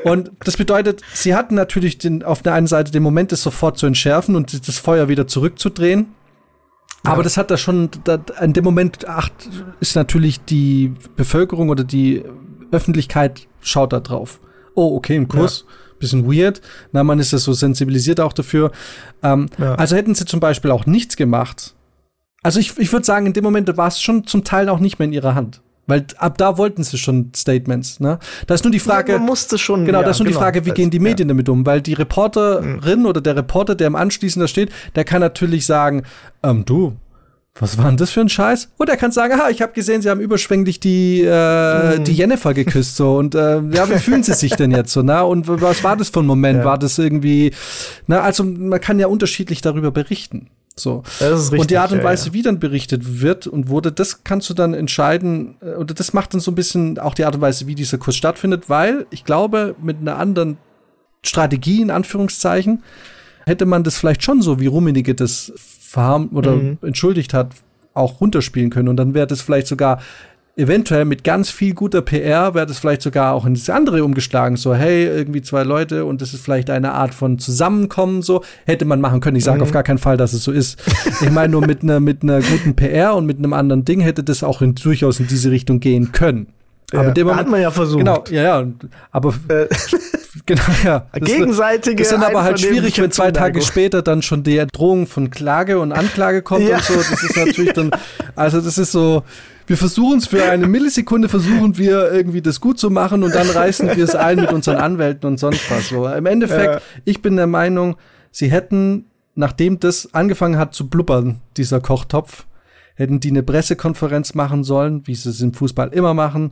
Und 0.03 0.31
das 0.43 0.55
bedeutet, 0.55 1.01
sie 1.13 1.33
hatten 1.33 1.55
natürlich 1.55 1.97
den, 1.97 2.23
auf 2.23 2.43
der 2.43 2.53
einen 2.53 2.67
Seite 2.67 2.91
den 2.91 3.01
Moment, 3.01 3.31
das 3.31 3.41
sofort 3.41 3.77
zu 3.77 3.87
entschärfen 3.87 4.35
und 4.35 4.67
das 4.67 4.77
Feuer 4.77 5.07
wieder 5.07 5.27
zurückzudrehen. 5.27 6.13
Ja. 7.05 7.13
Aber 7.13 7.23
das 7.23 7.37
hat 7.37 7.49
da 7.49 7.57
schon, 7.57 7.89
da, 8.03 8.19
in 8.41 8.53
dem 8.53 8.63
Moment 8.63 9.07
acht, 9.07 9.33
ist 9.79 9.95
natürlich 9.95 10.43
die 10.45 10.93
Bevölkerung 11.15 11.69
oder 11.69 11.83
die 11.83 12.23
Öffentlichkeit 12.71 13.47
schaut 13.61 13.93
da 13.93 13.99
drauf. 13.99 14.39
Oh, 14.75 14.95
okay, 14.95 15.15
ein 15.15 15.27
Kurs. 15.27 15.65
Ja. 15.67 15.73
Bisschen 15.99 16.31
weird. 16.31 16.61
Na, 16.91 17.03
man 17.03 17.19
ist 17.19 17.31
ja 17.31 17.37
so 17.37 17.53
sensibilisiert 17.53 18.19
auch 18.19 18.33
dafür. 18.33 18.71
Ähm, 19.21 19.47
ja. 19.57 19.75
Also 19.75 19.95
hätten 19.95 20.15
sie 20.15 20.25
zum 20.25 20.39
Beispiel 20.39 20.71
auch 20.71 20.85
nichts 20.85 21.15
gemacht. 21.15 21.75
Also 22.43 22.59
ich, 22.59 22.77
ich 22.79 22.91
würde 22.91 23.05
sagen, 23.05 23.27
in 23.27 23.33
dem 23.33 23.43
Moment 23.43 23.75
war 23.77 23.87
es 23.87 24.01
schon 24.01 24.25
zum 24.25 24.43
Teil 24.43 24.69
auch 24.69 24.79
nicht 24.79 24.97
mehr 24.97 25.07
in 25.07 25.13
ihrer 25.13 25.35
Hand. 25.35 25.61
Weil 25.91 26.05
ab 26.19 26.37
da 26.37 26.57
wollten 26.57 26.83
sie 26.83 26.97
schon 26.97 27.33
Statements. 27.35 27.99
Ne? 27.99 28.17
Da 28.47 28.53
ist 28.53 28.63
nur 28.63 28.71
die 28.71 28.79
Frage. 28.79 29.11
Ja, 29.11 29.17
man 29.17 29.27
musste 29.27 29.57
schon. 29.57 29.85
Genau, 29.85 29.99
ja, 29.99 30.05
da 30.05 30.11
ist 30.11 30.19
nur 30.19 30.25
genau, 30.25 30.39
die 30.39 30.41
Frage, 30.41 30.65
wie 30.65 30.71
gehen 30.71 30.89
die 30.89 30.99
Medien 30.99 31.27
ja. 31.27 31.33
damit 31.33 31.49
um? 31.49 31.65
Weil 31.65 31.81
die 31.81 31.91
Reporterin 31.91 32.99
mhm. 33.01 33.05
oder 33.05 33.19
der 33.19 33.35
Reporter, 33.35 33.75
der 33.75 33.87
im 33.87 33.97
Anschließend 33.97 34.41
da 34.41 34.47
steht, 34.47 34.71
der 34.95 35.03
kann 35.03 35.19
natürlich 35.19 35.65
sagen, 35.65 36.03
ähm, 36.43 36.63
du, 36.63 36.93
was 37.59 37.77
war 37.77 37.87
denn 37.87 37.97
das 37.97 38.09
für 38.09 38.21
ein 38.21 38.29
Scheiß? 38.29 38.69
Und 38.77 38.87
er 38.87 38.95
kann 38.95 39.11
sagen, 39.11 39.33
ah, 39.37 39.49
ich 39.49 39.61
habe 39.61 39.73
gesehen, 39.73 40.01
sie 40.01 40.09
haben 40.09 40.21
überschwänglich 40.21 40.79
die, 40.79 41.23
äh, 41.27 41.97
mhm. 41.97 42.05
die 42.05 42.13
Jennifer 42.13 42.53
geküsst 42.53 42.95
so 42.95 43.17
und 43.17 43.35
äh, 43.35 43.59
ja, 43.59 43.89
wie 43.89 43.99
fühlen 43.99 44.23
sie 44.23 44.33
sich 44.33 44.55
denn 44.55 44.71
jetzt 44.71 44.93
so, 44.93 45.01
na? 45.01 45.23
Und 45.23 45.49
was 45.49 45.83
war 45.83 45.97
das 45.97 46.07
für 46.07 46.21
ein 46.21 46.25
Moment? 46.25 46.59
Ja. 46.59 46.65
War 46.65 46.77
das 46.77 46.97
irgendwie, 46.97 47.53
na, 48.07 48.21
also 48.21 48.45
man 48.45 48.79
kann 48.79 48.97
ja 48.97 49.07
unterschiedlich 49.07 49.59
darüber 49.59 49.91
berichten. 49.91 50.47
So. 50.75 51.03
Richtig, 51.19 51.59
und 51.59 51.69
die 51.69 51.77
Art 51.77 51.91
und 51.91 52.03
Weise, 52.03 52.25
ja, 52.25 52.27
ja. 52.27 52.33
wie 52.33 52.41
dann 52.41 52.59
berichtet 52.59 53.21
wird 53.21 53.45
und 53.45 53.69
wurde, 53.69 53.91
das 53.91 54.23
kannst 54.23 54.49
du 54.49 54.53
dann 54.53 54.73
entscheiden, 54.73 55.55
äh, 55.61 55.75
oder 55.75 55.93
das 55.93 56.13
macht 56.13 56.33
dann 56.33 56.41
so 56.41 56.51
ein 56.51 56.55
bisschen 56.55 56.97
auch 56.97 57.13
die 57.13 57.25
Art 57.25 57.35
und 57.35 57.41
Weise, 57.41 57.67
wie 57.67 57.75
dieser 57.75 57.97
Kurs 57.97 58.15
stattfindet, 58.15 58.69
weil 58.69 59.05
ich 59.09 59.25
glaube, 59.25 59.75
mit 59.81 59.97
einer 59.99 60.17
anderen 60.17 60.57
Strategie, 61.23 61.81
in 61.81 61.91
Anführungszeichen, 61.91 62.83
hätte 63.45 63.65
man 63.65 63.83
das 63.83 63.97
vielleicht 63.97 64.23
schon 64.23 64.41
so, 64.41 64.59
wie 64.59 64.67
Rummenigge 64.67 65.13
das 65.13 65.51
verharm 65.57 66.29
oder 66.33 66.55
mhm. 66.55 66.77
entschuldigt 66.81 67.33
hat, 67.33 67.53
auch 67.93 68.21
runterspielen 68.21 68.69
können. 68.69 68.87
Und 68.87 68.97
dann 68.97 69.13
wäre 69.13 69.27
das 69.27 69.41
vielleicht 69.41 69.67
sogar 69.67 70.01
eventuell 70.61 71.05
mit 71.05 71.23
ganz 71.23 71.49
viel 71.49 71.73
guter 71.73 72.01
PR 72.01 72.53
wäre 72.53 72.65
das 72.65 72.79
vielleicht 72.79 73.01
sogar 73.01 73.33
auch 73.33 73.45
in 73.45 73.55
das 73.55 73.69
andere 73.69 74.03
umgeschlagen. 74.05 74.55
So, 74.55 74.73
hey, 74.73 75.05
irgendwie 75.05 75.41
zwei 75.41 75.63
Leute 75.63 76.05
und 76.05 76.21
das 76.21 76.33
ist 76.33 76.43
vielleicht 76.43 76.69
eine 76.69 76.93
Art 76.93 77.13
von 77.13 77.39
Zusammenkommen, 77.39 78.21
so. 78.21 78.43
Hätte 78.65 78.85
man 78.85 79.01
machen 79.01 79.19
können. 79.19 79.37
Ich 79.37 79.43
sage 79.43 79.57
mhm. 79.57 79.63
auf 79.63 79.71
gar 79.71 79.83
keinen 79.83 79.97
Fall, 79.97 80.17
dass 80.17 80.33
es 80.33 80.43
so 80.43 80.51
ist. 80.51 80.81
Ich 81.21 81.31
meine, 81.31 81.51
nur 81.51 81.65
mit 81.65 81.83
einer 81.83 81.99
mit 81.99 82.23
einer 82.23 82.41
guten 82.41 82.75
PR 82.75 83.15
und 83.15 83.25
mit 83.25 83.37
einem 83.37 83.53
anderen 83.53 83.83
Ding 83.83 83.99
hätte 83.99 84.23
das 84.23 84.43
auch 84.43 84.61
in, 84.61 84.75
durchaus 84.75 85.19
in 85.19 85.27
diese 85.27 85.51
Richtung 85.51 85.79
gehen 85.79 86.11
können. 86.11 86.47
Aber 86.93 87.05
ja, 87.05 87.11
dem 87.11 87.35
hat 87.35 87.47
man 87.47 87.61
ja 87.61 87.71
versucht. 87.71 87.99
Genau, 87.99 88.23
ja, 88.29 88.43
ja. 88.43 88.67
Aber 89.11 89.33
äh. 89.47 89.67
genau, 90.45 90.61
ja. 90.83 91.07
Das 91.13 91.29
Gegenseitige. 91.29 92.01
Ist 92.01 92.11
dann 92.11 92.23
aber 92.23 92.43
halt 92.43 92.59
schwierig, 92.59 92.99
wenn 93.01 93.11
zwei 93.11 93.31
Tage 93.31 93.61
später 93.61 94.01
dann 94.01 94.21
schon 94.21 94.43
die 94.43 94.65
Drohung 94.71 95.07
von 95.07 95.29
Klage 95.29 95.79
und 95.79 95.91
Anklage 95.91 96.41
kommt 96.41 96.67
ja. 96.67 96.77
und 96.77 96.83
so. 96.83 96.95
Das 96.95 97.23
ist 97.23 97.35
natürlich 97.37 97.73
dann, 97.73 97.91
also 98.35 98.61
das 98.61 98.77
ist 98.77 98.91
so, 98.91 99.23
wir 99.67 99.77
versuchen 99.77 100.17
es 100.17 100.27
für 100.27 100.43
eine 100.43 100.67
Millisekunde, 100.67 101.29
versuchen 101.29 101.77
wir 101.77 102.11
irgendwie 102.11 102.41
das 102.41 102.59
gut 102.59 102.77
zu 102.77 102.89
machen 102.89 103.23
und 103.23 103.33
dann 103.33 103.49
reißen 103.49 103.95
wir 103.95 104.03
es 104.03 104.15
ein 104.15 104.37
mit 104.37 104.51
unseren 104.51 104.77
Anwälten 104.77 105.27
und 105.27 105.39
sonst 105.39 105.69
was. 105.71 105.89
So, 105.89 106.07
im 106.07 106.25
Endeffekt, 106.25 106.75
ja. 106.75 106.81
ich 107.05 107.21
bin 107.21 107.37
der 107.37 107.47
Meinung, 107.47 107.95
sie 108.31 108.51
hätten, 108.51 109.05
nachdem 109.35 109.79
das 109.79 110.13
angefangen 110.13 110.57
hat 110.57 110.73
zu 110.73 110.89
blubbern, 110.89 111.39
dieser 111.55 111.79
Kochtopf, 111.79 112.45
hätten 112.95 113.19
die 113.19 113.29
eine 113.29 113.43
Pressekonferenz 113.43 114.33
machen 114.33 114.63
sollen, 114.63 115.07
wie 115.07 115.15
sie 115.15 115.29
es 115.29 115.41
im 115.41 115.53
Fußball 115.53 115.89
immer 115.89 116.13
machen. 116.13 116.51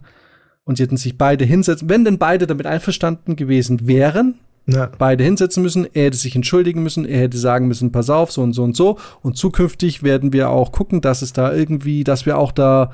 Und 0.70 0.76
sie 0.76 0.84
hätten 0.84 0.98
sich 0.98 1.18
beide 1.18 1.46
hinsetzen, 1.46 1.90
wenn 1.90 2.06
denn 2.06 2.20
beide 2.20 2.46
damit 2.46 2.68
einverstanden 2.68 3.36
gewesen 3.36 3.88
wären, 3.88 4.36
ja. 4.68 4.92
beide 5.00 5.24
hinsetzen 5.24 5.64
müssen, 5.64 5.88
er 5.96 6.06
hätte 6.06 6.18
sich 6.18 6.36
entschuldigen 6.36 6.84
müssen, 6.84 7.06
er 7.06 7.22
hätte 7.22 7.40
sagen 7.40 7.68
müssen, 7.68 7.92
pass 7.92 8.12
auf, 8.12 8.32
so 8.32 8.44
und 8.44 8.54
so 8.54 8.62
und 8.62 8.78
so. 8.78 9.00
Und 9.24 9.36
zukünftig 9.36 10.04
werden 10.04 10.32
wir 10.32 10.52
auch 10.52 10.72
gucken, 10.72 11.02
dass 11.02 11.24
es 11.24 11.34
da 11.34 11.52
irgendwie, 11.52 12.04
dass 12.04 12.28
wir 12.28 12.38
auch 12.38 12.52
da 12.52 12.92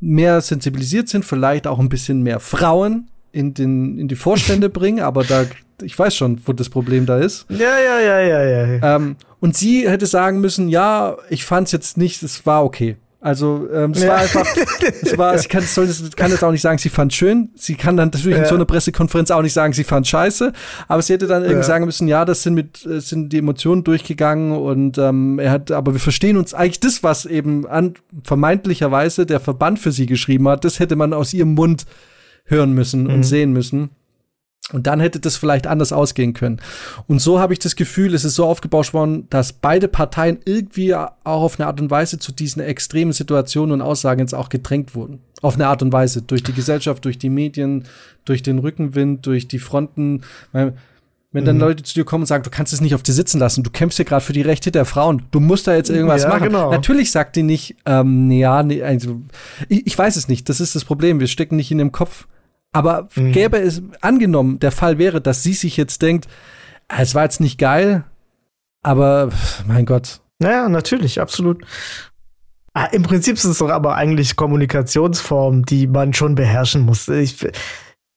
mehr 0.00 0.40
sensibilisiert 0.40 1.10
sind, 1.10 1.26
vielleicht 1.26 1.66
auch 1.66 1.78
ein 1.78 1.90
bisschen 1.90 2.22
mehr 2.22 2.40
Frauen 2.40 3.10
in, 3.32 3.52
den, 3.52 3.98
in 3.98 4.08
die 4.08 4.16
Vorstände 4.16 4.68
bringen, 4.70 5.00
aber 5.00 5.24
da, 5.24 5.44
ich 5.82 5.98
weiß 5.98 6.16
schon, 6.16 6.40
wo 6.46 6.54
das 6.54 6.70
Problem 6.70 7.04
da 7.04 7.18
ist. 7.18 7.44
Ja, 7.50 7.78
ja, 7.78 8.00
ja, 8.00 8.20
ja, 8.20 8.44
ja. 8.46 8.96
Ähm, 8.96 9.16
und 9.40 9.58
sie 9.58 9.86
hätte 9.90 10.06
sagen 10.06 10.40
müssen, 10.40 10.70
ja, 10.70 11.18
ich 11.28 11.44
fand 11.44 11.66
es 11.66 11.72
jetzt 11.72 11.98
nicht, 11.98 12.22
es 12.22 12.46
war 12.46 12.64
okay. 12.64 12.96
Also 13.24 13.66
ähm, 13.72 13.92
es 13.92 14.02
ja. 14.02 14.08
war 14.08 14.16
einfach, 14.18 14.46
es 15.00 15.16
war, 15.16 15.38
sie 15.38 15.48
kann, 15.48 15.62
soll, 15.62 15.88
kann 16.14 16.30
jetzt 16.30 16.44
auch 16.44 16.50
nicht 16.50 16.60
sagen, 16.60 16.76
sie 16.76 16.90
fand 16.90 17.14
schön. 17.14 17.48
Sie 17.54 17.74
kann 17.74 17.96
dann 17.96 18.10
natürlich 18.10 18.36
ja. 18.36 18.42
in 18.42 18.48
so 18.50 18.54
einer 18.54 18.66
Pressekonferenz 18.66 19.30
auch 19.30 19.40
nicht 19.40 19.54
sagen, 19.54 19.72
sie 19.72 19.82
fand 19.82 20.06
scheiße. 20.06 20.52
Aber 20.88 21.00
sie 21.00 21.14
hätte 21.14 21.26
dann 21.26 21.40
irgendwie 21.40 21.60
ja. 21.60 21.62
sagen 21.62 21.86
müssen, 21.86 22.06
ja, 22.06 22.26
das 22.26 22.42
sind 22.42 22.52
mit, 22.52 22.84
äh, 22.84 23.00
sind 23.00 23.32
die 23.32 23.38
Emotionen 23.38 23.82
durchgegangen 23.82 24.52
und 24.52 24.98
ähm, 24.98 25.38
er 25.38 25.52
hat, 25.52 25.70
aber 25.70 25.94
wir 25.94 26.00
verstehen 26.00 26.36
uns 26.36 26.52
eigentlich 26.52 26.80
das, 26.80 27.02
was 27.02 27.24
eben 27.24 27.66
an 27.66 27.94
vermeintlicherweise 28.24 29.24
der 29.24 29.40
Verband 29.40 29.78
für 29.78 29.90
sie 29.90 30.04
geschrieben 30.04 30.46
hat, 30.46 30.66
das 30.66 30.78
hätte 30.78 30.94
man 30.94 31.14
aus 31.14 31.32
ihrem 31.32 31.54
Mund 31.54 31.86
hören 32.44 32.74
müssen 32.74 33.04
mhm. 33.04 33.14
und 33.14 33.22
sehen 33.22 33.54
müssen. 33.54 33.88
Und 34.72 34.86
dann 34.86 34.98
hätte 34.98 35.20
das 35.20 35.36
vielleicht 35.36 35.66
anders 35.66 35.92
ausgehen 35.92 36.32
können. 36.32 36.58
Und 37.06 37.20
so 37.20 37.38
habe 37.38 37.52
ich 37.52 37.58
das 37.58 37.76
Gefühl, 37.76 38.14
es 38.14 38.24
ist 38.24 38.34
so 38.34 38.46
aufgebauscht 38.46 38.94
worden, 38.94 39.28
dass 39.28 39.52
beide 39.52 39.88
Parteien 39.88 40.38
irgendwie 40.46 40.94
auch 40.94 41.10
auf 41.24 41.60
eine 41.60 41.66
Art 41.66 41.82
und 41.82 41.90
Weise 41.90 42.18
zu 42.18 42.32
diesen 42.32 42.62
extremen 42.62 43.12
Situationen 43.12 43.72
und 43.72 43.82
Aussagen 43.82 44.20
jetzt 44.20 44.34
auch 44.34 44.48
gedrängt 44.48 44.94
wurden. 44.94 45.20
Auf 45.42 45.56
eine 45.56 45.66
Art 45.66 45.82
und 45.82 45.92
Weise. 45.92 46.22
Durch 46.22 46.42
die 46.42 46.54
Gesellschaft, 46.54 47.04
durch 47.04 47.18
die 47.18 47.28
Medien, 47.28 47.84
durch 48.24 48.42
den 48.42 48.58
Rückenwind, 48.58 49.26
durch 49.26 49.48
die 49.48 49.58
Fronten. 49.58 50.22
Wenn 50.52 51.44
dann 51.44 51.56
mhm. 51.56 51.62
Leute 51.62 51.82
zu 51.82 51.92
dir 51.92 52.04
kommen 52.04 52.22
und 52.22 52.26
sagen, 52.26 52.44
du 52.44 52.50
kannst 52.50 52.72
es 52.72 52.80
nicht 52.80 52.94
auf 52.94 53.02
dir 53.02 53.12
sitzen 53.12 53.40
lassen, 53.40 53.64
du 53.64 53.70
kämpfst 53.70 53.96
hier 53.96 54.06
gerade 54.06 54.24
für 54.24 54.32
die 54.32 54.40
Rechte 54.40 54.70
der 54.70 54.84
Frauen, 54.84 55.24
du 55.32 55.40
musst 55.40 55.66
da 55.66 55.74
jetzt 55.74 55.90
irgendwas 55.90 56.22
ja, 56.22 56.28
machen. 56.28 56.44
Genau. 56.44 56.70
Natürlich 56.70 57.10
sagt 57.10 57.34
die 57.36 57.42
nicht, 57.42 57.74
ähm, 57.84 58.30
ja, 58.30 58.62
nee, 58.62 58.82
also, 58.82 59.20
ich, 59.68 59.84
ich 59.84 59.98
weiß 59.98 60.14
es 60.14 60.28
nicht, 60.28 60.48
das 60.48 60.60
ist 60.60 60.76
das 60.76 60.84
Problem, 60.84 61.18
wir 61.18 61.26
stecken 61.26 61.56
nicht 61.56 61.72
in 61.72 61.78
dem 61.78 61.90
Kopf 61.90 62.28
aber 62.74 63.08
mhm. 63.14 63.32
gäbe 63.32 63.58
es, 63.58 63.82
angenommen, 64.00 64.58
der 64.58 64.72
Fall 64.72 64.98
wäre, 64.98 65.20
dass 65.20 65.44
sie 65.44 65.54
sich 65.54 65.76
jetzt 65.76 66.02
denkt, 66.02 66.26
ah, 66.88 67.00
es 67.00 67.14
war 67.14 67.22
jetzt 67.22 67.40
nicht 67.40 67.56
geil, 67.56 68.04
aber 68.82 69.30
mein 69.66 69.86
Gott. 69.86 70.20
Naja, 70.40 70.68
natürlich, 70.68 71.20
absolut. 71.20 71.64
Ah, 72.74 72.86
Im 72.86 73.04
Prinzip 73.04 73.36
ist 73.36 73.44
es 73.44 73.58
doch 73.58 73.70
aber 73.70 73.94
eigentlich 73.94 74.34
Kommunikationsform, 74.34 75.64
die 75.64 75.86
man 75.86 76.12
schon 76.12 76.34
beherrschen 76.34 76.82
muss. 76.82 77.06
Ich, 77.06 77.46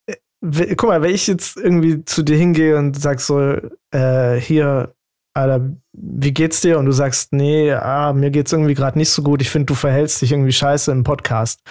äh, 0.08 0.76
guck 0.76 0.89
mal, 0.89 1.03
wenn 1.03 1.14
ich 1.14 1.28
jetzt 1.28 1.58
irgendwie 1.58 2.03
zu 2.03 2.24
dir 2.24 2.38
hingehe 2.38 2.78
und 2.78 2.99
sag 2.99 3.22
so, 3.22 3.58
äh, 3.91 4.39
hier, 4.39 4.95
Alter, 5.36 5.70
wie 5.93 6.34
geht's 6.34 6.62
dir? 6.62 6.80
Und 6.80 6.88
du 6.88 6.91
sagst, 6.93 7.32
nee, 7.32 7.72
ah, 7.72 8.12
mir 8.12 8.32
geht's 8.32 8.51
irgendwie 8.51 8.74
gerade 8.74 8.97
nicht 8.97 9.12
so 9.12 9.22
gut. 9.22 9.43
Ich 9.43 9.51
finde, 9.51 9.68
du 9.68 9.76
verhältst 9.76 10.20
dich 10.24 10.32
irgendwie 10.32 10.51
scheiße 10.51 10.91
im 10.91 11.03
Podcast. 11.03 11.62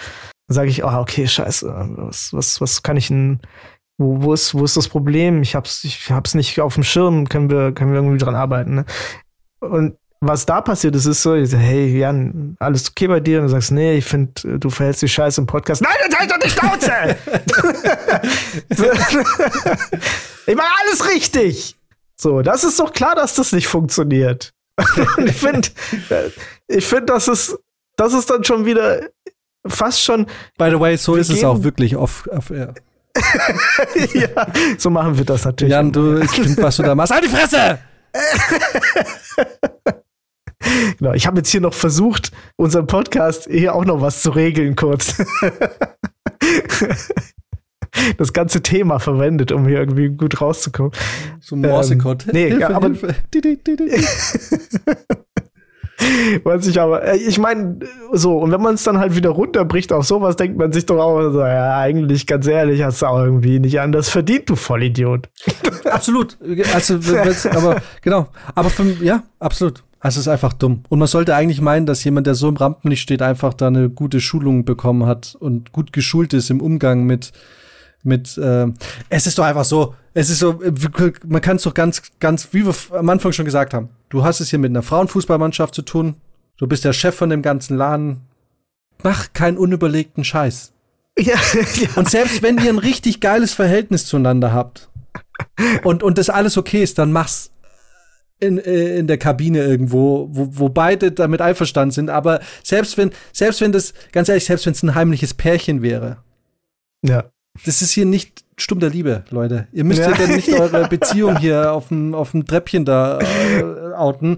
Sage 0.47 0.69
ich, 0.69 0.83
oh, 0.83 0.93
okay, 0.93 1.27
scheiße. 1.27 1.73
Was, 1.97 2.33
was, 2.33 2.61
was 2.61 2.83
kann 2.83 2.97
ich 2.97 3.07
denn, 3.07 3.41
wo, 3.97 4.21
wo, 4.21 4.33
ist, 4.33 4.53
wo 4.53 4.63
ist 4.63 4.77
das 4.77 4.87
Problem? 4.87 5.41
Ich 5.41 5.55
hab's, 5.55 5.83
ich 5.83 6.11
hab's 6.11 6.35
nicht 6.35 6.59
auf 6.61 6.75
dem 6.75 6.83
Schirm. 6.83 7.27
Können 7.27 7.49
wir, 7.49 7.73
können 7.73 7.91
wir 7.91 7.99
irgendwie 7.99 8.17
dran 8.17 8.35
arbeiten? 8.35 8.75
Ne? 8.75 8.85
Und 9.59 9.97
was 10.19 10.45
da 10.45 10.61
passiert 10.61 10.95
ist, 10.95 11.05
ist 11.05 11.21
so, 11.21 11.35
ich 11.35 11.49
sag, 11.49 11.59
hey 11.59 11.95
Jan, 11.97 12.55
alles 12.59 12.89
okay 12.89 13.07
bei 13.07 13.19
dir? 13.19 13.39
Und 13.39 13.45
du 13.45 13.49
sagst, 13.49 13.71
nee, 13.71 13.97
ich 13.97 14.05
finde, 14.05 14.59
du 14.59 14.69
verhältst 14.69 15.01
dich 15.01 15.13
scheiße 15.13 15.41
im 15.41 15.47
Podcast. 15.47 15.81
Nein, 15.81 15.93
jetzt 16.03 16.17
halt 16.17 16.31
doch 16.31 16.39
die 16.39 16.49
Schnauze! 16.49 17.17
ich 20.47 20.55
mache 20.55 20.71
alles 20.83 21.07
richtig! 21.13 21.75
So, 22.15 22.41
das 22.41 22.63
ist 22.63 22.79
doch 22.79 22.93
klar, 22.93 23.13
dass 23.15 23.35
das 23.35 23.51
nicht 23.51 23.67
funktioniert. 23.67 24.53
Und 25.17 25.27
ich 25.27 25.35
finde, 25.35 25.69
ich 26.67 26.85
finde, 26.85 27.05
das 27.05 27.27
ist, 27.27 27.59
das 27.95 28.13
ist 28.13 28.29
dann 28.29 28.43
schon 28.43 28.65
wieder 28.65 29.01
fast 29.69 30.03
schon. 30.03 30.27
By 30.57 30.69
the 30.69 30.79
way, 30.79 30.97
so 30.97 31.15
ist 31.15 31.29
es 31.29 31.43
auch 31.43 31.63
wirklich 31.63 31.95
off, 31.95 32.27
off 32.31 32.51
air. 32.51 32.73
ja, 34.13 34.47
so 34.77 34.89
machen 34.89 35.17
wir 35.17 35.25
das 35.25 35.45
natürlich. 35.45 35.71
Jan, 35.71 35.91
du, 35.91 36.19
ich 36.19 36.31
finde, 36.31 36.61
was 36.61 36.77
du 36.77 36.83
da 36.83 36.95
machst. 36.95 37.13
Halt 37.13 37.23
die 37.23 37.29
Fresse! 37.29 37.79
genau, 40.97 41.13
ich 41.13 41.27
habe 41.27 41.37
jetzt 41.37 41.49
hier 41.49 41.61
noch 41.61 41.73
versucht, 41.73 42.31
unseren 42.55 42.87
Podcast 42.87 43.47
hier 43.49 43.75
auch 43.75 43.85
noch 43.85 44.01
was 44.01 44.21
zu 44.21 44.31
regeln, 44.31 44.75
kurz. 44.75 45.17
das 48.17 48.33
ganze 48.33 48.61
Thema 48.61 48.99
verwendet, 48.99 49.51
um 49.51 49.67
hier 49.67 49.79
irgendwie 49.79 50.09
gut 50.09 50.41
rauszukommen. 50.41 50.91
So 51.39 51.55
ein 51.55 51.61
Morsecode. 51.61 52.25
Ähm, 52.27 52.33
nee, 52.33 52.49
Hilfe, 52.49 52.75
aber. 52.75 52.91
Was 56.43 56.67
ich 56.67 56.79
aber, 56.79 57.03
äh, 57.03 57.17
ich 57.17 57.39
meine, 57.39 57.79
so, 58.11 58.37
und 58.37 58.51
wenn 58.51 58.61
man 58.61 58.75
es 58.75 58.83
dann 58.83 58.99
halt 58.99 59.15
wieder 59.15 59.31
runterbricht 59.31 59.91
auf 59.91 60.05
sowas, 60.05 60.35
denkt 60.35 60.57
man 60.57 60.71
sich 60.71 60.85
doch 60.85 60.99
auch 60.99 61.31
so, 61.31 61.39
ja, 61.39 61.77
eigentlich, 61.77 62.27
ganz 62.27 62.45
ehrlich, 62.45 62.83
hast 62.83 63.01
du 63.01 63.07
auch 63.07 63.19
irgendwie 63.19 63.59
nicht 63.59 63.79
anders 63.79 64.09
verdient, 64.09 64.49
du 64.49 64.55
Vollidiot. 64.55 65.29
Absolut. 65.85 66.37
Also, 66.73 66.99
aber, 67.49 67.81
genau. 68.01 68.27
Aber 68.53 68.69
für, 68.69 68.83
ja, 69.03 69.23
absolut. 69.39 69.83
Also, 69.99 70.19
es 70.19 70.27
ist 70.27 70.31
einfach 70.31 70.53
dumm. 70.53 70.83
Und 70.89 70.99
man 70.99 71.07
sollte 71.07 71.33
eigentlich 71.33 71.61
meinen, 71.61 71.85
dass 71.85 72.03
jemand, 72.03 72.27
der 72.27 72.35
so 72.35 72.49
im 72.49 72.57
Rampenlicht 72.57 73.01
steht, 73.01 73.21
einfach 73.21 73.53
da 73.53 73.67
eine 73.67 73.89
gute 73.89 74.19
Schulung 74.19 74.65
bekommen 74.65 75.05
hat 75.05 75.35
und 75.39 75.71
gut 75.71 75.93
geschult 75.93 76.33
ist 76.33 76.49
im 76.49 76.61
Umgang 76.61 77.05
mit, 77.05 77.31
mit, 78.03 78.37
äh, 78.37 78.67
es 79.09 79.27
ist 79.27 79.37
doch 79.37 79.43
einfach 79.43 79.65
so, 79.65 79.95
es 80.13 80.29
ist 80.29 80.39
so, 80.39 80.59
man 81.27 81.41
kann 81.41 81.57
es 81.57 81.63
doch 81.63 81.73
ganz, 81.73 82.01
ganz, 82.19 82.49
wie 82.51 82.65
wir 82.65 82.75
am 82.91 83.09
Anfang 83.09 83.31
schon 83.31 83.45
gesagt 83.45 83.73
haben, 83.73 83.89
du 84.09 84.23
hast 84.23 84.39
es 84.39 84.49
hier 84.49 84.59
mit 84.59 84.71
einer 84.71 84.83
Frauenfußballmannschaft 84.83 85.75
zu 85.75 85.81
tun, 85.81 86.15
du 86.57 86.67
bist 86.67 86.85
der 86.85 86.93
Chef 86.93 87.15
von 87.15 87.29
dem 87.29 87.41
ganzen 87.41 87.77
Laden, 87.77 88.21
mach 89.03 89.33
keinen 89.33 89.57
unüberlegten 89.57 90.23
Scheiß. 90.23 90.73
Ja, 91.19 91.33
ja. 91.53 91.89
Und 91.95 92.07
selbst 92.07 92.43
wenn 92.43 92.59
ihr 92.59 92.69
ein 92.69 92.77
richtig 92.77 93.19
geiles 93.21 93.51
Verhältnis 93.51 94.05
zueinander 94.05 94.53
habt 94.53 94.87
und, 95.83 96.03
und 96.03 96.19
das 96.19 96.29
alles 96.29 96.59
okay 96.59 96.83
ist, 96.83 96.99
dann 96.99 97.11
mach's 97.11 97.49
in, 98.39 98.59
äh, 98.59 98.97
in 98.97 99.07
der 99.07 99.17
Kabine 99.17 99.63
irgendwo, 99.63 100.29
wo, 100.31 100.47
wo 100.51 100.69
beide 100.69 101.11
damit 101.11 101.41
einverstanden 101.41 101.91
sind. 101.91 102.09
Aber 102.11 102.39
selbst 102.63 102.97
wenn, 102.97 103.11
selbst 103.33 103.61
wenn 103.61 103.71
das, 103.71 103.93
ganz 104.11 104.29
ehrlich, 104.29 104.45
selbst 104.45 104.65
wenn 104.65 104.73
es 104.73 104.83
ein 104.83 104.93
heimliches 104.93 105.33
Pärchen 105.33 105.81
wäre, 105.81 106.17
ja. 107.03 107.31
Das 107.65 107.81
ist 107.81 107.91
hier 107.91 108.05
nicht 108.05 108.43
stumm 108.57 108.79
der 108.79 108.89
Liebe, 108.89 109.23
Leute. 109.29 109.67
Ihr 109.71 109.83
müsst 109.83 110.01
ja, 110.01 110.11
ja 110.11 110.27
nicht 110.27 110.49
eure 110.49 110.87
Beziehung 110.89 111.37
hier 111.37 111.71
auf 111.73 111.89
dem, 111.89 112.13
auf 112.13 112.31
dem 112.31 112.45
Treppchen 112.45 112.85
da 112.85 113.19
äh, 113.19 113.93
outen. 113.93 114.37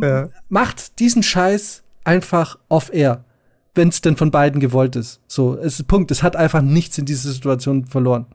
Ja. 0.00 0.28
Macht 0.48 0.98
diesen 0.98 1.22
Scheiß 1.22 1.82
einfach 2.04 2.58
off-air, 2.68 3.24
wenn 3.74 3.88
es 3.88 4.00
denn 4.00 4.16
von 4.16 4.30
beiden 4.30 4.60
gewollt 4.60 4.96
ist. 4.96 5.20
So, 5.26 5.56
es 5.56 5.78
ist 5.80 5.88
Punkt. 5.88 6.10
Es 6.10 6.22
hat 6.22 6.36
einfach 6.36 6.62
nichts 6.62 6.98
in 6.98 7.04
dieser 7.04 7.30
Situation 7.30 7.86
verloren. 7.86 8.26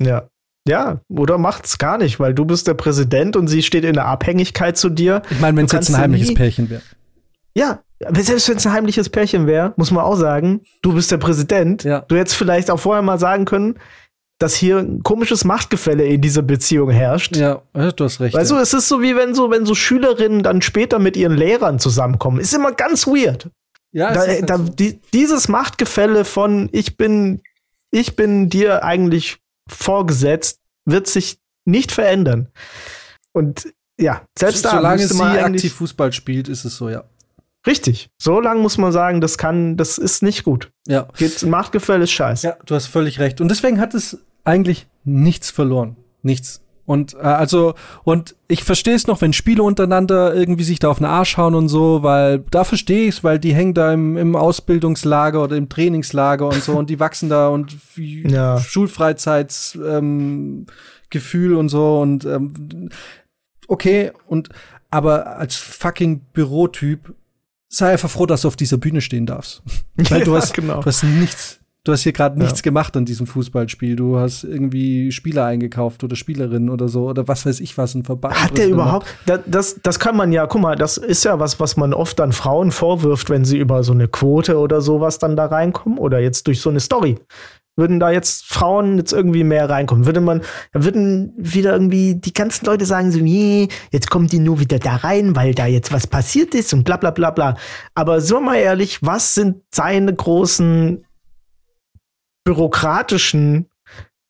Ja. 0.00 0.28
Ja, 0.68 1.00
oder 1.08 1.38
macht's 1.38 1.78
gar 1.78 1.98
nicht, 1.98 2.20
weil 2.20 2.34
du 2.34 2.44
bist 2.44 2.68
der 2.68 2.74
Präsident 2.74 3.34
und 3.34 3.48
sie 3.48 3.64
steht 3.64 3.84
in 3.84 3.94
der 3.94 4.06
Abhängigkeit 4.06 4.76
zu 4.76 4.90
dir. 4.90 5.22
Ich 5.30 5.40
meine, 5.40 5.56
wenn 5.56 5.66
es 5.66 5.72
jetzt 5.72 5.90
ein 5.90 5.96
heimliches 5.96 6.34
Pärchen 6.34 6.70
wäre. 6.70 6.82
Ja, 7.56 7.80
selbst 8.10 8.48
wenn 8.48 8.56
es 8.56 8.66
ein 8.66 8.72
heimliches 8.72 9.08
Pärchen 9.08 9.46
wäre, 9.46 9.72
muss 9.76 9.90
man 9.90 10.04
auch 10.04 10.16
sagen, 10.16 10.62
du 10.82 10.94
bist 10.94 11.10
der 11.10 11.18
Präsident. 11.18 11.84
Ja. 11.84 12.00
Du 12.00 12.16
hättest 12.16 12.36
vielleicht 12.36 12.70
auch 12.70 12.78
vorher 12.78 13.02
mal 13.02 13.18
sagen 13.18 13.44
können, 13.44 13.78
dass 14.38 14.54
hier 14.54 14.78
ein 14.78 15.02
komisches 15.02 15.44
Machtgefälle 15.44 16.04
in 16.04 16.20
dieser 16.20 16.42
Beziehung 16.42 16.90
herrscht. 16.90 17.36
Ja, 17.36 17.62
du 17.72 18.04
hast 18.04 18.20
recht. 18.20 18.34
Weißt 18.34 18.50
ja. 18.50 18.60
es 18.60 18.74
ist 18.74 18.88
so 18.88 19.00
wie 19.00 19.14
wenn 19.14 19.34
so, 19.34 19.50
wenn 19.50 19.64
so 19.64 19.74
Schülerinnen 19.74 20.42
dann 20.42 20.62
später 20.62 20.98
mit 20.98 21.16
ihren 21.16 21.36
Lehrern 21.36 21.78
zusammenkommen. 21.78 22.40
Ist 22.40 22.52
immer 22.52 22.72
ganz 22.72 23.06
weird. 23.06 23.48
Ja, 23.92 24.12
da, 24.12 24.40
da, 24.40 24.58
die, 24.58 25.00
dieses 25.12 25.48
Machtgefälle 25.48 26.24
von 26.24 26.68
ich 26.72 26.96
bin, 26.96 27.42
ich 27.90 28.16
bin 28.16 28.48
dir 28.48 28.84
eigentlich 28.84 29.38
vorgesetzt, 29.68 30.60
wird 30.86 31.06
sich 31.06 31.38
nicht 31.64 31.92
verändern. 31.92 32.48
Und 33.32 33.72
ja, 34.00 34.22
selbst 34.36 34.64
da. 34.64 34.70
Solange 34.70 35.06
sie 35.06 35.22
aktiv 35.22 35.74
Fußball 35.74 36.12
spielt, 36.12 36.48
ist 36.48 36.64
es 36.64 36.76
so, 36.76 36.88
ja. 36.88 37.04
Richtig. 37.66 38.10
So 38.18 38.40
lang 38.40 38.60
muss 38.60 38.78
man 38.78 38.92
sagen, 38.92 39.20
das 39.20 39.38
kann, 39.38 39.76
das 39.76 39.98
ist 39.98 40.22
nicht 40.22 40.44
gut. 40.44 40.70
Ja. 40.88 41.08
Geht, 41.16 41.42
Machtgefälle 41.44 42.04
ist 42.04 42.12
scheiße. 42.12 42.46
Ja, 42.46 42.56
du 42.66 42.74
hast 42.74 42.86
völlig 42.86 43.20
recht. 43.20 43.40
Und 43.40 43.48
deswegen 43.48 43.80
hat 43.80 43.94
es 43.94 44.18
eigentlich 44.44 44.86
nichts 45.04 45.50
verloren. 45.50 45.96
Nichts. 46.22 46.62
Und 46.84 47.14
äh, 47.14 47.18
also, 47.18 47.74
und 48.02 48.34
ich 48.48 48.64
verstehe 48.64 48.94
es 48.94 49.06
noch, 49.06 49.20
wenn 49.20 49.32
Spiele 49.32 49.62
untereinander 49.62 50.34
irgendwie 50.34 50.64
sich 50.64 50.80
da 50.80 50.90
auf 50.90 50.98
den 50.98 51.06
Arsch 51.06 51.36
hauen 51.36 51.54
und 51.54 51.68
so, 51.68 52.02
weil 52.02 52.40
da 52.50 52.64
verstehe 52.64 53.08
ich 53.08 53.16
es, 53.16 53.24
weil 53.24 53.38
die 53.38 53.54
hängen 53.54 53.74
da 53.74 53.92
im, 53.92 54.16
im 54.16 54.34
Ausbildungslager 54.34 55.44
oder 55.44 55.56
im 55.56 55.68
Trainingslager 55.68 56.48
und 56.48 56.62
so 56.62 56.72
und 56.72 56.90
die 56.90 56.98
wachsen 56.98 57.28
da 57.28 57.48
und 57.48 57.76
ja. 57.96 58.58
Schulfreizeitsgefühl 58.58 61.52
ähm, 61.52 61.56
und 61.56 61.68
so 61.68 62.00
und 62.00 62.24
ähm, 62.24 62.88
okay, 63.68 64.10
und 64.26 64.48
aber 64.90 65.38
als 65.38 65.54
fucking 65.54 66.22
Bürotyp 66.32 67.14
sei 67.72 67.92
einfach 67.92 68.10
froh, 68.10 68.26
dass 68.26 68.42
du 68.42 68.48
auf 68.48 68.56
dieser 68.56 68.76
Bühne 68.76 69.00
stehen 69.00 69.26
darfst. 69.26 69.62
Weil 69.96 70.22
du, 70.24 70.32
ja, 70.32 70.38
hast, 70.38 70.54
genau. 70.54 70.80
du 70.80 70.86
hast 70.86 71.02
nichts, 71.02 71.60
du 71.84 71.92
hast 71.92 72.02
hier 72.02 72.12
gerade 72.12 72.38
nichts 72.38 72.60
ja. 72.60 72.62
gemacht 72.62 72.96
an 72.96 73.04
diesem 73.04 73.26
Fußballspiel. 73.26 73.96
Du 73.96 74.18
hast 74.18 74.44
irgendwie 74.44 75.10
Spieler 75.10 75.46
eingekauft 75.46 76.04
oder 76.04 76.14
Spielerinnen 76.14 76.68
oder 76.68 76.88
so 76.88 77.08
oder 77.08 77.26
was 77.28 77.46
weiß 77.46 77.60
ich 77.60 77.76
was, 77.78 77.94
ein 77.94 78.04
Verband. 78.04 78.42
Hat 78.42 78.58
der 78.58 78.68
überhaupt, 78.68 79.06
das, 79.26 79.40
das, 79.46 79.80
das 79.82 79.98
kann 79.98 80.16
man 80.16 80.32
ja, 80.32 80.46
guck 80.46 80.60
mal, 80.60 80.76
das 80.76 80.98
ist 80.98 81.24
ja 81.24 81.40
was, 81.40 81.58
was 81.60 81.76
man 81.76 81.94
oft 81.94 82.20
an 82.20 82.32
Frauen 82.32 82.70
vorwirft, 82.70 83.30
wenn 83.30 83.44
sie 83.44 83.58
über 83.58 83.82
so 83.82 83.92
eine 83.92 84.06
Quote 84.06 84.58
oder 84.58 84.80
sowas 84.80 85.18
dann 85.18 85.34
da 85.34 85.46
reinkommen 85.46 85.98
oder 85.98 86.20
jetzt 86.20 86.46
durch 86.46 86.60
so 86.60 86.70
eine 86.70 86.80
Story 86.80 87.18
würden 87.76 88.00
da 88.00 88.10
jetzt 88.10 88.44
Frauen 88.44 88.98
jetzt 88.98 89.12
irgendwie 89.12 89.44
mehr 89.44 89.68
reinkommen? 89.68 90.06
Würde 90.06 90.20
man, 90.20 90.42
da 90.72 90.84
würden 90.84 91.32
wieder 91.36 91.72
irgendwie 91.72 92.16
die 92.16 92.34
ganzen 92.34 92.66
Leute 92.66 92.84
sagen 92.84 93.12
so, 93.12 93.18
nee, 93.18 93.68
jetzt 93.90 94.10
kommen 94.10 94.26
die 94.26 94.38
nur 94.38 94.60
wieder 94.60 94.78
da 94.78 94.96
rein, 94.96 95.34
weil 95.36 95.54
da 95.54 95.66
jetzt 95.66 95.92
was 95.92 96.06
passiert 96.06 96.54
ist 96.54 96.72
und 96.74 96.84
bla 96.84 96.96
bla 96.96 97.10
bla 97.10 97.30
bla. 97.30 97.56
Aber 97.94 98.20
so 98.20 98.40
mal 98.40 98.56
ehrlich, 98.56 98.98
was 99.02 99.34
sind 99.34 99.62
seine 99.74 100.14
großen 100.14 101.04
bürokratischen 102.44 103.70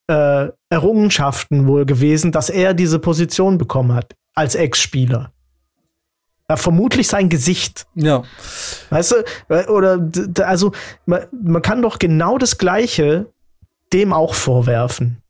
äh, 0.09 0.49
Errungenschaften 0.69 1.67
wohl 1.67 1.87
gewesen, 1.87 2.33
dass 2.33 2.51
er 2.51 2.75
diese 2.75 2.99
Position 2.99 3.59
bekommen 3.59 3.95
hat 3.95 4.15
als 4.35 4.55
Ex-Spieler? 4.55 5.33
Ja, 6.49 6.57
vermutlich 6.57 7.09
sein 7.09 7.29
Gesicht. 7.29 7.87
Ja. 7.95 8.25
Weißt 8.91 9.15
du, 9.49 9.71
oder 9.73 10.11
also 10.45 10.73
man, 11.07 11.27
man 11.33 11.63
kann 11.63 11.81
doch 11.81 11.99
genau 11.99 12.37
das 12.37 12.59
Gleiche 12.59 13.32
dem 13.93 14.13
auch 14.13 14.35
vorwerfen. 14.35 15.23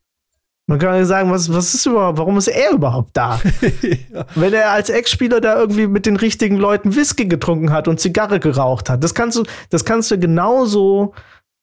Man 0.66 0.78
kann 0.78 0.94
ja 0.94 1.04
sagen, 1.04 1.30
was, 1.30 1.52
was 1.52 1.74
ist 1.74 1.86
überhaupt, 1.86 2.18
warum 2.18 2.38
ist 2.38 2.46
er 2.46 2.72
überhaupt 2.72 3.10
da? 3.14 3.40
ja. 3.82 4.24
Wenn 4.34 4.54
er 4.54 4.70
als 4.70 4.90
Ex-Spieler 4.90 5.40
da 5.40 5.58
irgendwie 5.58 5.88
mit 5.88 6.06
den 6.06 6.16
richtigen 6.16 6.56
Leuten 6.56 6.94
Whisky 6.94 7.26
getrunken 7.26 7.72
hat 7.72 7.88
und 7.88 7.98
Zigarre 8.00 8.38
geraucht 8.38 8.88
hat, 8.88 9.02
das 9.02 9.14
kannst 9.14 9.36
du, 9.38 9.44
das 9.70 9.84
kannst 9.84 10.10
du 10.10 10.18
genauso, 10.18 11.14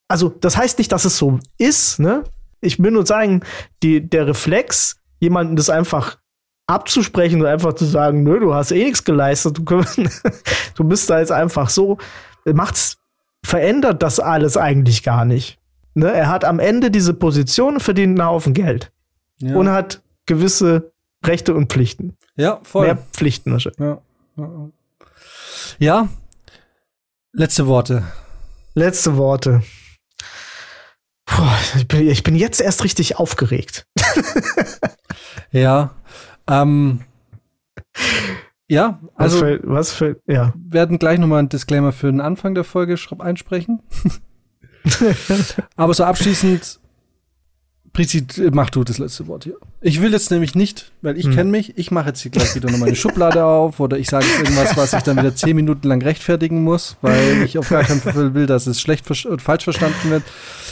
also 0.10 0.30
das 0.30 0.58
heißt 0.58 0.78
nicht, 0.80 0.92
dass 0.92 1.06
es 1.06 1.18
so 1.18 1.40
ist, 1.58 2.00
ne? 2.00 2.24
Ich 2.62 2.84
will 2.84 2.92
nur 2.92 3.06
sagen, 3.06 3.42
die, 3.84 4.02
der 4.08 4.28
Reflex, 4.28 4.98
jemanden 5.20 5.56
das 5.56 5.70
einfach 5.70 6.18
abzusprechen 6.68 7.40
und 7.40 7.48
einfach 7.48 7.74
zu 7.74 7.86
sagen, 7.86 8.24
nö, 8.24 8.40
du 8.40 8.54
hast 8.54 8.72
eh 8.72 8.84
nichts 8.84 9.06
geleistet, 9.06 9.58
du, 9.58 9.64
du 10.76 10.84
bist 10.84 11.10
da 11.10 11.20
jetzt 11.20 11.32
einfach 11.32 11.70
so, 11.70 11.98
macht's, 12.46 12.98
verändert 13.46 14.04
das 14.04 14.20
alles 14.20 14.58
eigentlich 14.58 15.04
gar 15.04 15.24
nicht. 15.24 15.59
Ne? 16.00 16.12
Er 16.12 16.28
hat 16.30 16.46
am 16.46 16.60
Ende 16.60 16.92
diese 16.92 17.14
Position, 17.14 17.80
verdient 17.80 18.20
einen 18.20 18.28
Haufen 18.28 18.54
Geld. 18.54 18.92
Ja. 19.40 19.56
Und 19.56 19.70
hat 19.70 20.02
gewisse 20.26 20.92
Rechte 21.26 21.54
und 21.54 21.72
Pflichten. 21.72 22.18
Ja, 22.36 22.60
voll. 22.64 22.86
Mehr 22.86 22.98
Pflichten 22.98 23.52
wahrscheinlich. 23.52 23.80
Ja. 23.80 24.02
ja. 25.80 26.10
Letzte 27.32 27.68
Worte. 27.68 28.04
Letzte 28.74 29.18
Worte. 29.18 29.64
Puh, 31.26 31.44
ich, 31.76 31.88
bin, 31.88 32.08
ich 32.08 32.24
bin 32.24 32.36
jetzt 32.36 32.60
erst 32.60 32.84
richtig 32.84 33.18
aufgeregt. 33.18 33.86
ja. 35.52 35.92
Ähm, 36.48 37.02
Ja, 38.72 39.00
also 39.16 39.42
was 39.42 39.42
für, 39.42 39.60
was 39.64 39.92
für 39.94 40.22
ja. 40.28 40.54
werden 40.56 41.00
gleich 41.00 41.18
nochmal 41.18 41.40
ein 41.40 41.50
Disclaimer 41.50 41.92
für 41.92 42.12
den 42.12 42.22
Anfang 42.22 42.54
der 42.54 42.64
Folge 42.64 42.96
einsprechen. 43.20 43.82
Aber 45.76 45.94
so 45.94 46.04
abschließend, 46.04 46.80
Prizi, 47.94 48.26
mach 48.52 48.70
du 48.70 48.84
das 48.84 48.98
letzte 48.98 49.28
Wort 49.28 49.46
hier. 49.46 49.56
Ich 49.82 50.02
will 50.02 50.12
jetzt 50.12 50.32
nämlich 50.32 50.56
nicht, 50.56 50.92
weil 51.02 51.18
ich 51.18 51.26
hm. 51.26 51.34
kenne 51.34 51.52
mich, 51.52 51.78
ich 51.78 51.92
mache 51.92 52.10
jetzt 52.10 52.22
hier 52.22 52.32
gleich 52.32 52.56
wieder 52.56 52.70
noch 52.70 52.78
meine 52.78 52.96
Schublade 52.96 53.44
auf 53.44 53.80
oder 53.80 53.98
ich 53.98 54.10
sage 54.10 54.26
jetzt 54.26 54.40
irgendwas, 54.40 54.78
was 54.78 54.94
ich 54.94 55.02
dann 55.02 55.18
wieder 55.18 55.36
zehn 55.36 55.56
Minuten 55.56 55.88
lang 55.88 56.02
rechtfertigen 56.02 56.64
muss, 56.64 56.98
weil 57.02 57.42
ich 57.44 57.58
auf 57.58 57.70
gar 57.70 57.84
keinen 57.84 58.02
Fall 58.02 58.34
will, 58.34 58.46
dass 58.46 58.68
es 58.68 58.80
schlecht 58.80 59.10
und 59.26 59.42
falsch 59.42 59.64
verstanden 59.64 60.12
wird. 60.12 60.24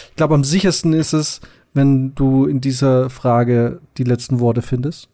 Ich 0.10 0.16
glaube, 0.16 0.36
am 0.36 0.44
sichersten 0.44 0.94
ist 0.94 1.14
es, 1.14 1.42
wenn 1.74 2.14
du 2.16 2.46
in 2.46 2.62
dieser 2.62 3.10
Frage 3.10 3.82
die 3.98 4.04
letzten 4.04 4.40
Worte 4.40 4.62
findest. 4.62 5.10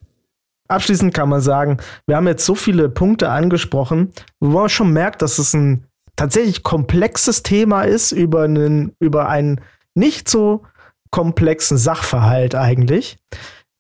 Abschließend 0.67 1.13
kann 1.13 1.29
man 1.29 1.41
sagen, 1.41 1.77
wir 2.05 2.15
haben 2.15 2.27
jetzt 2.27 2.45
so 2.45 2.55
viele 2.55 2.89
Punkte 2.89 3.29
angesprochen, 3.29 4.11
wo 4.39 4.49
man 4.49 4.69
schon 4.69 4.91
merkt, 4.91 5.21
dass 5.21 5.39
es 5.39 5.53
ein 5.53 5.85
tatsächlich 6.15 6.63
komplexes 6.63 7.43
Thema 7.43 7.83
ist 7.83 8.11
über 8.11 8.43
einen, 8.43 8.95
über 8.99 9.29
einen 9.29 9.61
nicht 9.95 10.29
so 10.29 10.63
komplexen 11.11 11.77
Sachverhalt 11.77 12.55
eigentlich. 12.55 13.17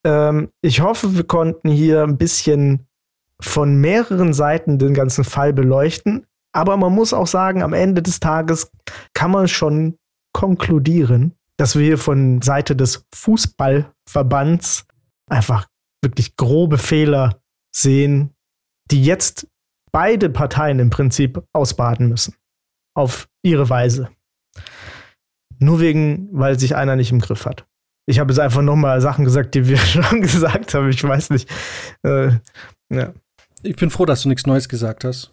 Ähm, 0.05 0.49
ich 0.61 0.81
hoffe, 0.81 1.15
wir 1.15 1.23
konnten 1.23 1.69
hier 1.69 2.03
ein 2.03 2.17
bisschen 2.17 2.87
von 3.39 3.77
mehreren 3.77 4.33
Seiten 4.33 4.77
den 4.77 4.93
ganzen 4.93 5.23
Fall 5.23 5.53
beleuchten. 5.53 6.25
Aber 6.53 6.77
man 6.77 6.93
muss 6.93 7.13
auch 7.13 7.27
sagen, 7.27 7.63
am 7.63 7.73
Ende 7.73 8.01
des 8.01 8.19
Tages 8.19 8.71
kann 9.13 9.31
man 9.31 9.47
schon 9.47 9.97
konkludieren, 10.33 11.35
dass 11.57 11.75
wir 11.75 11.83
hier 11.83 11.97
von 11.97 12.41
Seite 12.41 12.75
des 12.75 13.05
Fußballverbands 13.13 14.85
einfach 15.29 15.67
wirklich 16.03 16.35
grobe 16.35 16.77
Fehler 16.77 17.41
sehen, 17.75 18.35
die 18.91 19.03
jetzt 19.03 19.47
beide 19.93 20.29
Parteien 20.29 20.79
im 20.79 20.89
Prinzip 20.89 21.41
ausbaden 21.53 22.09
müssen. 22.09 22.35
Auf 22.93 23.29
ihre 23.41 23.69
Weise. 23.69 24.09
Nur 25.59 25.79
wegen, 25.79 26.27
weil 26.33 26.59
sich 26.59 26.75
einer 26.75 26.97
nicht 26.97 27.11
im 27.11 27.21
Griff 27.21 27.45
hat. 27.45 27.65
Ich 28.05 28.19
habe 28.19 28.33
jetzt 28.33 28.39
einfach 28.39 28.61
nochmal 28.61 28.99
Sachen 28.99 29.23
gesagt, 29.23 29.55
die 29.55 29.67
wir 29.67 29.77
schon 29.77 30.21
gesagt 30.21 30.73
haben. 30.73 30.89
Ich 30.89 31.01
weiß 31.01 31.29
nicht. 31.29 31.49
Äh, 32.03 32.31
ja. 32.89 33.13
Ich 33.61 33.77
bin 33.77 33.89
froh, 33.89 34.05
dass 34.05 34.23
du 34.23 34.29
nichts 34.29 34.45
Neues 34.45 34.67
gesagt 34.67 35.05
hast. 35.05 35.31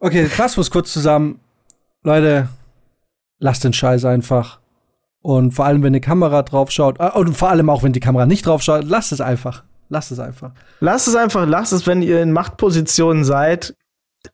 okay, 0.00 0.26
fassen 0.26 0.56
wir 0.56 0.62
es 0.62 0.70
kurz 0.70 0.92
zusammen. 0.92 1.38
Leute, 2.02 2.48
lasst 3.38 3.62
den 3.62 3.72
Scheiß 3.72 4.04
einfach. 4.04 4.58
Und 5.22 5.52
vor 5.52 5.66
allem, 5.66 5.82
wenn 5.82 5.92
die 5.92 6.00
Kamera 6.00 6.42
drauf 6.42 6.70
schaut, 6.70 6.98
äh, 6.98 7.10
und 7.10 7.34
vor 7.34 7.50
allem 7.50 7.70
auch, 7.70 7.82
wenn 7.82 7.92
die 7.92 8.00
Kamera 8.00 8.26
nicht 8.26 8.46
drauf 8.46 8.62
schaut, 8.62 8.84
lasst 8.84 9.12
es 9.12 9.20
einfach. 9.20 9.64
Lasst 9.90 10.10
es 10.12 10.20
einfach. 10.20 10.52
Lasst 10.78 11.08
es 11.08 11.16
einfach, 11.16 11.46
lasst 11.46 11.74
es, 11.74 11.86
wenn 11.86 12.00
ihr 12.00 12.22
in 12.22 12.32
Machtpositionen 12.32 13.24
seid. 13.24 13.76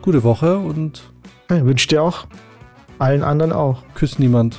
gute 0.00 0.22
Woche 0.22 0.58
und 0.58 1.10
ja, 1.50 1.64
wünsche 1.66 1.88
dir 1.88 2.04
auch 2.04 2.28
allen 3.00 3.24
anderen 3.24 3.52
auch. 3.52 3.82
Küsst 3.94 4.20
niemand 4.20 4.58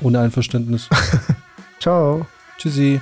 ohne 0.00 0.20
Einverständnis. 0.20 0.88
Ciao. 1.80 2.24
Tschüssi. 2.58 3.00